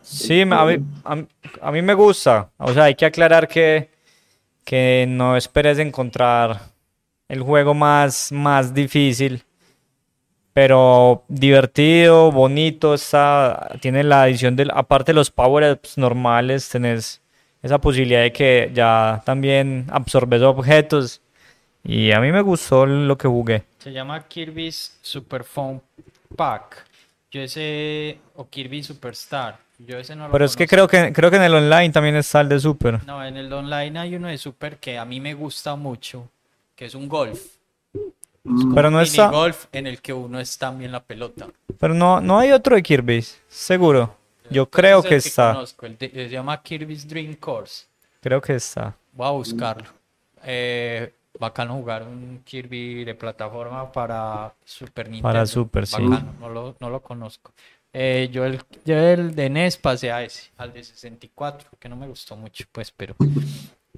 Sí, 0.00 0.42
a 0.42 0.64
mí, 0.64 0.76
a, 1.60 1.72
mí, 1.72 1.82
me 1.82 1.94
gusta. 1.94 2.50
O 2.56 2.72
sea, 2.72 2.84
hay 2.84 2.94
que 2.94 3.06
aclarar 3.06 3.48
que, 3.48 3.90
que 4.64 5.06
no 5.08 5.36
esperes 5.36 5.78
encontrar 5.78 6.60
el 7.28 7.40
juego 7.40 7.74
más, 7.74 8.30
más 8.30 8.72
difícil, 8.72 9.42
pero 10.52 11.24
divertido, 11.28 12.30
bonito. 12.30 12.94
Está, 12.94 13.72
tiene 13.80 14.04
la 14.04 14.22
adición 14.22 14.54
del, 14.54 14.70
aparte 14.72 15.12
de 15.12 15.16
los 15.16 15.30
power-ups 15.30 15.98
normales, 15.98 16.68
tenés 16.68 17.20
esa 17.62 17.80
posibilidad 17.80 18.22
de 18.22 18.32
que 18.32 18.70
ya 18.72 19.22
también 19.26 19.86
absorbes 19.90 20.42
objetos. 20.42 21.20
Y 21.82 22.12
a 22.12 22.20
mí 22.20 22.30
me 22.30 22.40
gustó 22.40 22.86
lo 22.86 23.18
que 23.18 23.28
jugué. 23.28 23.64
Se 23.84 23.92
llama 23.92 24.26
Kirby's 24.26 24.96
Super 25.02 25.44
Phone 25.44 25.78
Pack. 26.34 26.86
Yo 27.30 27.42
ese, 27.42 28.18
o 28.34 28.48
Kirby 28.48 28.82
Superstar. 28.82 29.58
Yo 29.78 29.98
ese 29.98 30.16
no 30.16 30.24
lo 30.24 30.32
Pero 30.32 30.46
es 30.46 30.56
que 30.56 30.66
creo 30.66 30.88
que 30.88 31.12
creo 31.12 31.30
que 31.30 31.36
en 31.36 31.42
el 31.42 31.54
online 31.54 31.90
también 31.90 32.16
está 32.16 32.40
el 32.40 32.48
de 32.48 32.58
Super. 32.60 33.04
No, 33.04 33.22
en 33.22 33.36
el 33.36 33.52
online 33.52 33.98
hay 33.98 34.16
uno 34.16 34.28
de 34.28 34.38
Super 34.38 34.78
que 34.78 34.96
a 34.96 35.04
mí 35.04 35.20
me 35.20 35.34
gusta 35.34 35.76
mucho, 35.76 36.30
que 36.74 36.86
es 36.86 36.94
un 36.94 37.10
golf. 37.10 37.38
Pero 38.74 38.90
no 38.90 39.02
está. 39.02 39.28
golf 39.28 39.66
en 39.70 39.86
el 39.86 40.00
que 40.00 40.14
uno 40.14 40.40
está 40.40 40.70
bien 40.70 40.90
la 40.90 41.02
pelota. 41.02 41.48
Pero 41.78 41.92
no, 41.92 42.22
no 42.22 42.38
hay 42.38 42.52
otro 42.52 42.76
de 42.76 42.82
Kirby, 42.82 43.22
seguro. 43.48 44.16
Yo 44.48 44.64
creo 44.70 45.02
que, 45.02 45.16
está. 45.16 45.62
se 45.66 46.28
llama 46.30 46.62
Kirby's 46.62 47.06
Dream 47.06 47.34
Course. 47.34 47.84
Creo 48.22 48.40
que 48.40 48.54
está. 48.54 48.96
Voy 49.12 49.26
a 49.26 49.32
buscarlo. 49.32 49.90
Eh, 50.42 51.12
bacano 51.38 51.74
jugar 51.74 52.04
un 52.04 52.42
Kirby 52.44 53.04
de 53.04 53.14
plataforma 53.14 53.90
para 53.90 54.54
Super 54.64 55.06
Nintendo. 55.06 55.28
Para 55.28 55.46
Super, 55.46 55.86
sí. 55.86 56.02
No 56.40 56.48
lo, 56.48 56.76
no 56.80 56.90
lo 56.90 57.02
conozco. 57.02 57.52
Eh, 57.92 58.28
yo, 58.32 58.44
el, 58.44 58.60
yo 58.84 58.96
el 58.96 59.34
de 59.34 59.48
NES 59.48 59.76
pasé 59.76 60.10
a 60.10 60.22
ese, 60.22 60.50
al 60.56 60.72
de 60.72 60.82
64, 60.82 61.70
que 61.78 61.88
no 61.88 61.96
me 61.96 62.08
gustó 62.08 62.36
mucho, 62.36 62.64
pues, 62.72 62.90
pero... 62.90 63.14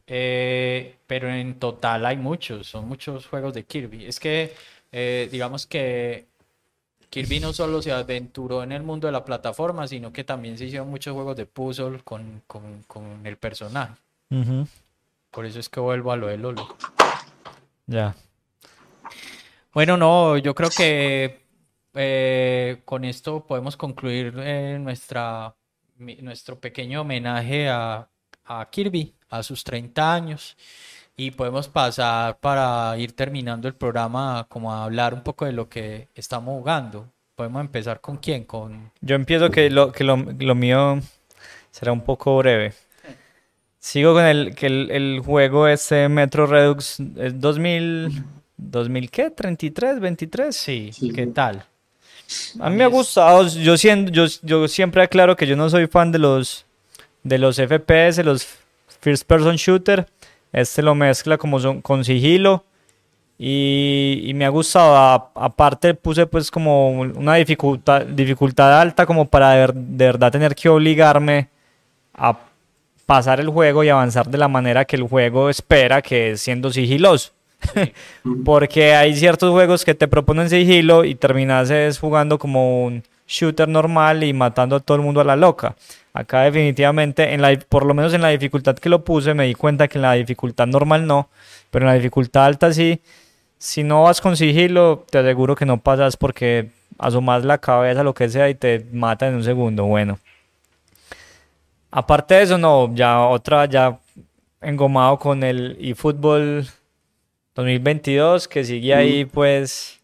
Eh, 0.07 0.99
pero 1.07 1.29
en 1.33 1.59
total 1.59 2.07
hay 2.07 2.17
muchos, 2.17 2.69
son 2.69 2.87
muchos 2.87 3.27
juegos 3.27 3.55
de 3.55 3.65
Kirby. 3.65 4.07
Es 4.07 4.21
que, 4.21 4.55
eh, 4.93 5.29
digamos 5.33 5.67
que 5.67 6.27
Kirby 7.11 7.41
no 7.41 7.53
solo 7.53 7.81
se 7.83 7.91
aventuró 7.91 8.63
en 8.63 8.73
el 8.73 8.83
mundo 8.83 9.09
de 9.09 9.13
la 9.13 9.25
plataforma, 9.25 9.89
sino 9.89 10.13
que 10.13 10.23
también 10.23 10.59
se 10.59 10.67
hicieron 10.67 10.91
muchos 10.91 11.15
juegos 11.15 11.37
de 11.37 11.47
puzzle 11.47 12.01
con, 12.05 12.43
con, 12.47 12.83
con 12.87 13.27
el 13.27 13.37
personaje. 13.37 13.95
Por 15.31 15.47
eso 15.47 15.59
es 15.59 15.69
que 15.69 15.81
vuelvo 15.81 16.13
a 16.13 16.17
lo 16.17 16.27
de 16.27 16.37
Lolo. 16.37 16.69
Ya. 17.87 18.17
Bueno, 19.73 19.97
no, 19.97 20.39
yo 20.39 20.55
creo 20.55 20.71
que 20.71 21.47
eh, 21.95 22.83
con 22.85 23.05
esto 23.05 23.47
podemos 23.47 23.77
concluir 23.77 24.35
eh, 24.39 24.79
nuestra, 24.81 25.55
nuestro 25.99 26.59
pequeño 26.59 27.03
homenaje 27.03 27.69
a, 27.69 28.09
Kirby, 28.71 29.15
a 29.29 29.43
sus 29.43 29.65
30 29.65 30.15
años. 30.15 30.57
Y 31.17 31.31
podemos 31.31 31.69
pasar 31.69 32.39
para 32.41 32.97
ir 32.99 33.13
terminando 33.13 33.69
el 33.69 33.75
programa, 33.75 34.47
como 34.49 34.73
a 34.73 34.85
hablar 34.85 35.15
un 35.15 35.23
poco 35.23 35.47
de 35.47 35.53
lo 35.53 35.69
que 35.69 36.09
estamos 36.15 36.59
jugando. 36.59 37.13
Podemos 37.35 37.61
empezar 37.61 38.01
con 38.01 38.19
quién, 38.19 38.45
con... 38.45 38.93
Yo 39.01 39.15
empiezo 39.15 39.51
que 39.51 39.71
lo, 39.71 39.93
que 39.93 40.05
lo, 40.05 40.17
lo 40.17 40.55
mío 40.55 41.01
será 41.71 41.93
un 41.93 42.03
poco 42.03 42.37
breve. 42.39 42.75
Sigo 43.79 44.15
con 44.15 44.25
el 44.25 44.55
que 44.55 44.67
el, 44.67 45.21
juego 45.25 45.69
ese 45.69 46.09
Metro 46.09 46.47
Redux 46.47 47.01
es 47.17 47.41
2000 47.41 48.25
2000 48.57 49.11
qué? 49.11 49.31
33, 49.31 50.01
23, 50.01 50.57
sí, 50.57 50.91
¿qué 51.15 51.27
tal? 51.27 51.65
A 52.59 52.71
mí 52.71 52.77
me 52.77 52.85
ha 52.85 52.89
gustado, 52.89 53.47
yo, 53.47 53.77
siendo, 53.77 54.11
yo, 54.11 54.27
yo 54.43 54.67
siempre 54.67 55.03
aclaro 55.03 55.37
que 55.37 55.47
yo 55.47 55.57
no 55.57 55.71
soy 55.71 55.87
fan 55.87 56.11
de 56.11 56.19
los 56.19 56.65
de 57.23 57.39
los 57.39 57.57
FPS, 57.57 58.25
los 58.25 58.47
first 59.01 59.27
person 59.27 59.57
shooter. 59.57 60.07
Este 60.53 60.83
lo 60.83 60.95
mezcla 60.95 61.37
como 61.37 61.61
son, 61.61 61.83
con 61.83 62.05
sigilo 62.05 62.65
y, 63.39 64.23
y, 64.25 64.35
me 64.35 64.47
ha 64.47 64.49
gustado. 64.49 65.31
aparte 65.35 65.95
puse 65.95 66.27
pues 66.27 66.51
como 66.51 66.91
una 66.91 67.35
dificultad, 67.35 68.07
dificultad 68.07 68.81
alta 68.81 69.05
como 69.07 69.29
para 69.29 69.67
de 69.67 70.07
verdad 70.07 70.33
tener 70.33 70.55
que 70.55 70.69
obligarme 70.69 71.49
a 72.15 72.39
pasar 73.07 73.41
el 73.41 73.49
juego 73.49 73.85
y 73.85 73.89
avanzar 73.89 74.29
de 74.29 74.39
la 74.39 74.49
manera 74.49 74.85
que 74.85 74.97
el 74.97 75.05
juego 75.05 75.49
espera, 75.49 76.03
que 76.03 76.33
es 76.33 76.41
siendo 76.43 76.71
sigiloso. 76.71 77.33
Porque 78.45 78.95
hay 78.95 79.15
ciertos 79.15 79.51
juegos 79.53 79.85
que 79.85 79.95
te 79.95 80.09
proponen 80.09 80.51
sigilo 80.51 81.05
y 81.05 81.15
terminas 81.15 81.99
jugando 81.99 82.39
como 82.39 82.85
un 82.85 83.03
shooter 83.27 83.69
normal 83.69 84.25
y 84.25 84.33
matando 84.33 84.77
a 84.77 84.81
todo 84.81 84.97
el 84.97 85.03
mundo 85.03 85.21
a 85.21 85.25
la 85.25 85.37
loca. 85.37 85.77
Acá 86.13 86.43
definitivamente, 86.43 87.35
en 87.35 87.43
la, 87.43 87.59
por 87.69 87.85
lo 87.85 87.95
menos 87.95 88.13
en 88.15 88.23
la 88.23 88.29
dificultad 88.29 88.77
que 88.77 88.89
lo 88.89 89.05
puse, 89.05 89.35
me 89.35 89.47
di 89.47 89.55
cuenta 89.55 89.89
que 89.89 89.99
en 89.99 90.03
la 90.03 90.13
dificultad 90.15 90.67
normal 90.67 91.07
no, 91.07 91.29
pero 91.71 91.85
en 91.85 91.89
la 91.89 91.95
dificultad 91.95 92.45
alta 92.45 92.73
sí. 92.73 93.01
Si 93.59 93.83
no 93.83 94.03
vas 94.03 94.21
con 94.21 94.37
sigilo, 94.37 95.05
te 95.11 95.19
aseguro 95.19 95.55
que 95.55 95.67
no 95.67 95.79
pasas 95.79 96.17
porque 96.17 96.71
asomas 96.99 97.45
la 97.45 97.59
cabeza, 97.59 98.03
lo 98.03 98.15
que 98.15 98.29
sea, 98.29 98.49
y 98.49 98.55
te 98.55 98.87
mata 98.93 99.29
en 99.29 99.37
un 99.37 99.45
segundo. 99.45 99.85
Bueno. 99.85 100.19
Aparte 101.97 102.35
de 102.35 102.43
eso, 102.43 102.59
no, 102.59 102.95
ya 102.95 103.23
otra, 103.23 103.65
ya 103.65 103.99
engomado 104.61 105.19
con 105.19 105.43
el 105.43 105.79
eFootball 105.81 106.69
2022, 107.55 108.49
que 108.49 108.65
sigue 108.67 108.95
ahí 108.95 109.25
pues 109.25 109.99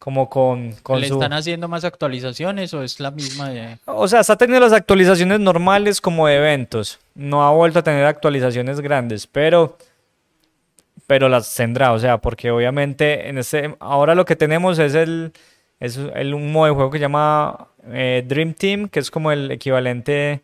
como 0.00 0.28
con, 0.28 0.72
con 0.82 1.00
¿Le 1.00 1.06
su... 1.06 1.14
están 1.14 1.32
haciendo 1.32 1.68
más 1.68 1.84
actualizaciones 1.84 2.74
o 2.74 2.82
es 2.82 2.98
la 2.98 3.12
misma 3.12 3.50
de... 3.50 3.78
O 3.84 4.08
sea, 4.08 4.22
está 4.22 4.36
teniendo 4.36 4.66
las 4.66 4.72
actualizaciones 4.72 5.38
normales 5.38 6.00
como 6.00 6.26
de 6.26 6.34
eventos. 6.34 6.98
No 7.14 7.46
ha 7.46 7.52
vuelto 7.52 7.78
a 7.78 7.84
tener 7.84 8.04
actualizaciones 8.06 8.80
grandes, 8.80 9.28
pero 9.28 9.78
pero 11.06 11.28
las 11.28 11.54
tendrá, 11.54 11.92
o 11.92 11.98
sea, 12.00 12.18
porque 12.18 12.50
obviamente 12.50 13.28
en 13.28 13.38
este 13.38 13.76
ahora 13.78 14.16
lo 14.16 14.24
que 14.24 14.34
tenemos 14.34 14.80
es 14.80 14.96
el 14.96 15.32
es 15.78 15.96
el, 15.96 16.34
un 16.34 16.50
modo 16.50 16.66
de 16.66 16.72
juego 16.72 16.90
que 16.90 16.98
se 16.98 17.02
llama 17.02 17.68
eh, 17.92 18.24
Dream 18.26 18.52
Team, 18.54 18.88
que 18.88 18.98
es 18.98 19.12
como 19.12 19.30
el 19.30 19.52
equivalente 19.52 20.42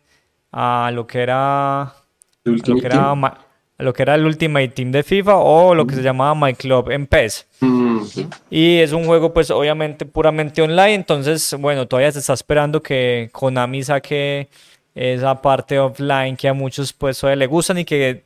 a 0.53 0.91
lo 0.93 1.07
que 1.07 1.23
era 1.23 1.93
lo 2.45 2.75
que 2.79 2.85
era 2.85 3.11
a 3.11 3.83
lo 3.83 3.91
que 3.91 4.03
era 4.03 4.13
el 4.15 4.25
Ultimate 4.25 4.67
Team 4.69 4.91
de 4.91 5.01
FIFA 5.03 5.35
o 5.37 5.73
lo 5.73 5.87
que 5.87 5.95
se 5.95 6.03
llamaba 6.03 6.35
My 6.35 6.53
Club 6.53 6.91
en 6.91 7.07
PES. 7.07 7.47
Mm, 7.59 7.99
Y 8.51 8.77
es 8.77 8.91
un 8.91 9.05
juego, 9.05 9.33
pues, 9.33 9.49
obviamente 9.49 10.05
puramente 10.05 10.61
online. 10.61 10.93
Entonces, 10.93 11.55
bueno, 11.59 11.87
todavía 11.87 12.11
se 12.11 12.19
está 12.19 12.33
esperando 12.33 12.83
que 12.83 13.29
Konami 13.31 13.83
saque 13.83 14.47
esa 14.93 15.41
parte 15.41 15.79
offline 15.79 16.37
que 16.37 16.47
a 16.47 16.53
muchos, 16.53 16.93
pues, 16.93 17.19
todavía 17.19 17.37
le 17.39 17.47
gustan 17.47 17.79
y 17.79 17.85
que 17.85 18.23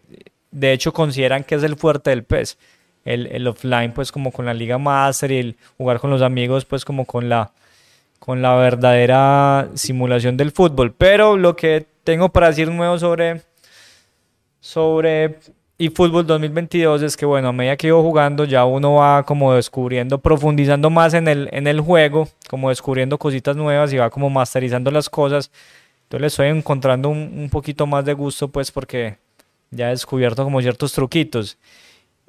de 0.51 0.73
hecho 0.73 0.91
consideran 0.91 1.45
que 1.45 1.55
es 1.55 1.63
el 1.63 1.77
fuerte 1.77 2.09
del 2.09 2.23
PES. 2.23 2.57
El, 3.05 3.27
el 3.27 3.47
offline, 3.47 3.93
pues, 3.93 4.11
como 4.11 4.33
con 4.33 4.45
la 4.45 4.53
Liga 4.53 4.77
Master 4.77 5.31
y 5.31 5.37
el 5.37 5.55
jugar 5.77 5.99
con 6.01 6.09
los 6.09 6.21
amigos, 6.21 6.65
pues, 6.65 6.83
como 6.83 7.05
con 7.05 7.29
la, 7.29 7.51
con 8.19 8.41
la 8.41 8.53
verdadera 8.55 9.69
simulación 9.75 10.35
del 10.35 10.51
fútbol. 10.51 10.93
Pero 10.93 11.37
lo 11.37 11.55
que 11.55 11.85
tengo 12.07 12.29
para 12.29 12.47
decir 12.47 12.71
nuevo 12.71 12.97
sobre, 12.97 13.41
sobre 14.61 15.39
eFootball 15.77 16.25
2022 16.25 17.01
es 17.01 17.17
que, 17.17 17.25
bueno, 17.25 17.49
a 17.49 17.51
medida 17.51 17.75
que 17.75 17.87
iba 17.87 17.99
jugando, 17.99 18.45
ya 18.45 18.63
uno 18.63 18.93
va 18.93 19.23
como 19.23 19.53
descubriendo, 19.53 20.17
profundizando 20.17 20.89
más 20.89 21.13
en 21.13 21.27
el, 21.27 21.49
en 21.51 21.67
el 21.67 21.81
juego, 21.81 22.29
como 22.49 22.69
descubriendo 22.69 23.17
cositas 23.17 23.57
nuevas 23.57 23.91
y 23.91 23.97
va 23.97 24.09
como 24.09 24.29
masterizando 24.29 24.89
las 24.89 25.09
cosas. 25.09 25.51
Entonces 26.03 26.21
le 26.21 26.27
estoy 26.27 26.47
encontrando 26.47 27.09
un, 27.09 27.29
un 27.37 27.49
poquito 27.49 27.85
más 27.85 28.05
de 28.05 28.13
gusto, 28.13 28.47
pues, 28.47 28.71
porque 28.71 29.17
ya 29.69 29.87
he 29.87 29.89
descubierto 29.89 30.45
como 30.45 30.61
ciertos 30.61 30.93
truquitos. 30.93 31.57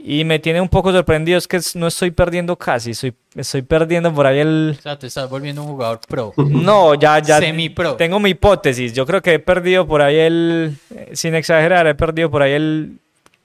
Y 0.00 0.24
me 0.24 0.38
tiene 0.38 0.60
un 0.60 0.68
poco 0.68 0.92
sorprendido, 0.92 1.36
es 1.38 1.48
que 1.48 1.58
no 1.74 1.88
estoy 1.88 2.12
perdiendo 2.12 2.54
casi, 2.56 2.92
estoy, 2.92 3.12
estoy 3.34 3.62
perdiendo 3.62 4.14
por 4.14 4.28
ahí 4.28 4.38
el... 4.38 4.76
O 4.78 4.80
sea, 4.82 4.96
te 4.96 5.08
estás 5.08 5.28
volviendo 5.28 5.60
un 5.62 5.68
jugador 5.70 5.98
pro. 6.06 6.32
No, 6.36 6.94
ya, 6.94 7.18
ya. 7.18 7.40
Semi-pro. 7.40 7.96
Tengo 7.96 8.20
mi 8.20 8.30
hipótesis. 8.30 8.92
Yo 8.92 9.04
creo 9.04 9.20
que 9.20 9.34
he 9.34 9.38
perdido 9.40 9.88
por 9.88 10.00
ahí 10.00 10.16
el. 10.16 10.76
Sin 11.14 11.34
exagerar, 11.34 11.84
he 11.88 11.96
perdido 11.96 12.30
por 12.30 12.42
ahí 12.42 12.52
el 12.52 12.98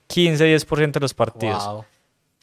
15-10% 0.09 0.91
de 0.91 0.99
los 0.99 1.13
partidos. 1.15 1.65
Wow. 1.65 1.85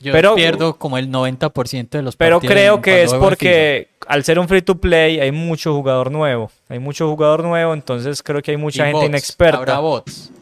Yo 0.00 0.12
Pero- 0.12 0.34
pierdo 0.34 0.76
como 0.76 0.98
el 0.98 1.08
90% 1.10 1.90
de 1.90 2.02
los 2.02 2.16
Pero 2.16 2.36
partidos 2.40 2.52
creo 2.54 2.74
en- 2.76 2.82
que 2.82 3.02
es 3.04 3.14
porque 3.14 3.88
al 4.08 4.24
ser 4.24 4.38
un 4.40 4.48
free 4.48 4.62
to 4.62 4.80
play 4.80 5.20
hay 5.20 5.30
mucho 5.30 5.72
jugador 5.74 6.10
nuevo. 6.10 6.50
Hay 6.68 6.78
mucho 6.80 7.06
jugador 7.08 7.44
nuevo, 7.44 7.74
entonces 7.74 8.22
creo 8.24 8.42
que 8.42 8.50
hay 8.50 8.56
mucha 8.56 8.82
Y 8.82 8.86
gente 8.86 8.96
bots, 8.96 9.08
inexperta. 9.08 9.58
Habrá 9.58 9.78
bots. 9.78 10.32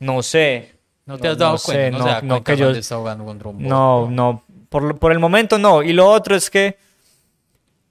No 0.00 0.22
sé. 0.22 0.71
¿No 1.06 1.18
te 1.18 1.28
has 1.28 1.36
dado 1.38 1.54
no 1.54 1.58
cuenta? 1.58 1.84
sé, 1.84 1.90
no, 1.90 1.98
no- 1.98 2.04
se 2.04 2.10
da 2.10 2.22
no 2.22 2.44
que 2.44 2.56
yo- 2.56 2.70
está 2.70 2.96
jugando 2.96 3.24
contra 3.24 3.48
un 3.48 3.58
bot. 3.58 3.66
No, 3.66 4.08
no. 4.10 4.42
Por, 4.68 4.98
por 4.98 5.12
el 5.12 5.18
momento 5.18 5.58
no. 5.58 5.82
Y 5.82 5.92
lo 5.92 6.08
otro 6.08 6.34
es 6.36 6.48
que 6.48 6.76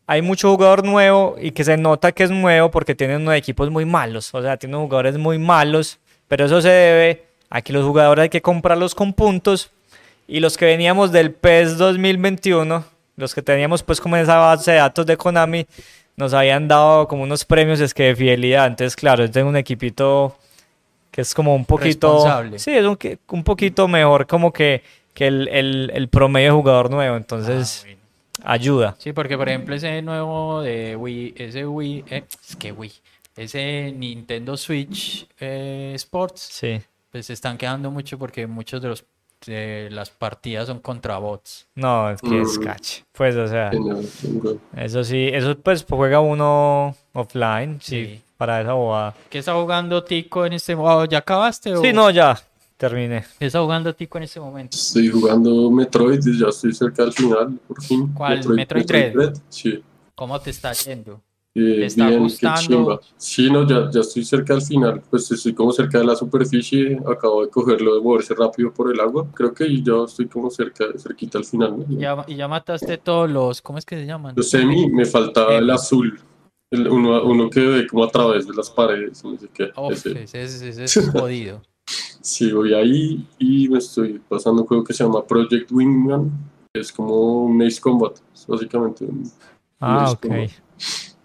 hay 0.07 0.21
mucho 0.21 0.49
jugador 0.51 0.83
nuevo 0.83 1.35
y 1.39 1.51
que 1.51 1.63
se 1.63 1.77
nota 1.77 2.11
que 2.11 2.23
es 2.23 2.31
nuevo 2.31 2.71
porque 2.71 2.95
tienen 2.95 3.21
unos 3.21 3.35
equipos 3.35 3.69
muy 3.69 3.85
malos. 3.85 4.33
O 4.33 4.41
sea, 4.41 4.57
tienen 4.57 4.79
jugadores 4.79 5.17
muy 5.17 5.37
malos. 5.37 5.99
Pero 6.27 6.45
eso 6.45 6.61
se 6.61 6.69
debe 6.69 7.25
a 7.49 7.61
que 7.61 7.73
los 7.73 7.85
jugadores 7.85 8.23
hay 8.23 8.29
que 8.29 8.41
comprarlos 8.41 8.95
con 8.95 9.13
puntos. 9.13 9.69
Y 10.27 10.39
los 10.39 10.57
que 10.57 10.65
veníamos 10.65 11.11
del 11.11 11.31
PES 11.33 11.77
2021, 11.77 12.83
los 13.17 13.35
que 13.35 13.41
teníamos 13.41 13.83
pues 13.83 13.99
como 13.99 14.15
esa 14.17 14.37
base 14.37 14.71
de 14.71 14.77
datos 14.77 15.05
de 15.05 15.17
Konami, 15.17 15.65
nos 16.15 16.33
habían 16.33 16.67
dado 16.67 17.07
como 17.07 17.23
unos 17.23 17.43
premios 17.45 17.79
es 17.81 17.93
que 17.93 18.03
de 18.03 18.15
fidelidad. 18.15 18.67
Entonces, 18.67 18.95
claro, 18.95 19.25
yo 19.25 19.31
tengo 19.31 19.49
un 19.49 19.57
equipito 19.57 20.35
que 21.11 21.21
es 21.21 21.33
como 21.33 21.53
un 21.55 21.65
poquito... 21.65 22.13
Responsable. 22.13 22.59
Sí, 22.59 22.71
es 22.71 22.85
un, 22.85 22.97
un 23.29 23.43
poquito 23.43 23.87
mejor 23.87 24.25
como 24.27 24.51
que, 24.53 24.81
que 25.13 25.27
el, 25.27 25.47
el- 25.49 25.91
el 25.93 26.07
promedio 26.07 26.47
de 26.49 26.55
jugador 26.55 26.89
nuevo. 26.89 27.15
Ah, 27.15 27.17
Entonces, 27.17 27.81
bueno. 27.85 27.99
ayuda. 28.43 28.95
Sí, 28.97 29.11
porque 29.13 29.37
por 29.37 29.49
ejemplo 29.49 29.75
ese 29.75 30.01
nuevo 30.01 30.61
de 30.61 30.95
Wii, 30.95 31.33
ese 31.37 31.67
Wii, 31.67 32.05
eh, 32.09 32.23
es 32.49 32.55
que 32.55 32.71
Wii, 32.71 32.93
ese 33.35 33.93
Nintendo 33.95 34.55
Switch 34.57 35.27
eh, 35.39 35.91
Sports, 35.95 36.41
Sí. 36.51 36.79
pues 37.11 37.25
se 37.25 37.33
están 37.33 37.57
quedando 37.57 37.91
mucho 37.91 38.17
porque 38.17 38.47
muchos 38.47 38.81
de 38.81 38.87
los 38.89 39.03
de 39.47 39.87
las 39.89 40.11
partidas 40.11 40.67
son 40.67 40.79
contra 40.81 41.17
bots. 41.17 41.65
No, 41.73 42.11
es 42.11 42.21
que 42.21 42.41
es 42.41 42.59
Mm. 42.59 42.63
catch. 42.63 42.99
Pues, 43.11 43.35
o 43.35 43.47
sea, 43.47 43.71
eso 44.77 45.03
sí, 45.03 45.29
eso 45.33 45.57
pues 45.57 45.83
juega 45.89 46.19
uno 46.19 46.95
offline, 47.13 47.79
sí, 47.81 48.05
Sí. 48.05 48.21
Para 48.41 48.59
esa 48.59 48.73
bobada. 48.73 49.13
¿Qué 49.29 49.37
está 49.37 49.53
jugando 49.53 50.03
Tico 50.03 50.47
en 50.47 50.53
este 50.53 50.75
momento? 50.75 51.05
¿Ya 51.05 51.19
acabaste? 51.19 51.75
O... 51.75 51.81
Sí, 51.83 51.93
no, 51.93 52.09
ya, 52.09 52.35
terminé. 52.75 53.23
¿Qué 53.37 53.45
está 53.45 53.61
jugando 53.61 53.93
Tico 53.93 54.17
en 54.17 54.23
este 54.23 54.39
momento? 54.39 54.75
Estoy 54.75 55.09
jugando 55.09 55.69
Metroid 55.69 56.25
y 56.25 56.39
ya 56.39 56.47
estoy 56.47 56.73
cerca 56.73 57.03
del 57.03 57.13
final, 57.13 57.59
por 57.67 57.83
fin. 57.83 58.11
¿Cuál? 58.11 58.43
¿Metroid 58.49 58.87
Dread? 58.87 59.13
Dread, 59.13 59.33
Sí. 59.47 59.83
¿Cómo 60.15 60.41
te 60.41 60.49
está 60.49 60.73
yendo? 60.73 61.21
Eh, 61.53 61.61
¿Te 61.61 61.85
está 61.85 62.07
bien, 62.07 62.17
qué 62.17 62.23
gustando? 62.23 63.01
Sí, 63.15 63.47
no, 63.51 63.67
ya, 63.67 63.91
ya 63.91 63.99
estoy 63.99 64.25
cerca 64.25 64.55
del 64.55 64.63
final. 64.63 65.03
Pues 65.07 65.31
estoy 65.31 65.53
como 65.53 65.71
cerca 65.71 65.99
de 65.99 66.05
la 66.05 66.15
superficie. 66.15 66.99
Acabo 67.05 67.43
de 67.45 67.49
cogerlo 67.51 67.93
de 67.93 68.01
moverse 68.01 68.33
rápido 68.33 68.73
por 68.73 68.91
el 68.91 68.99
agua. 68.99 69.27
Creo 69.35 69.53
que 69.53 69.83
ya 69.83 69.93
estoy 70.03 70.25
como 70.25 70.49
cerca, 70.49 70.85
cerquita 70.97 71.37
al 71.37 71.45
final. 71.45 71.77
¿no? 71.77 71.85
Ya, 71.99 72.25
y 72.27 72.37
ya 72.37 72.47
mataste 72.47 72.97
todos 72.97 73.29
los, 73.29 73.61
¿cómo 73.61 73.77
es 73.77 73.85
que 73.85 73.97
se 73.97 74.07
llaman? 74.07 74.33
Los 74.35 74.49
semi, 74.49 74.89
me 74.89 75.05
faltaba 75.05 75.53
el 75.57 75.69
azul. 75.69 76.19
El, 76.71 76.87
uno, 76.87 77.23
uno 77.23 77.49
que 77.49 77.59
ve 77.59 77.87
como 77.87 78.03
a 78.05 78.09
través 78.09 78.47
de 78.47 78.53
las 78.53 78.69
paredes. 78.69 79.23
No 79.23 79.37
sé 79.37 79.49
qué. 79.53 79.71
Uf, 79.77 79.91
ese. 79.91 80.23
ese, 80.23 80.43
es- 80.43 80.61
ese 80.61 80.99
es 81.01 81.09
jodido. 81.11 81.61
Sí, 82.21 82.51
voy 82.51 82.73
ahí 82.73 83.27
y 83.39 83.67
me 83.67 83.79
estoy 83.79 84.21
pasando 84.29 84.61
un 84.61 84.67
juego 84.67 84.83
que 84.83 84.93
se 84.93 85.03
llama 85.03 85.25
Project 85.25 85.71
Wingman. 85.71 86.31
Es 86.73 86.91
como 86.93 87.43
un 87.45 87.61
Ace 87.61 87.81
Combat, 87.81 88.17
es 88.33 88.47
básicamente. 88.47 89.03
un- 89.05 89.19
un 89.19 89.31
Ah, 89.81 90.03
Ace 90.05 90.13
ok. 90.13 90.21
Combat. 90.21 90.49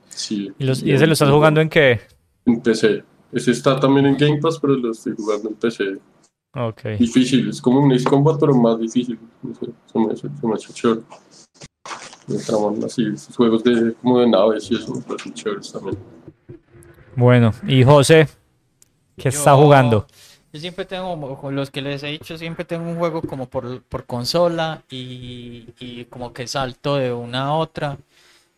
Sí. 0.08 0.50
¿Y, 0.58 0.64
los, 0.64 0.82
y 0.82 0.90
ese 0.92 1.06
lo 1.06 1.12
estás 1.12 1.30
jugando 1.30 1.60
en 1.60 1.68
qué? 1.68 2.00
En 2.46 2.60
PC. 2.60 3.04
Ese 3.32 3.50
está 3.50 3.78
también 3.78 4.06
en 4.06 4.16
Game 4.16 4.38
Pass, 4.38 4.58
pero 4.58 4.74
lo 4.74 4.90
estoy 4.92 5.14
jugando 5.16 5.48
en 5.50 5.54
PC. 5.56 5.98
Ok. 6.54 6.82
Difícil, 6.98 7.50
es 7.50 7.60
como 7.60 7.80
un 7.80 7.92
Ace 7.92 8.04
Combat, 8.04 8.40
pero 8.40 8.54
más 8.54 8.78
difícil. 8.80 9.18
No 9.42 9.54
sé, 9.54 9.66
se 9.92 9.98
me, 9.98 10.16
se 10.16 10.28
me 10.46 10.52
ha 10.52 10.56
hecho 10.56 10.72
chévere. 10.72 11.00
Me 12.26 12.38
traman 12.38 12.82
así, 12.84 13.06
esos 13.14 13.36
juegos 13.36 13.62
de, 13.62 13.94
como 13.94 14.20
de 14.20 14.28
naves 14.28 14.70
y 14.70 14.76
eso 14.76 14.94
me 14.94 15.00
parecen 15.02 15.34
chéveres 15.34 15.72
también. 15.72 15.96
Bueno, 17.14 17.52
y 17.66 17.84
José, 17.84 18.28
¿qué 19.16 19.28
está 19.28 19.54
jugando? 19.54 20.06
Yo 20.52 20.60
siempre 20.60 20.84
tengo, 20.84 21.38
con 21.38 21.54
los 21.54 21.70
que 21.70 21.82
les 21.82 22.02
he 22.02 22.08
dicho, 22.08 22.36
siempre 22.38 22.64
tengo 22.64 22.88
un 22.88 22.96
juego 22.96 23.22
como 23.22 23.46
por, 23.46 23.82
por 23.82 24.06
consola 24.06 24.82
y, 24.90 25.68
y 25.78 26.06
como 26.06 26.32
que 26.32 26.46
salto 26.46 26.96
de 26.96 27.12
una 27.12 27.46
a 27.46 27.54
otra 27.54 27.98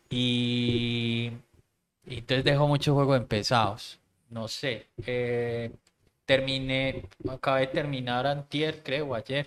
y, 0.08 1.30
y 2.06 2.18
entonces 2.18 2.44
dejo 2.44 2.66
muchos 2.68 2.94
juegos 2.94 3.16
empezados. 3.16 3.98
No 4.30 4.46
sé, 4.48 4.86
eh, 5.06 5.70
terminé, 6.24 7.06
acabé 7.28 7.60
de 7.62 7.66
terminar 7.68 8.26
antier, 8.26 8.82
creo, 8.82 9.14
ayer, 9.14 9.46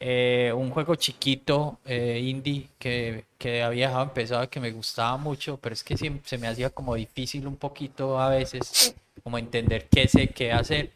eh, 0.00 0.52
un 0.56 0.70
juego 0.70 0.94
chiquito, 0.94 1.78
eh, 1.84 2.20
indie, 2.24 2.68
que, 2.78 3.26
que 3.38 3.62
había 3.62 3.88
dejado 3.88 4.04
empezado, 4.04 4.48
que 4.48 4.58
me 4.58 4.72
gustaba 4.72 5.16
mucho, 5.18 5.58
pero 5.58 5.74
es 5.74 5.84
que 5.84 5.96
siempre 5.96 6.26
se 6.26 6.38
me 6.38 6.48
hacía 6.48 6.70
como 6.70 6.94
difícil 6.94 7.46
un 7.46 7.56
poquito 7.56 8.18
a 8.18 8.30
veces, 8.30 8.94
como 9.22 9.36
entender 9.38 9.88
qué 9.90 10.08
sé, 10.08 10.28
qué 10.28 10.52
hacer, 10.52 10.90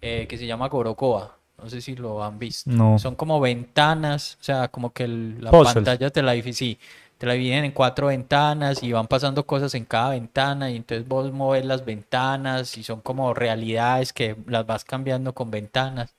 eh, 0.00 0.26
que 0.28 0.38
se 0.38 0.46
llama 0.46 0.68
Gorokoa. 0.68 1.36
No 1.62 1.70
sé 1.70 1.80
si 1.80 1.94
lo 1.96 2.22
han 2.22 2.38
visto. 2.38 2.70
No. 2.70 2.98
Son 2.98 3.14
como 3.14 3.40
ventanas, 3.40 4.36
o 4.40 4.44
sea, 4.44 4.68
como 4.68 4.92
que 4.92 5.04
el- 5.04 5.42
la 5.42 5.50
pantalla 5.50 6.10
te 6.10 6.22
la 6.22 6.34
sí, 6.52 6.78
te 7.18 7.26
la 7.26 7.32
dividen 7.32 7.64
en 7.64 7.72
cuatro 7.72 8.08
ventanas 8.08 8.82
y 8.82 8.92
van 8.92 9.06
pasando 9.06 9.46
cosas 9.46 9.74
en 9.74 9.84
cada 9.86 10.10
ventana 10.10 10.70
y 10.70 10.76
entonces 10.76 11.08
vos 11.08 11.32
moves 11.32 11.64
las 11.64 11.84
ventanas 11.84 12.76
y 12.76 12.82
son 12.84 13.00
como 13.00 13.32
realidades 13.32 14.12
que 14.12 14.36
las 14.46 14.66
vas 14.66 14.84
cambiando 14.84 15.32
con 15.34 15.50
ventanas. 15.50 16.14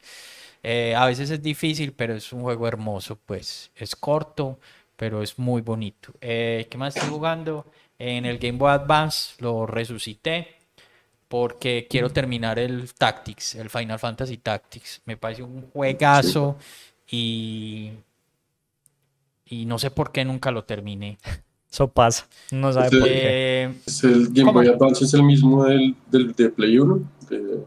Eh, 0.69 0.93
a 0.95 1.05
veces 1.05 1.29
es 1.29 1.41
difícil, 1.41 1.93
pero 1.93 2.13
es 2.13 2.33
un 2.33 2.41
juego 2.41 2.67
hermoso, 2.67 3.17
pues 3.25 3.71
es 3.75 3.95
corto, 3.95 4.59
pero 4.97 5.21
es 5.21 5.39
muy 5.39 5.61
bonito. 5.61 6.11
Eh, 6.19 6.67
¿qué 6.69 6.77
más 6.77 6.95
estoy 6.95 7.09
jugando? 7.09 7.65
En 7.97 8.25
el 8.25 8.37
Game 8.37 8.57
Boy 8.57 8.71
Advance 8.71 9.35
lo 9.39 9.65
resucité 9.65 10.47
porque 11.29 11.87
quiero 11.89 12.09
terminar 12.09 12.59
el 12.59 12.93
Tactics, 12.93 13.55
el 13.55 13.69
Final 13.69 13.97
Fantasy 13.99 14.37
Tactics. 14.37 15.01
Me 15.05 15.15
parece 15.15 15.43
un 15.43 15.69
juegazo 15.71 16.57
y, 17.09 17.91
y 19.45 19.65
no 19.65 19.79
sé 19.79 19.91
por 19.91 20.11
qué 20.11 20.25
nunca 20.25 20.51
lo 20.51 20.63
terminé. 20.65 21.17
Eso 21.71 21.87
pasa. 21.87 22.27
No 22.51 22.71
sabe 22.73 22.87
Ese- 22.87 22.97
por 22.99 23.07
qué. 23.07 23.71
Es 23.85 24.03
el 24.03 24.27
Game 24.29 24.41
¿Cómo? 24.43 24.53
Boy 24.53 24.67
Advance 24.67 25.05
es 25.05 25.13
el 25.13 25.23
mismo 25.23 25.65
del, 25.65 25.95
del 26.11 26.33
de 26.33 26.49
Play 26.49 26.77
1, 26.77 27.09
de, 27.29 27.63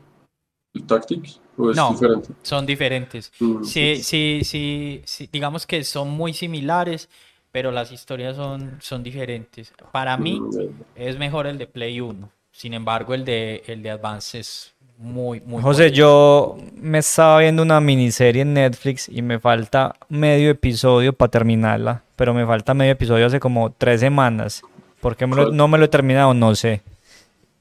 el 0.74 0.86
Tactics, 0.86 1.40
No. 1.76 1.90
diferente. 1.92 2.28
son 2.42 2.66
diferentes. 2.66 3.32
Mm, 3.40 3.64
Sí, 3.64 4.02
sí, 4.02 4.40
sí, 4.44 5.02
sí, 5.04 5.28
digamos 5.32 5.66
que 5.66 5.82
son 5.84 6.10
muy 6.10 6.32
similares, 6.34 7.08
pero 7.52 7.70
las 7.70 7.92
historias 7.92 8.36
son, 8.36 8.78
son 8.80 9.02
diferentes. 9.02 9.72
Para 9.92 10.16
mí 10.16 10.40
Mm, 10.40 10.50
es 10.96 11.18
mejor 11.18 11.46
el 11.46 11.58
de 11.58 11.66
Play 11.66 12.00
1. 12.00 12.28
Sin 12.52 12.74
embargo, 12.74 13.14
el 13.14 13.24
de, 13.24 13.62
el 13.66 13.82
de 13.82 13.90
Advance 13.90 14.38
es 14.40 14.74
muy, 14.98 15.40
muy 15.40 15.62
José, 15.62 15.84
bueno. 15.84 15.94
yo 15.96 16.58
me 16.76 16.98
estaba 16.98 17.38
viendo 17.38 17.62
una 17.62 17.80
miniserie 17.80 18.42
en 18.42 18.52
Netflix 18.54 19.08
y 19.08 19.22
me 19.22 19.38
falta 19.38 19.94
medio 20.10 20.50
episodio 20.50 21.12
para 21.14 21.30
terminarla, 21.30 22.02
pero 22.16 22.34
me 22.34 22.44
falta 22.44 22.74
medio 22.74 22.92
episodio 22.92 23.24
hace 23.26 23.40
como 23.40 23.72
tres 23.72 24.00
semanas. 24.00 24.62
¿Por 25.00 25.16
qué 25.16 25.26
me 25.26 25.36
lo- 25.36 25.44
¿Cuál? 25.44 25.56
no 25.56 25.68
me 25.68 25.78
lo 25.78 25.86
he 25.86 25.88
terminado? 25.88 26.34
No 26.34 26.54
sé. 26.54 26.82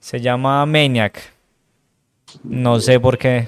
Se 0.01 0.19
llama 0.19 0.65
Maniac. 0.65 1.21
No 2.43 2.79
sé 2.79 2.99
por 2.99 3.17
qué. 3.17 3.47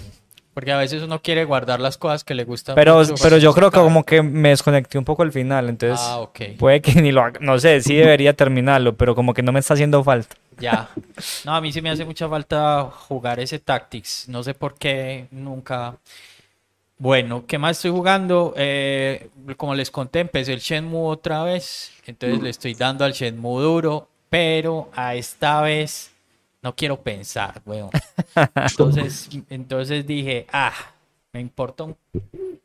Porque 0.54 0.72
a 0.74 0.78
veces 0.78 1.02
uno 1.02 1.22
quiere 1.22 1.46
guardar 1.46 1.80
las 1.80 1.98
cosas 1.98 2.24
que 2.26 2.34
le 2.34 2.44
gustan. 2.44 2.76
Pero, 2.76 2.98
mucho 3.00 3.16
pero 3.24 3.38
yo 3.38 3.54
creo 3.54 3.72
que 3.72 3.80
como 3.80 4.04
que 4.04 4.22
me 4.22 4.50
desconecté 4.50 4.98
un 4.98 5.06
poco 5.06 5.24
al 5.24 5.32
final, 5.32 5.70
entonces 5.70 6.00
Ah, 6.02 6.20
ok. 6.20 6.40
puede 6.60 6.82
que 6.82 6.94
ni 7.02 7.12
lo 7.14 7.22
haga. 7.24 7.40
No 7.42 7.58
sé, 7.58 7.82
sí 7.82 7.96
debería 7.96 8.34
terminarlo, 8.34 8.96
pero 8.96 9.16
como 9.16 9.34
que 9.34 9.42
no 9.44 9.52
me 9.54 9.60
está 9.62 9.76
haciendo 9.76 10.04
falta. 10.04 10.36
Ya. 10.60 10.90
No, 11.46 11.56
a 11.56 11.62
mí 11.62 11.72
sí 11.72 11.82
me 11.82 11.90
hace 11.90 12.04
mucha 12.06 12.28
falta 12.28 12.84
jugar 13.08 13.40
ese 13.40 13.60
Tactics. 13.60 14.28
No 14.28 14.44
sé 14.44 14.54
por 14.54 14.76
qué 14.76 15.28
nunca. 15.32 15.96
Bueno, 16.98 17.46
¿qué 17.48 17.58
más 17.58 17.78
estoy 17.78 17.92
jugando? 17.92 18.54
Eh, 18.58 19.30
como 19.58 19.74
les 19.74 19.90
conté, 19.90 20.20
empecé 20.20 20.54
el 20.54 20.60
Shenmue 20.60 21.08
otra 21.10 21.44
vez. 21.44 21.92
Entonces 22.06 22.42
le 22.42 22.50
estoy 22.52 22.76
dando 22.76 23.06
al 23.06 23.14
Shenmue 23.14 23.62
duro. 23.62 24.08
Pero 24.30 24.90
a 24.96 25.16
esta 25.16 25.62
vez 25.62 26.11
no 26.62 26.76
quiero 26.76 27.02
pensar, 27.02 27.62
weón. 27.66 27.90
Entonces, 28.56 29.30
entonces 29.50 30.06
dije, 30.06 30.46
ah, 30.52 30.74
me 31.34 31.40
importa 31.40 31.84
un 31.84 31.98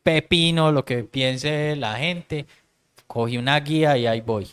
pepino 0.03 0.70
lo 0.70 0.84
que 0.84 1.03
piense 1.03 1.74
la 1.76 1.97
gente. 1.97 2.47
Cogí 3.07 3.38
una 3.38 3.59
guía 3.61 3.97
y 3.97 4.07
ahí 4.07 4.20
voy. 4.20 4.49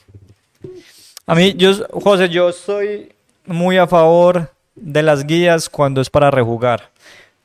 A 1.25 1.35
mí, 1.35 1.53
yo, 1.55 1.73
José, 1.91 2.29
yo 2.29 2.49
estoy 2.49 3.13
muy 3.45 3.77
a 3.77 3.87
favor 3.87 4.51
de 4.75 5.03
las 5.03 5.25
guías 5.25 5.69
cuando 5.69 6.01
es 6.01 6.09
para 6.09 6.31
rejugar. 6.31 6.89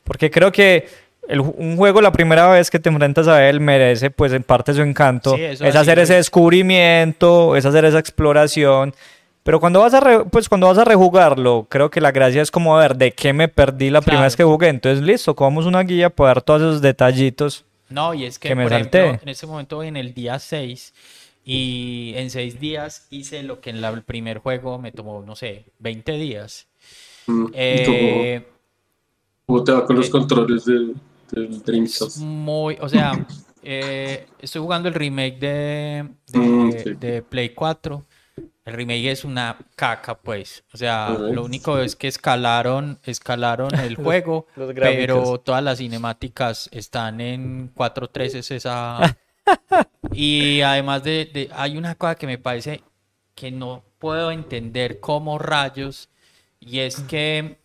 Porque 0.04 0.30
creo 0.30 0.52
que 0.52 0.88
el 1.28 1.40
un 1.40 1.76
juego 1.76 2.00
la 2.00 2.12
primera 2.12 2.48
vez 2.48 2.70
que 2.70 2.78
te 2.78 2.88
enfrentas 2.88 3.28
a 3.28 3.46
él 3.48 3.60
merece 3.60 4.10
pues 4.10 4.32
en 4.32 4.42
parte 4.42 4.72
su 4.72 4.82
encanto. 4.82 5.36
Sí, 5.36 5.42
es 5.42 5.60
hacer 5.60 5.98
es. 5.98 6.04
ese 6.04 6.14
descubrimiento, 6.14 7.56
es 7.56 7.66
hacer 7.66 7.84
esa 7.84 7.98
exploración. 7.98 8.94
Pero 9.48 9.60
cuando 9.60 9.80
vas 9.80 9.94
a 9.94 10.00
re- 10.00 10.24
pues 10.26 10.46
cuando 10.46 10.66
vas 10.66 10.76
a 10.76 10.84
rejugarlo, 10.84 11.66
creo 11.70 11.90
que 11.90 12.02
la 12.02 12.12
gracia 12.12 12.42
es 12.42 12.50
como 12.50 12.76
a 12.76 12.82
ver 12.82 12.96
de 12.98 13.12
qué 13.12 13.32
me 13.32 13.48
perdí 13.48 13.88
la 13.88 14.02
primera 14.02 14.18
Claro. 14.18 14.26
vez 14.26 14.36
que 14.36 14.44
jugué. 14.44 14.68
Entonces, 14.68 15.02
listo, 15.02 15.34
cogamos 15.34 15.64
una 15.64 15.82
guía 15.84 16.10
para 16.10 16.34
ver 16.34 16.42
todos 16.42 16.60
esos 16.60 16.82
detallitos. 16.82 17.64
No, 17.88 18.12
y 18.12 18.24
es 18.26 18.38
que, 18.38 18.48
que 18.48 18.54
me 18.54 18.64
por 18.64 18.74
ejemplo, 18.74 19.00
salté. 19.00 19.22
en 19.22 19.28
este 19.30 19.46
momento 19.46 19.76
voy 19.76 19.88
en 19.88 19.96
el 19.96 20.12
día 20.12 20.38
6 20.38 20.92
y 21.46 22.12
en 22.16 22.28
6 22.28 22.60
días 22.60 23.06
hice 23.08 23.42
lo 23.42 23.62
que 23.62 23.70
en 23.70 23.80
la- 23.80 23.88
el 23.88 24.02
primer 24.02 24.36
juego 24.40 24.78
me 24.78 24.92
tomó, 24.92 25.22
no 25.26 25.34
sé, 25.34 25.64
20 25.78 26.12
días. 26.12 26.66
Mm, 27.26 27.44
¿y 27.46 27.46
cómo- 27.46 27.54
Eh, 27.54 28.46
¿Cómo 29.46 29.64
te 29.64 29.72
va 29.72 29.86
con 29.86 29.96
los 29.96 30.08
eh, 30.08 30.10
controles 30.10 30.66
del, 30.66 30.94
Dreamcast? 31.64 32.18
muy, 32.18 32.76
o 32.82 32.88
sea, 32.90 33.12
eh, 33.62 34.26
estoy 34.42 34.60
jugando 34.60 34.90
el 34.90 34.94
remake 34.94 35.38
de, 35.38 36.06
de, 36.32 36.38
Mm, 36.38 36.72
sí. 36.72 36.90
de 37.00 37.22
Play 37.22 37.48
4. 37.54 38.04
El 38.68 38.74
remake 38.74 39.10
es 39.10 39.24
una 39.24 39.56
caca, 39.76 40.18
pues. 40.18 40.62
O 40.74 40.76
sea, 40.76 41.08
lo 41.18 41.42
único 41.44 41.78
es 41.78 41.96
que 41.96 42.06
escalaron, 42.06 42.98
escalaron 43.02 43.74
el 43.74 43.96
juego, 43.96 44.46
los 44.56 44.74
pero 44.74 45.38
todas 45.38 45.62
las 45.64 45.78
cinemáticas 45.78 46.68
están 46.70 47.20
en 47.20 47.74
4.3 47.74 48.50
esa. 48.54 49.16
Y 50.12 50.60
además 50.60 51.02
de, 51.04 51.24
de- 51.32 51.50
hay 51.54 51.78
una 51.78 51.94
cosa 51.94 52.14
que 52.16 52.26
me 52.26 52.36
parece 52.36 52.82
que 53.34 53.50
no 53.50 53.82
puedo 53.98 54.30
entender 54.30 55.00
cómo 55.00 55.38
rayos, 55.38 56.10
y 56.60 56.80
es 56.80 57.00
que 57.00 57.58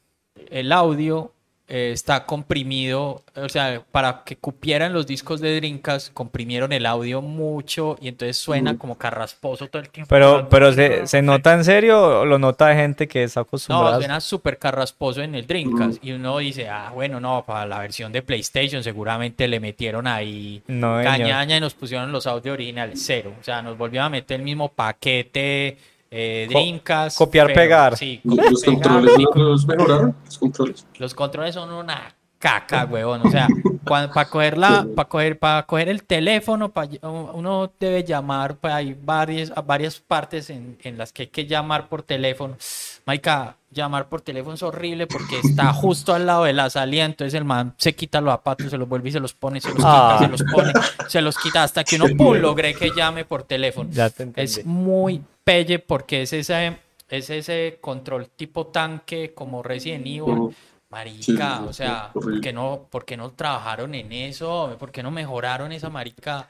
el 0.49 0.71
audio 0.71 1.33
eh, 1.69 1.91
está 1.93 2.25
comprimido, 2.25 3.23
o 3.35 3.47
sea, 3.49 3.81
para 3.91 4.23
que 4.25 4.35
cupieran 4.35 4.91
los 4.93 5.07
discos 5.07 5.39
de 5.39 5.55
Dreamcast, 5.55 6.13
comprimieron 6.13 6.73
el 6.73 6.85
audio 6.85 7.21
mucho 7.21 7.97
y 8.01 8.09
entonces 8.09 8.37
suena 8.37 8.77
como 8.77 8.97
carrasposo 8.97 9.67
todo 9.67 9.81
el 9.81 9.89
tiempo. 9.89 10.09
Pero, 10.09 10.49
pero 10.49 10.73
¿se, 10.73 11.07
se 11.07 11.21
nota 11.21 11.53
en 11.53 11.63
serio 11.63 12.21
o 12.21 12.25
lo 12.25 12.37
nota 12.37 12.75
gente 12.75 13.07
que 13.07 13.23
está 13.23 13.39
No, 13.39 13.43
acostumbrada? 13.43 13.97
suena 13.97 14.19
súper 14.19 14.57
carrasposo 14.59 15.21
en 15.21 15.35
el 15.35 15.47
Dreamcast. 15.47 16.03
Y 16.03 16.11
uno 16.11 16.37
dice, 16.39 16.67
ah, 16.67 16.91
bueno, 16.93 17.19
no, 17.21 17.43
para 17.47 17.65
la 17.65 17.79
versión 17.79 18.11
de 18.11 18.21
PlayStation 18.21 18.83
seguramente 18.83 19.47
le 19.47 19.59
metieron 19.61 20.05
ahí 20.05 20.61
No, 20.67 20.97
señor. 20.97 21.03
cañaña 21.17 21.57
y 21.57 21.59
nos 21.61 21.73
pusieron 21.73 22.11
los 22.11 22.27
audios 22.27 22.53
originales, 22.53 23.01
cero. 23.05 23.33
O 23.39 23.43
sea, 23.43 23.61
nos 23.61 23.77
volvieron 23.77 24.07
a 24.07 24.09
meter 24.09 24.37
el 24.39 24.43
mismo 24.45 24.67
paquete 24.69 25.77
eh, 26.13 26.45
Dreamcast. 26.49 27.17
copiar, 27.17 27.47
pero 27.47 27.55
pegar. 27.59 27.97
Sí, 27.97 28.21
¿Y 28.23 28.29
copiar, 28.29 28.51
los 28.51 28.61
pegar, 28.61 28.81
controles 28.81 29.17
los 29.35 29.65
mejoraron? 29.67 30.15
Los 30.25 30.37
controles. 30.37 30.85
los 30.99 31.13
controles 31.15 31.55
son 31.55 31.71
una 31.73 32.13
caca, 32.39 32.85
huevón. 32.85 33.21
O 33.25 33.31
sea, 33.31 33.47
para 33.85 34.29
coger 34.29 34.57
la, 34.57 34.85
para 34.95 35.07
coger, 35.09 35.39
para 35.39 35.65
coger 35.65 35.89
el 35.89 36.03
teléfono, 36.03 36.69
pa- 36.69 36.87
uno 37.01 37.71
debe 37.79 38.03
llamar, 38.03 38.57
pues 38.57 38.73
hay 38.73 38.95
varias, 39.01 39.51
varias 39.65 39.99
partes 39.99 40.49
en, 40.49 40.77
en 40.83 40.97
las 40.97 41.11
que 41.13 41.23
hay 41.23 41.27
que 41.29 41.45
llamar 41.45 41.87
por 41.87 42.03
teléfono. 42.03 42.57
Maica, 43.05 43.55
llamar 43.73 44.07
por 44.07 44.21
teléfono 44.21 44.55
es 44.55 44.63
horrible 44.63 45.07
porque 45.07 45.39
está 45.43 45.73
justo 45.73 46.13
al 46.13 46.25
lado 46.25 46.43
de 46.45 46.53
la 46.53 46.69
salida, 46.69 47.05
entonces 47.05 47.33
el 47.33 47.43
man 47.45 47.73
se 47.77 47.93
quita 47.95 48.21
los 48.21 48.31
zapatos, 48.33 48.69
se 48.69 48.77
los 48.77 48.87
vuelve 48.87 49.09
y 49.09 49.11
se 49.11 49.19
los 49.19 49.33
pone, 49.33 49.59
se 49.59 49.69
los 49.69 49.77
quita, 49.77 50.15
Ah. 50.15 50.19
se 50.19 50.27
los 50.27 50.43
pone, 50.43 50.73
se 51.07 51.21
los 51.21 51.37
quita 51.37 51.63
hasta 51.63 51.83
que 51.83 51.95
uno 51.97 52.05
pum, 52.15 52.37
logré 52.37 52.73
que 52.73 52.91
llame 52.95 53.25
por 53.25 53.43
teléfono. 53.43 53.89
Ya 53.91 54.09
te 54.09 54.23
entendí. 54.23 54.41
Es 54.43 54.65
muy 54.65 55.21
pelle 55.43 55.79
porque 55.79 56.21
es 56.21 56.33
ese, 56.33 56.77
es 57.09 57.29
ese 57.29 57.79
control 57.81 58.29
tipo 58.29 58.67
tanque 58.67 59.33
como 59.33 59.61
Resident 59.63 60.05
Evil. 60.05 60.55
Marica, 60.89 61.57
Sí, 61.57 61.65
o 61.67 61.73
sea, 61.73 62.11
¿por 62.13 62.39
qué 62.39 62.53
no, 62.53 62.85
por 62.91 63.03
qué 63.03 63.17
no 63.17 63.31
trabajaron 63.31 63.95
en 63.95 64.11
eso? 64.11 64.75
¿Por 64.77 64.91
qué 64.91 65.01
no 65.01 65.09
mejoraron 65.09 65.71
esa 65.71 65.89
marica? 65.89 66.47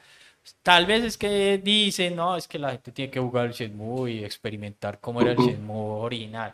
Tal 0.62 0.86
vez 0.86 1.06
es 1.06 1.18
que 1.18 1.62
dicen, 1.64 2.18
no, 2.18 2.36
es 2.36 2.50
que 2.50 2.60
la 2.60 2.72
gente 2.72 2.92
tiene 2.92 3.10
que 3.10 3.22
jugar 3.22 3.46
el 3.46 3.54
Shenmue 3.54 4.12
y 4.12 4.26
experimentar 4.26 5.00
cómo 5.00 5.22
era 5.22 5.32
el. 5.32 5.38
Shenmue 5.38 6.02
original. 6.02 6.54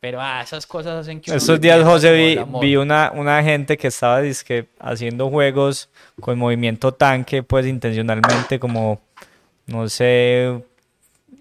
Pero 0.00 0.18
ah, 0.20 0.40
esas 0.42 0.66
cosas 0.66 1.02
hacen 1.02 1.20
que 1.20 1.30
uno 1.30 1.36
Estos 1.36 1.60
días, 1.60 1.84
José, 1.84 2.12
vi, 2.12 2.38
vi 2.60 2.76
una, 2.76 3.12
una 3.14 3.42
gente 3.42 3.76
que 3.76 3.88
estaba 3.88 4.20
dizque, 4.22 4.66
haciendo 4.78 5.28
juegos 5.28 5.90
con 6.20 6.38
movimiento 6.38 6.92
tanque, 6.92 7.42
pues 7.42 7.66
intencionalmente, 7.66 8.58
como, 8.58 9.00
no 9.66 9.88
sé 9.90 10.64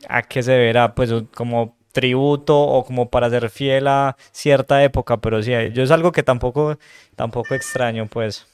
a 0.10 0.22
qué 0.24 0.44
se 0.44 0.58
verá, 0.58 0.94
pues 0.94 1.12
como 1.34 1.78
tributo 1.92 2.60
o 2.60 2.86
como 2.86 3.10
para 3.10 3.30
ser 3.30 3.50
fiel 3.50 3.88
a 3.88 4.16
cierta 4.32 4.84
época, 4.84 5.18
pero 5.18 5.42
sí, 5.42 5.52
yo 5.74 5.84
es 5.84 5.92
algo 5.92 6.12
que 6.12 6.24
tampoco, 6.24 6.78
tampoco 7.16 7.56
extraño, 7.56 8.08
pues. 8.08 8.46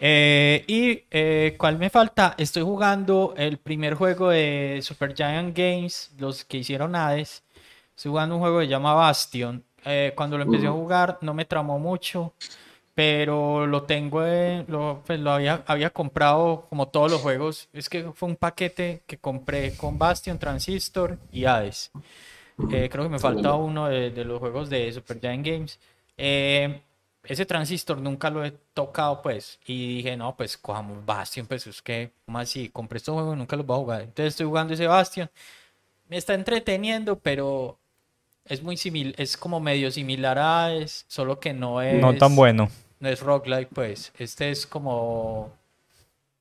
Eh, 0.00 0.64
y 0.68 1.02
eh, 1.10 1.56
¿cuál 1.58 1.76
me 1.78 1.90
falta? 1.90 2.34
Estoy 2.38 2.62
jugando 2.62 3.34
el 3.36 3.58
primer 3.58 3.94
juego 3.94 4.28
de 4.30 4.78
Super 4.82 5.14
Giant 5.14 5.56
Games, 5.56 6.12
los 6.18 6.44
que 6.44 6.58
hicieron 6.58 6.94
Hades. 6.94 7.42
Estoy 7.98 8.10
jugando 8.10 8.36
un 8.36 8.40
juego 8.42 8.60
que 8.60 8.66
se 8.66 8.70
llama 8.70 8.94
Bastion. 8.94 9.64
Eh, 9.84 10.12
cuando 10.14 10.36
lo 10.38 10.44
empecé 10.44 10.66
a 10.68 10.70
Ujú. 10.70 10.80
jugar 10.80 11.18
no 11.20 11.34
me 11.34 11.44
tramó 11.44 11.80
mucho, 11.80 12.32
pero 12.94 13.66
lo 13.66 13.84
tengo, 13.84 14.24
en- 14.26 14.66
lo, 14.68 15.02
pues 15.06 15.20
lo 15.20 15.32
había, 15.32 15.64
había 15.66 15.90
comprado 15.90 16.66
como 16.68 16.88
todos 16.88 17.10
los 17.10 17.20
juegos. 17.22 17.68
Es 17.72 17.88
que 17.88 18.12
fue 18.12 18.28
un 18.28 18.36
paquete 18.36 19.02
que 19.06 19.18
compré 19.18 19.76
con 19.76 19.98
Bastion, 19.98 20.38
Transistor 20.38 21.18
y 21.32 21.44
Hades. 21.46 21.90
Eh, 22.68 22.88
creo 22.90 23.04
que 23.04 23.10
me 23.10 23.20
falta 23.20 23.54
uno 23.54 23.88
de, 23.88 24.10
de 24.10 24.24
los 24.24 24.38
juegos 24.40 24.70
de 24.70 24.92
Super 24.92 25.20
Giant 25.20 25.46
Games. 25.46 25.80
Eh, 26.18 26.82
ese 27.24 27.46
transistor 27.46 27.98
nunca 28.00 28.30
lo 28.30 28.44
he 28.44 28.52
tocado, 28.74 29.22
pues. 29.22 29.60
Y 29.66 29.96
dije, 29.98 30.16
no, 30.16 30.36
pues 30.36 30.58
cojamos 30.58 31.04
Bastion, 31.06 31.46
pues 31.46 31.66
es 31.66 31.82
que, 31.82 32.12
¿cómo 32.26 32.38
así? 32.38 32.68
Compré 32.70 32.98
estos 32.98 33.14
juegos 33.14 33.36
y 33.36 33.38
nunca 33.38 33.56
los 33.56 33.66
voy 33.66 33.76
a 33.76 33.80
jugar. 33.80 34.00
Entonces 34.02 34.34
estoy 34.34 34.46
jugando 34.46 34.74
ese 34.74 34.86
Bastion. 34.86 35.30
Me 36.08 36.16
está 36.16 36.34
entreteniendo, 36.34 37.18
pero 37.18 37.78
es 38.48 38.62
muy 38.62 38.76
similar, 38.76 39.14
es 39.18 39.36
como 39.36 39.60
medio 39.60 39.90
similar 39.90 40.38
a 40.38 40.64
Hades, 40.64 41.04
solo 41.08 41.38
que 41.38 41.52
no 41.52 41.82
es. 41.82 42.00
No 42.00 42.16
tan 42.16 42.34
bueno. 42.34 42.70
No 43.00 43.08
es 43.08 43.20
roguelike, 43.20 43.68
pues. 43.72 44.12
Este 44.18 44.50
es 44.50 44.66
como. 44.66 45.52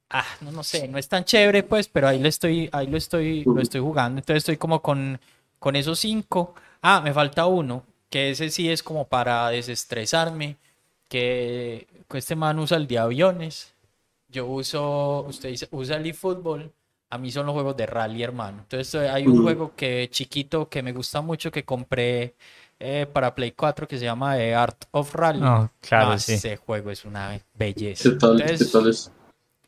Ah, 0.09 0.25
no, 0.41 0.51
no 0.51 0.63
sé, 0.63 0.87
no 0.87 0.97
es 0.97 1.09
tan 1.09 1.25
chévere, 1.25 1.63
pues, 1.63 1.89
pero 1.89 2.07
ahí 2.07 2.19
lo 2.19 2.29
estoy, 2.29 2.69
ahí 2.71 2.87
lo 2.87 2.97
estoy, 2.97 3.43
lo 3.43 3.59
estoy 3.59 3.81
jugando. 3.81 4.19
Entonces 4.19 4.37
estoy 4.37 4.57
como 4.57 4.81
con, 4.81 5.19
con 5.59 5.75
esos 5.75 5.99
cinco. 5.99 6.55
Ah, 6.81 7.01
me 7.01 7.13
falta 7.13 7.45
uno, 7.45 7.83
que 8.09 8.31
ese 8.31 8.49
sí 8.49 8.69
es 8.71 8.81
como 8.81 9.05
para 9.07 9.49
desestresarme. 9.49 10.55
Que 11.09 11.87
este 12.13 12.35
man 12.35 12.59
usa 12.59 12.77
el 12.77 12.87
de 12.87 12.97
aviones. 12.97 13.73
Yo 14.29 14.45
uso, 14.45 15.25
usted 15.27 15.55
usa 15.71 15.97
el 15.97 16.05
eFootball. 16.05 16.71
A 17.09 17.17
mí 17.17 17.31
son 17.31 17.45
los 17.45 17.53
juegos 17.53 17.77
de 17.77 17.85
rally, 17.85 18.21
hermano. 18.21 18.59
Entonces 18.63 18.93
eh, 18.95 19.09
hay 19.09 19.27
un 19.27 19.41
juego 19.41 19.73
que 19.75 20.09
chiquito 20.11 20.67
que 20.67 20.83
me 20.83 20.91
gusta 20.91 21.21
mucho 21.21 21.51
que 21.51 21.63
compré 21.63 22.35
eh, 22.79 23.07
para 23.11 23.33
Play 23.33 23.51
4 23.53 23.87
que 23.87 23.97
se 23.97 24.03
llama 24.05 24.35
The 24.35 24.53
Art 24.55 24.85
of 24.91 25.15
Rally. 25.15 25.39
No, 25.39 25.71
claro, 25.79 26.11
No, 26.11 26.19
sí. 26.19 26.33
Ese 26.33 26.57
juego 26.57 26.91
es 26.91 27.05
una 27.05 27.39
belleza. 27.53 28.03
¿Qué 28.09 28.15
tal? 28.17 28.41
Entonces, 28.41 28.67
¿Qué 28.67 28.71
tal 28.77 28.89
es? 28.89 29.11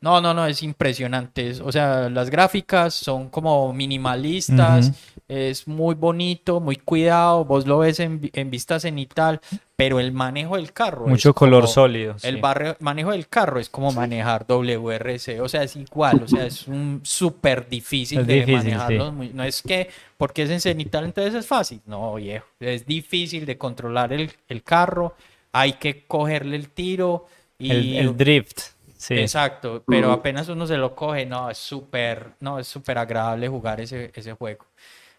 No, 0.02 0.20
no, 0.20 0.32
no, 0.32 0.46
es 0.46 0.62
impresionante. 0.62 1.50
es- 1.50 1.60
O 1.60 1.70
sea, 1.72 2.08
las 2.08 2.30
gráficas 2.30 2.94
son 2.94 3.28
como 3.28 3.72
minimalistas, 3.72 4.92
es 5.28 5.68
muy 5.68 5.94
bonito, 5.94 6.58
muy 6.60 6.76
cuidado, 6.76 7.44
vos 7.44 7.66
lo 7.66 7.78
ves 7.78 8.00
en, 8.00 8.30
en 8.32 8.50
vista 8.50 8.80
cenital, 8.80 9.40
pero 9.80 9.98
el 9.98 10.12
manejo 10.12 10.56
del 10.56 10.72
carro 10.72 11.06
Mucho 11.06 11.34
color 11.34 11.62
como- 11.62 11.72
sólido. 11.72 12.16
El 12.22 12.36
sí. 12.36 12.42
manejo 12.80 13.12
del 13.12 13.26
carro 13.28 13.58
es 13.58 13.68
como 13.68 13.90
manejar 13.92 14.44
WRC, 14.46 15.40
o 15.40 15.48
sea, 15.48 15.62
es 15.62 15.74
igual, 15.76 16.22
o 16.24 16.28
sea, 16.28 16.44
es 16.46 16.68
un 16.68 17.00
súper 17.02 17.68
difícil 17.68 18.26
de 18.26 18.34
difícil, 18.34 18.56
manejarlo. 18.56 19.06
sí. 19.06 19.12
muy- 19.12 19.28
No 19.30 19.42
es 19.44 19.62
que 19.62 19.88
porque 20.16 20.42
es 20.42 20.50
en 20.50 20.60
cenital 20.60 21.04
entonces 21.04 21.34
es 21.34 21.46
fácil, 21.46 21.80
no, 21.86 22.14
viejo, 22.16 22.46
es 22.60 22.84
difícil 22.86 23.46
de 23.46 23.56
controlar 23.56 24.12
el, 24.12 24.30
el 24.48 24.62
carro, 24.62 25.14
hay 25.52 25.72
que 25.74 26.04
cogerle 26.06 26.56
el 26.56 26.68
tiro 26.68 27.26
y 27.58 27.70
El, 27.70 27.96
el 27.96 28.16
drift. 28.16 28.60
Sí. 28.96 29.14
Exacto, 29.14 29.82
pero 29.86 30.12
apenas 30.12 30.48
uno 30.50 30.66
se 30.66 30.76
lo 30.76 30.94
coge, 30.94 31.24
no, 31.24 31.48
es 31.48 31.56
súper, 31.56 32.32
no, 32.40 32.58
es 32.58 32.66
súper 32.68 32.98
agradable 32.98 33.48
jugar 33.48 33.80
ese, 33.80 34.10
ese 34.14 34.34
juego. 34.34 34.66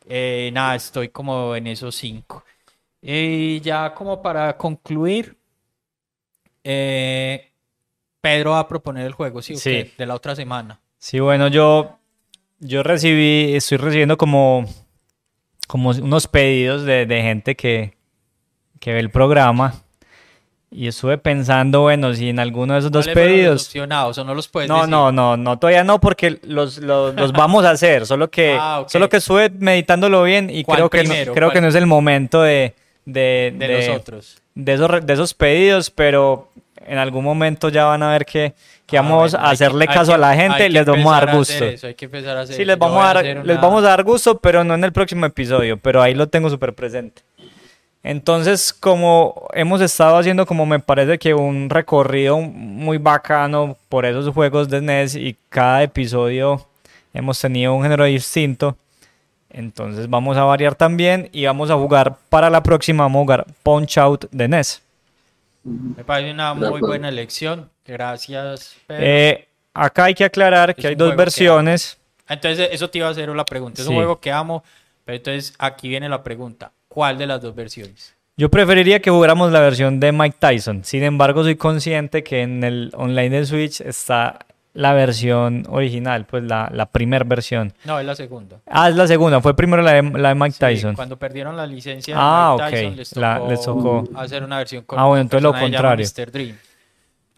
Eh, 0.07 0.51
nada, 0.53 0.75
estoy 0.75 1.09
como 1.09 1.55
en 1.55 1.65
esos 1.65 1.95
cinco. 1.95 2.43
Y 3.01 3.59
ya 3.61 3.93
como 3.93 4.21
para 4.21 4.55
concluir, 4.57 5.35
eh, 6.63 7.51
Pedro 8.21 8.51
va 8.51 8.59
a 8.59 8.67
proponer 8.67 9.05
el 9.05 9.13
juego, 9.13 9.41
¿sí? 9.41 9.55
Sí. 9.55 9.91
De 9.97 10.05
la 10.05 10.15
otra 10.15 10.35
semana. 10.35 10.79
Sí, 10.97 11.19
bueno, 11.19 11.47
yo, 11.47 11.97
yo 12.59 12.83
recibí, 12.83 13.55
estoy 13.55 13.77
recibiendo 13.79 14.17
como, 14.17 14.65
como 15.67 15.89
unos 15.89 16.27
pedidos 16.27 16.83
de, 16.83 17.07
de 17.07 17.21
gente 17.23 17.55
que, 17.55 17.95
que 18.79 18.93
ve 18.93 18.99
el 18.99 19.09
programa. 19.09 19.73
Y 20.73 20.87
estuve 20.87 21.17
pensando, 21.17 21.81
bueno, 21.81 22.13
si 22.13 22.29
en 22.29 22.39
alguno 22.39 22.73
de 22.73 22.79
esos 22.79 22.91
dos 22.91 23.05
¿Cuáles 23.07 23.13
fueron 23.15 23.31
los 23.31 23.37
pedidos. 23.41 23.65
opcionados 23.65 24.17
o 24.19 24.23
no 24.23 24.33
los 24.35 24.47
puedes 24.47 24.69
No, 24.69 24.75
decir? 24.75 24.89
no, 24.89 25.11
no, 25.11 25.35
no, 25.35 25.59
todavía 25.59 25.83
no, 25.83 25.99
porque 25.99 26.39
los, 26.43 26.77
los, 26.77 27.13
los 27.15 27.33
vamos 27.33 27.65
a 27.65 27.71
hacer. 27.71 28.05
Solo 28.05 28.29
que, 28.31 28.55
Ah, 28.57 28.79
ok. 28.81 28.89
solo 28.89 29.09
que 29.09 29.17
estuve 29.17 29.49
meditándolo 29.49 30.23
bien 30.23 30.49
y 30.49 30.63
¿Cuál 30.63 30.77
creo 30.77 30.89
que, 30.89 31.03
no, 31.03 31.09
primero? 31.09 31.33
creo 31.33 31.51
que 31.51 31.59
no 31.59 31.67
es 31.67 31.75
el 31.75 31.87
momento 31.87 32.41
de, 32.43 32.73
de, 33.05 33.53
De, 33.57 33.67
de- 33.67 33.87
los 33.87 33.97
otros. 33.97 34.41
de 34.55 34.73
esos, 34.73 35.05
de 35.05 35.13
esos 35.13 35.33
pedidos, 35.33 35.89
pero 35.89 36.49
en 36.85 36.97
algún 36.97 37.23
momento 37.23 37.69
ya 37.69 37.85
van 37.85 38.03
a 38.03 38.11
ver 38.11 38.25
que, 38.25 38.53
que 38.85 38.97
Ah, 38.97 39.01
vamos 39.01 39.31
bueno, 39.31 39.45
a 39.45 39.49
que- 39.49 39.53
hacerle 39.53 39.85
hay 39.87 39.95
caso 39.95 40.11
que- 40.11 40.15
a 40.15 40.17
la 40.17 40.35
gente 40.35 40.57
que 40.57 40.65
y 40.65 40.69
les 40.69 40.85
vamos 40.85 41.13
a 41.13 41.25
dar 41.25 41.35
gusto. 41.35 41.65
eso, 41.65 41.87
hay 41.87 41.93
que 41.95 42.05
empezar 42.05 42.37
a 42.37 42.41
hacer 42.41 42.55
Sí, 42.55 42.65
les 42.65 42.77
vamos 42.77 43.03
a 43.03 43.13
dar, 43.13 43.23
les 43.25 43.37
una- 43.37 43.61
vamos 43.61 43.83
a 43.83 43.87
dar 43.87 44.03
gusto, 44.03 44.37
pero 44.39 44.63
no 44.63 44.73
en 44.75 44.83
el 44.83 44.91
próximo 44.91 45.25
episodio, 45.25 45.77
pero 45.77 46.01
ahí 46.01 46.13
lo 46.13 46.27
tengo 46.27 46.49
súper 46.49 46.73
presente. 46.73 47.21
Entonces, 48.03 48.73
como 48.73 49.47
hemos 49.53 49.79
estado 49.79 50.17
haciendo, 50.17 50.45
como 50.47 50.65
me 50.65 50.79
parece 50.79 51.19
que 51.19 51.35
un 51.35 51.69
recorrido 51.69 52.39
muy 52.39 52.97
bacano 52.97 53.77
por 53.89 54.05
esos 54.05 54.33
juegos 54.33 54.69
de 54.69 54.81
NES 54.81 55.15
y 55.15 55.37
cada 55.49 55.83
episodio 55.83 56.65
hemos 57.13 57.39
tenido 57.39 57.75
un 57.75 57.83
género 57.83 58.05
distinto, 58.05 58.75
entonces 59.53 60.09
vamos 60.09 60.37
a 60.37 60.43
variar 60.43 60.75
también 60.75 61.29
y 61.31 61.45
vamos 61.45 61.69
a 61.69 61.75
jugar 61.75 62.17
para 62.29 62.49
la 62.49 62.63
próxima, 62.63 63.03
vamos 63.03 63.19
a 63.19 63.23
jugar 63.23 63.45
Punch 63.63 63.97
Out 63.97 64.25
de 64.31 64.47
NES. 64.47 64.81
Me 65.63 66.03
parece 66.03 66.31
una 66.31 66.53
muy 66.53 66.79
buena 66.79 67.09
elección. 67.09 67.69
Gracias, 67.85 68.75
Pedro. 68.87 69.03
Eh, 69.05 69.47
acá 69.73 70.05
hay 70.05 70.13
que 70.13 70.23
aclarar 70.23 70.75
que 70.75 70.87
hay 70.87 70.95
dos 70.95 71.15
versiones. 71.15 71.97
Entonces, 72.27 72.69
eso 72.71 72.89
te 72.89 72.99
iba 72.99 73.07
a 73.07 73.11
hacer 73.11 73.29
la 73.29 73.45
pregunta. 73.45 73.81
Es 73.81 73.87
un 73.87 73.95
juego 73.95 74.19
que 74.19 74.31
amo, 74.31 74.63
pero 75.05 75.17
entonces 75.17 75.53
aquí 75.59 75.89
viene 75.89 76.07
la 76.07 76.23
pregunta. 76.23 76.71
¿Cuál 76.87 77.17
de 77.17 77.27
las 77.27 77.41
dos 77.41 77.53
versiones? 77.53 78.15
Yo 78.37 78.49
preferiría 78.49 79.01
que 79.01 79.11
jugáramos 79.11 79.51
la 79.51 79.59
versión 79.59 79.99
de 79.99 80.11
Mike 80.11 80.37
Tyson. 80.39 80.83
Sin 80.83 81.03
embargo, 81.03 81.43
soy 81.43 81.55
consciente 81.55 82.23
que 82.23 82.41
en 82.41 82.63
el 82.63 82.91
online 82.95 83.29
del 83.29 83.45
Switch 83.45 83.81
está 83.81 84.39
la 84.73 84.93
versión 84.93 85.65
original, 85.69 86.25
pues 86.25 86.43
la, 86.43 86.69
la 86.73 86.85
primera 86.85 87.25
versión. 87.25 87.73
No, 87.83 87.99
es 87.99 88.05
la 88.05 88.15
segunda. 88.15 88.57
Ah, 88.67 88.87
es 88.89 88.95
la 88.95 89.05
segunda, 89.07 89.41
fue 89.41 89.55
primero 89.55 89.81
la 89.81 89.93
de, 89.93 90.03
la 90.03 90.29
de 90.29 90.35
Mike 90.35 90.53
Sí, 90.53 90.59
Tyson. 90.59 90.95
cuando 90.95 91.17
perdieron 91.17 91.57
la 91.57 91.65
licencia 91.67 92.15
de 92.15 92.19
Ah, 92.23 92.55
Mike 92.57 92.63
ok. 92.65 92.71
Tyson, 92.71 92.95
les 92.97 93.09
tocó, 93.09 93.19
La- 93.21 93.39
les 93.49 93.61
tocó. 93.61 94.03
hacer 94.15 94.43
una 94.43 94.57
versión 94.59 94.83
con 94.85 94.97
Ah, 94.99 95.05
bueno, 95.05 95.21
entonces 95.21 95.43
lo 95.43 95.53
contrario. 95.53 96.05
Mr. 96.05 96.31
Dream. 96.31 96.55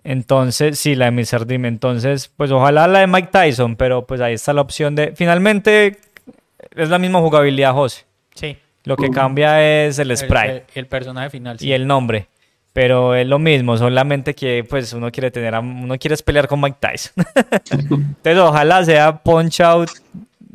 Entonces, 0.04 0.78
sí, 0.80 0.96
la 0.96 1.06
de 1.06 1.12
Mr. 1.12 1.46
Dream. 1.46 1.66
Entonces, 1.66 2.32
pues 2.36 2.52
ojalá 2.52 2.88
la 2.88 3.00
de 3.00 3.08
Mike 3.08 3.30
Tyson, 3.32 3.76
pero 3.78 4.06
pues 4.06 4.20
ahí 4.22 4.34
está 4.34 4.52
la 4.54 4.62
opción 4.62 4.96
de... 4.96 5.14
Finalmente, 5.16 5.98
es 6.76 6.90
la 6.90 7.00
misma 7.00 7.20
jugabilidad, 7.20 7.74
José. 7.74 8.06
Sí. 8.36 8.58
Lo 8.84 8.98
que 8.98 9.10
cambia 9.12 9.86
es 9.86 9.98
el 10.00 10.12
El, 10.12 10.18
sprite. 10.18 10.52
el- 10.52 10.64
el 10.76 10.88
personaje 10.88 11.30
final. 11.30 11.58
sí. 11.58 11.68
y 11.68 11.72
el 11.74 11.88
nombre. 11.88 12.28
Pero 12.74 13.14
es 13.14 13.28
lo 13.28 13.38
mismo, 13.38 13.78
solamente 13.78 14.34
que 14.34 14.66
pues 14.68 14.94
uno 14.94 15.12
quiere 15.12 15.30
tener 15.30 15.54
a- 15.54 15.60
uno 15.60 15.96
quiere 16.00 16.18
pelear 16.18 16.48
con 16.48 16.60
Mike 16.60 16.78
Tyson. 16.80 17.14
Entonces 17.72 18.38
ojalá 18.40 18.84
sea 18.84 19.18
Punch 19.22 19.62
Out 19.62 19.90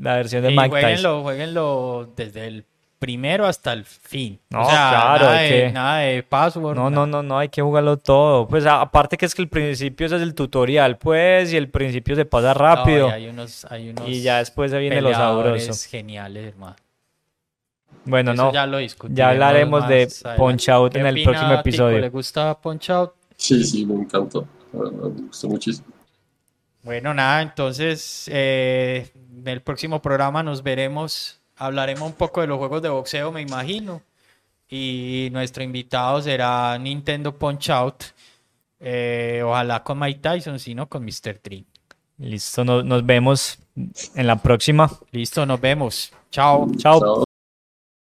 la 0.01 0.16
versión 0.16 0.43
de 0.43 0.49
Mike 0.51 0.62
Tyson. 0.62 0.81
jueguenlo, 0.81 1.23
jueguenlo 1.23 2.09
desde 2.16 2.47
el 2.49 2.64
primero 2.99 3.47
hasta 3.47 3.73
el 3.73 3.85
fin. 3.85 4.41
No, 4.51 4.62
o 4.62 4.64
sea, 4.64 4.89
claro, 4.91 5.25
nada, 5.27 5.39
hay 5.39 5.51
de, 5.51 5.57
que- 5.66 5.73
nada 5.73 5.99
de 5.99 6.23
password. 6.25 6.75
No, 6.77 6.91
nada. 6.91 6.91
no, 6.91 7.07
no, 7.07 7.23
no, 7.23 7.39
hay 7.39 7.49
que 7.49 7.62
jugarlo 7.62 7.97
todo. 7.97 8.49
Pues 8.49 8.66
aparte 8.66 9.16
que 9.16 9.25
es 9.27 9.35
que 9.37 9.43
el 9.43 9.49
principio 9.49 10.07
es 10.07 10.12
el 10.12 10.35
tutorial, 10.35 10.99
pues, 10.99 11.53
y 11.53 11.57
el 11.57 11.69
principio 11.69 12.16
se 12.16 12.25
pasa 12.25 12.49
No, 12.49 12.55
rápido. 12.55 13.09
y 13.09 13.12
hay 13.12 13.29
unos, 13.29 13.64
hay 13.71 13.91
unos 13.91 14.09
y 14.09 14.23
ya 14.23 14.39
después 14.39 14.73
se 14.73 14.79
viene 14.79 15.01
lo 15.01 15.11
peleadores 15.11 15.62
sabroso. 15.66 15.89
geniales, 15.89 16.47
hermano. 16.49 16.75
Bueno, 18.09 18.32
Eso 18.32 18.42
no, 18.44 18.52
ya 18.52 18.64
ya, 19.14 19.30
hablaremos 19.30 19.88
de 19.88 20.06
más. 20.24 20.36
Punch 20.36 20.68
Out 20.70 20.92
¿Qué 20.92 20.98
en 21.00 21.06
el 21.06 21.14
opina 21.14 21.30
próximo 21.30 21.50
Tico? 21.50 21.61
episodio. 21.61 21.98
¿Le 21.98 22.09
gusta 22.09 22.59
Punch 22.61 22.90
Out? 22.90 23.12
Sí, 23.36 23.62
sí, 23.64 23.86
me 23.86 23.94
encantó. 23.94 24.46
Me 24.72 24.80
gustó 25.26 25.48
muchísimo. 25.48 25.86
Bueno, 26.82 27.12
nada, 27.12 27.42
entonces 27.42 28.28
eh, 28.32 29.11
en 29.36 29.46
el 29.48 29.61
próximo 29.61 30.00
programa 30.00 30.42
nos 30.42 30.62
veremos, 30.62 31.38
hablaremos 31.56 32.02
un 32.04 32.14
poco 32.14 32.40
de 32.40 32.46
los 32.46 32.59
juegos 32.59 32.80
de 32.82 32.88
boxeo, 32.88 33.30
me 33.32 33.42
imagino, 33.42 34.00
y 34.70 35.28
nuestro 35.32 35.62
invitado 35.62 36.22
será 36.22 36.78
Nintendo 36.78 37.34
Punch 37.36 37.70
Out, 37.70 38.04
eh, 38.80 39.42
ojalá 39.44 39.82
con 39.82 39.98
Mike 39.98 40.20
Tyson, 40.20 40.59
sino 40.59 40.88
con 40.88 41.04
Mr. 41.04 41.40
Dream. 41.42 41.64
Listo, 42.18 42.64
no- 42.64 42.82
nos 42.82 43.04
vemos 43.04 43.59
en 44.14 44.26
la 44.26 44.36
próxima. 44.36 44.90
Listo, 45.12 45.44
nos 45.46 45.61
vemos. 45.61 46.12
Chao. 46.30 46.68
Chao. 46.78 47.00
Chao. 47.00 47.28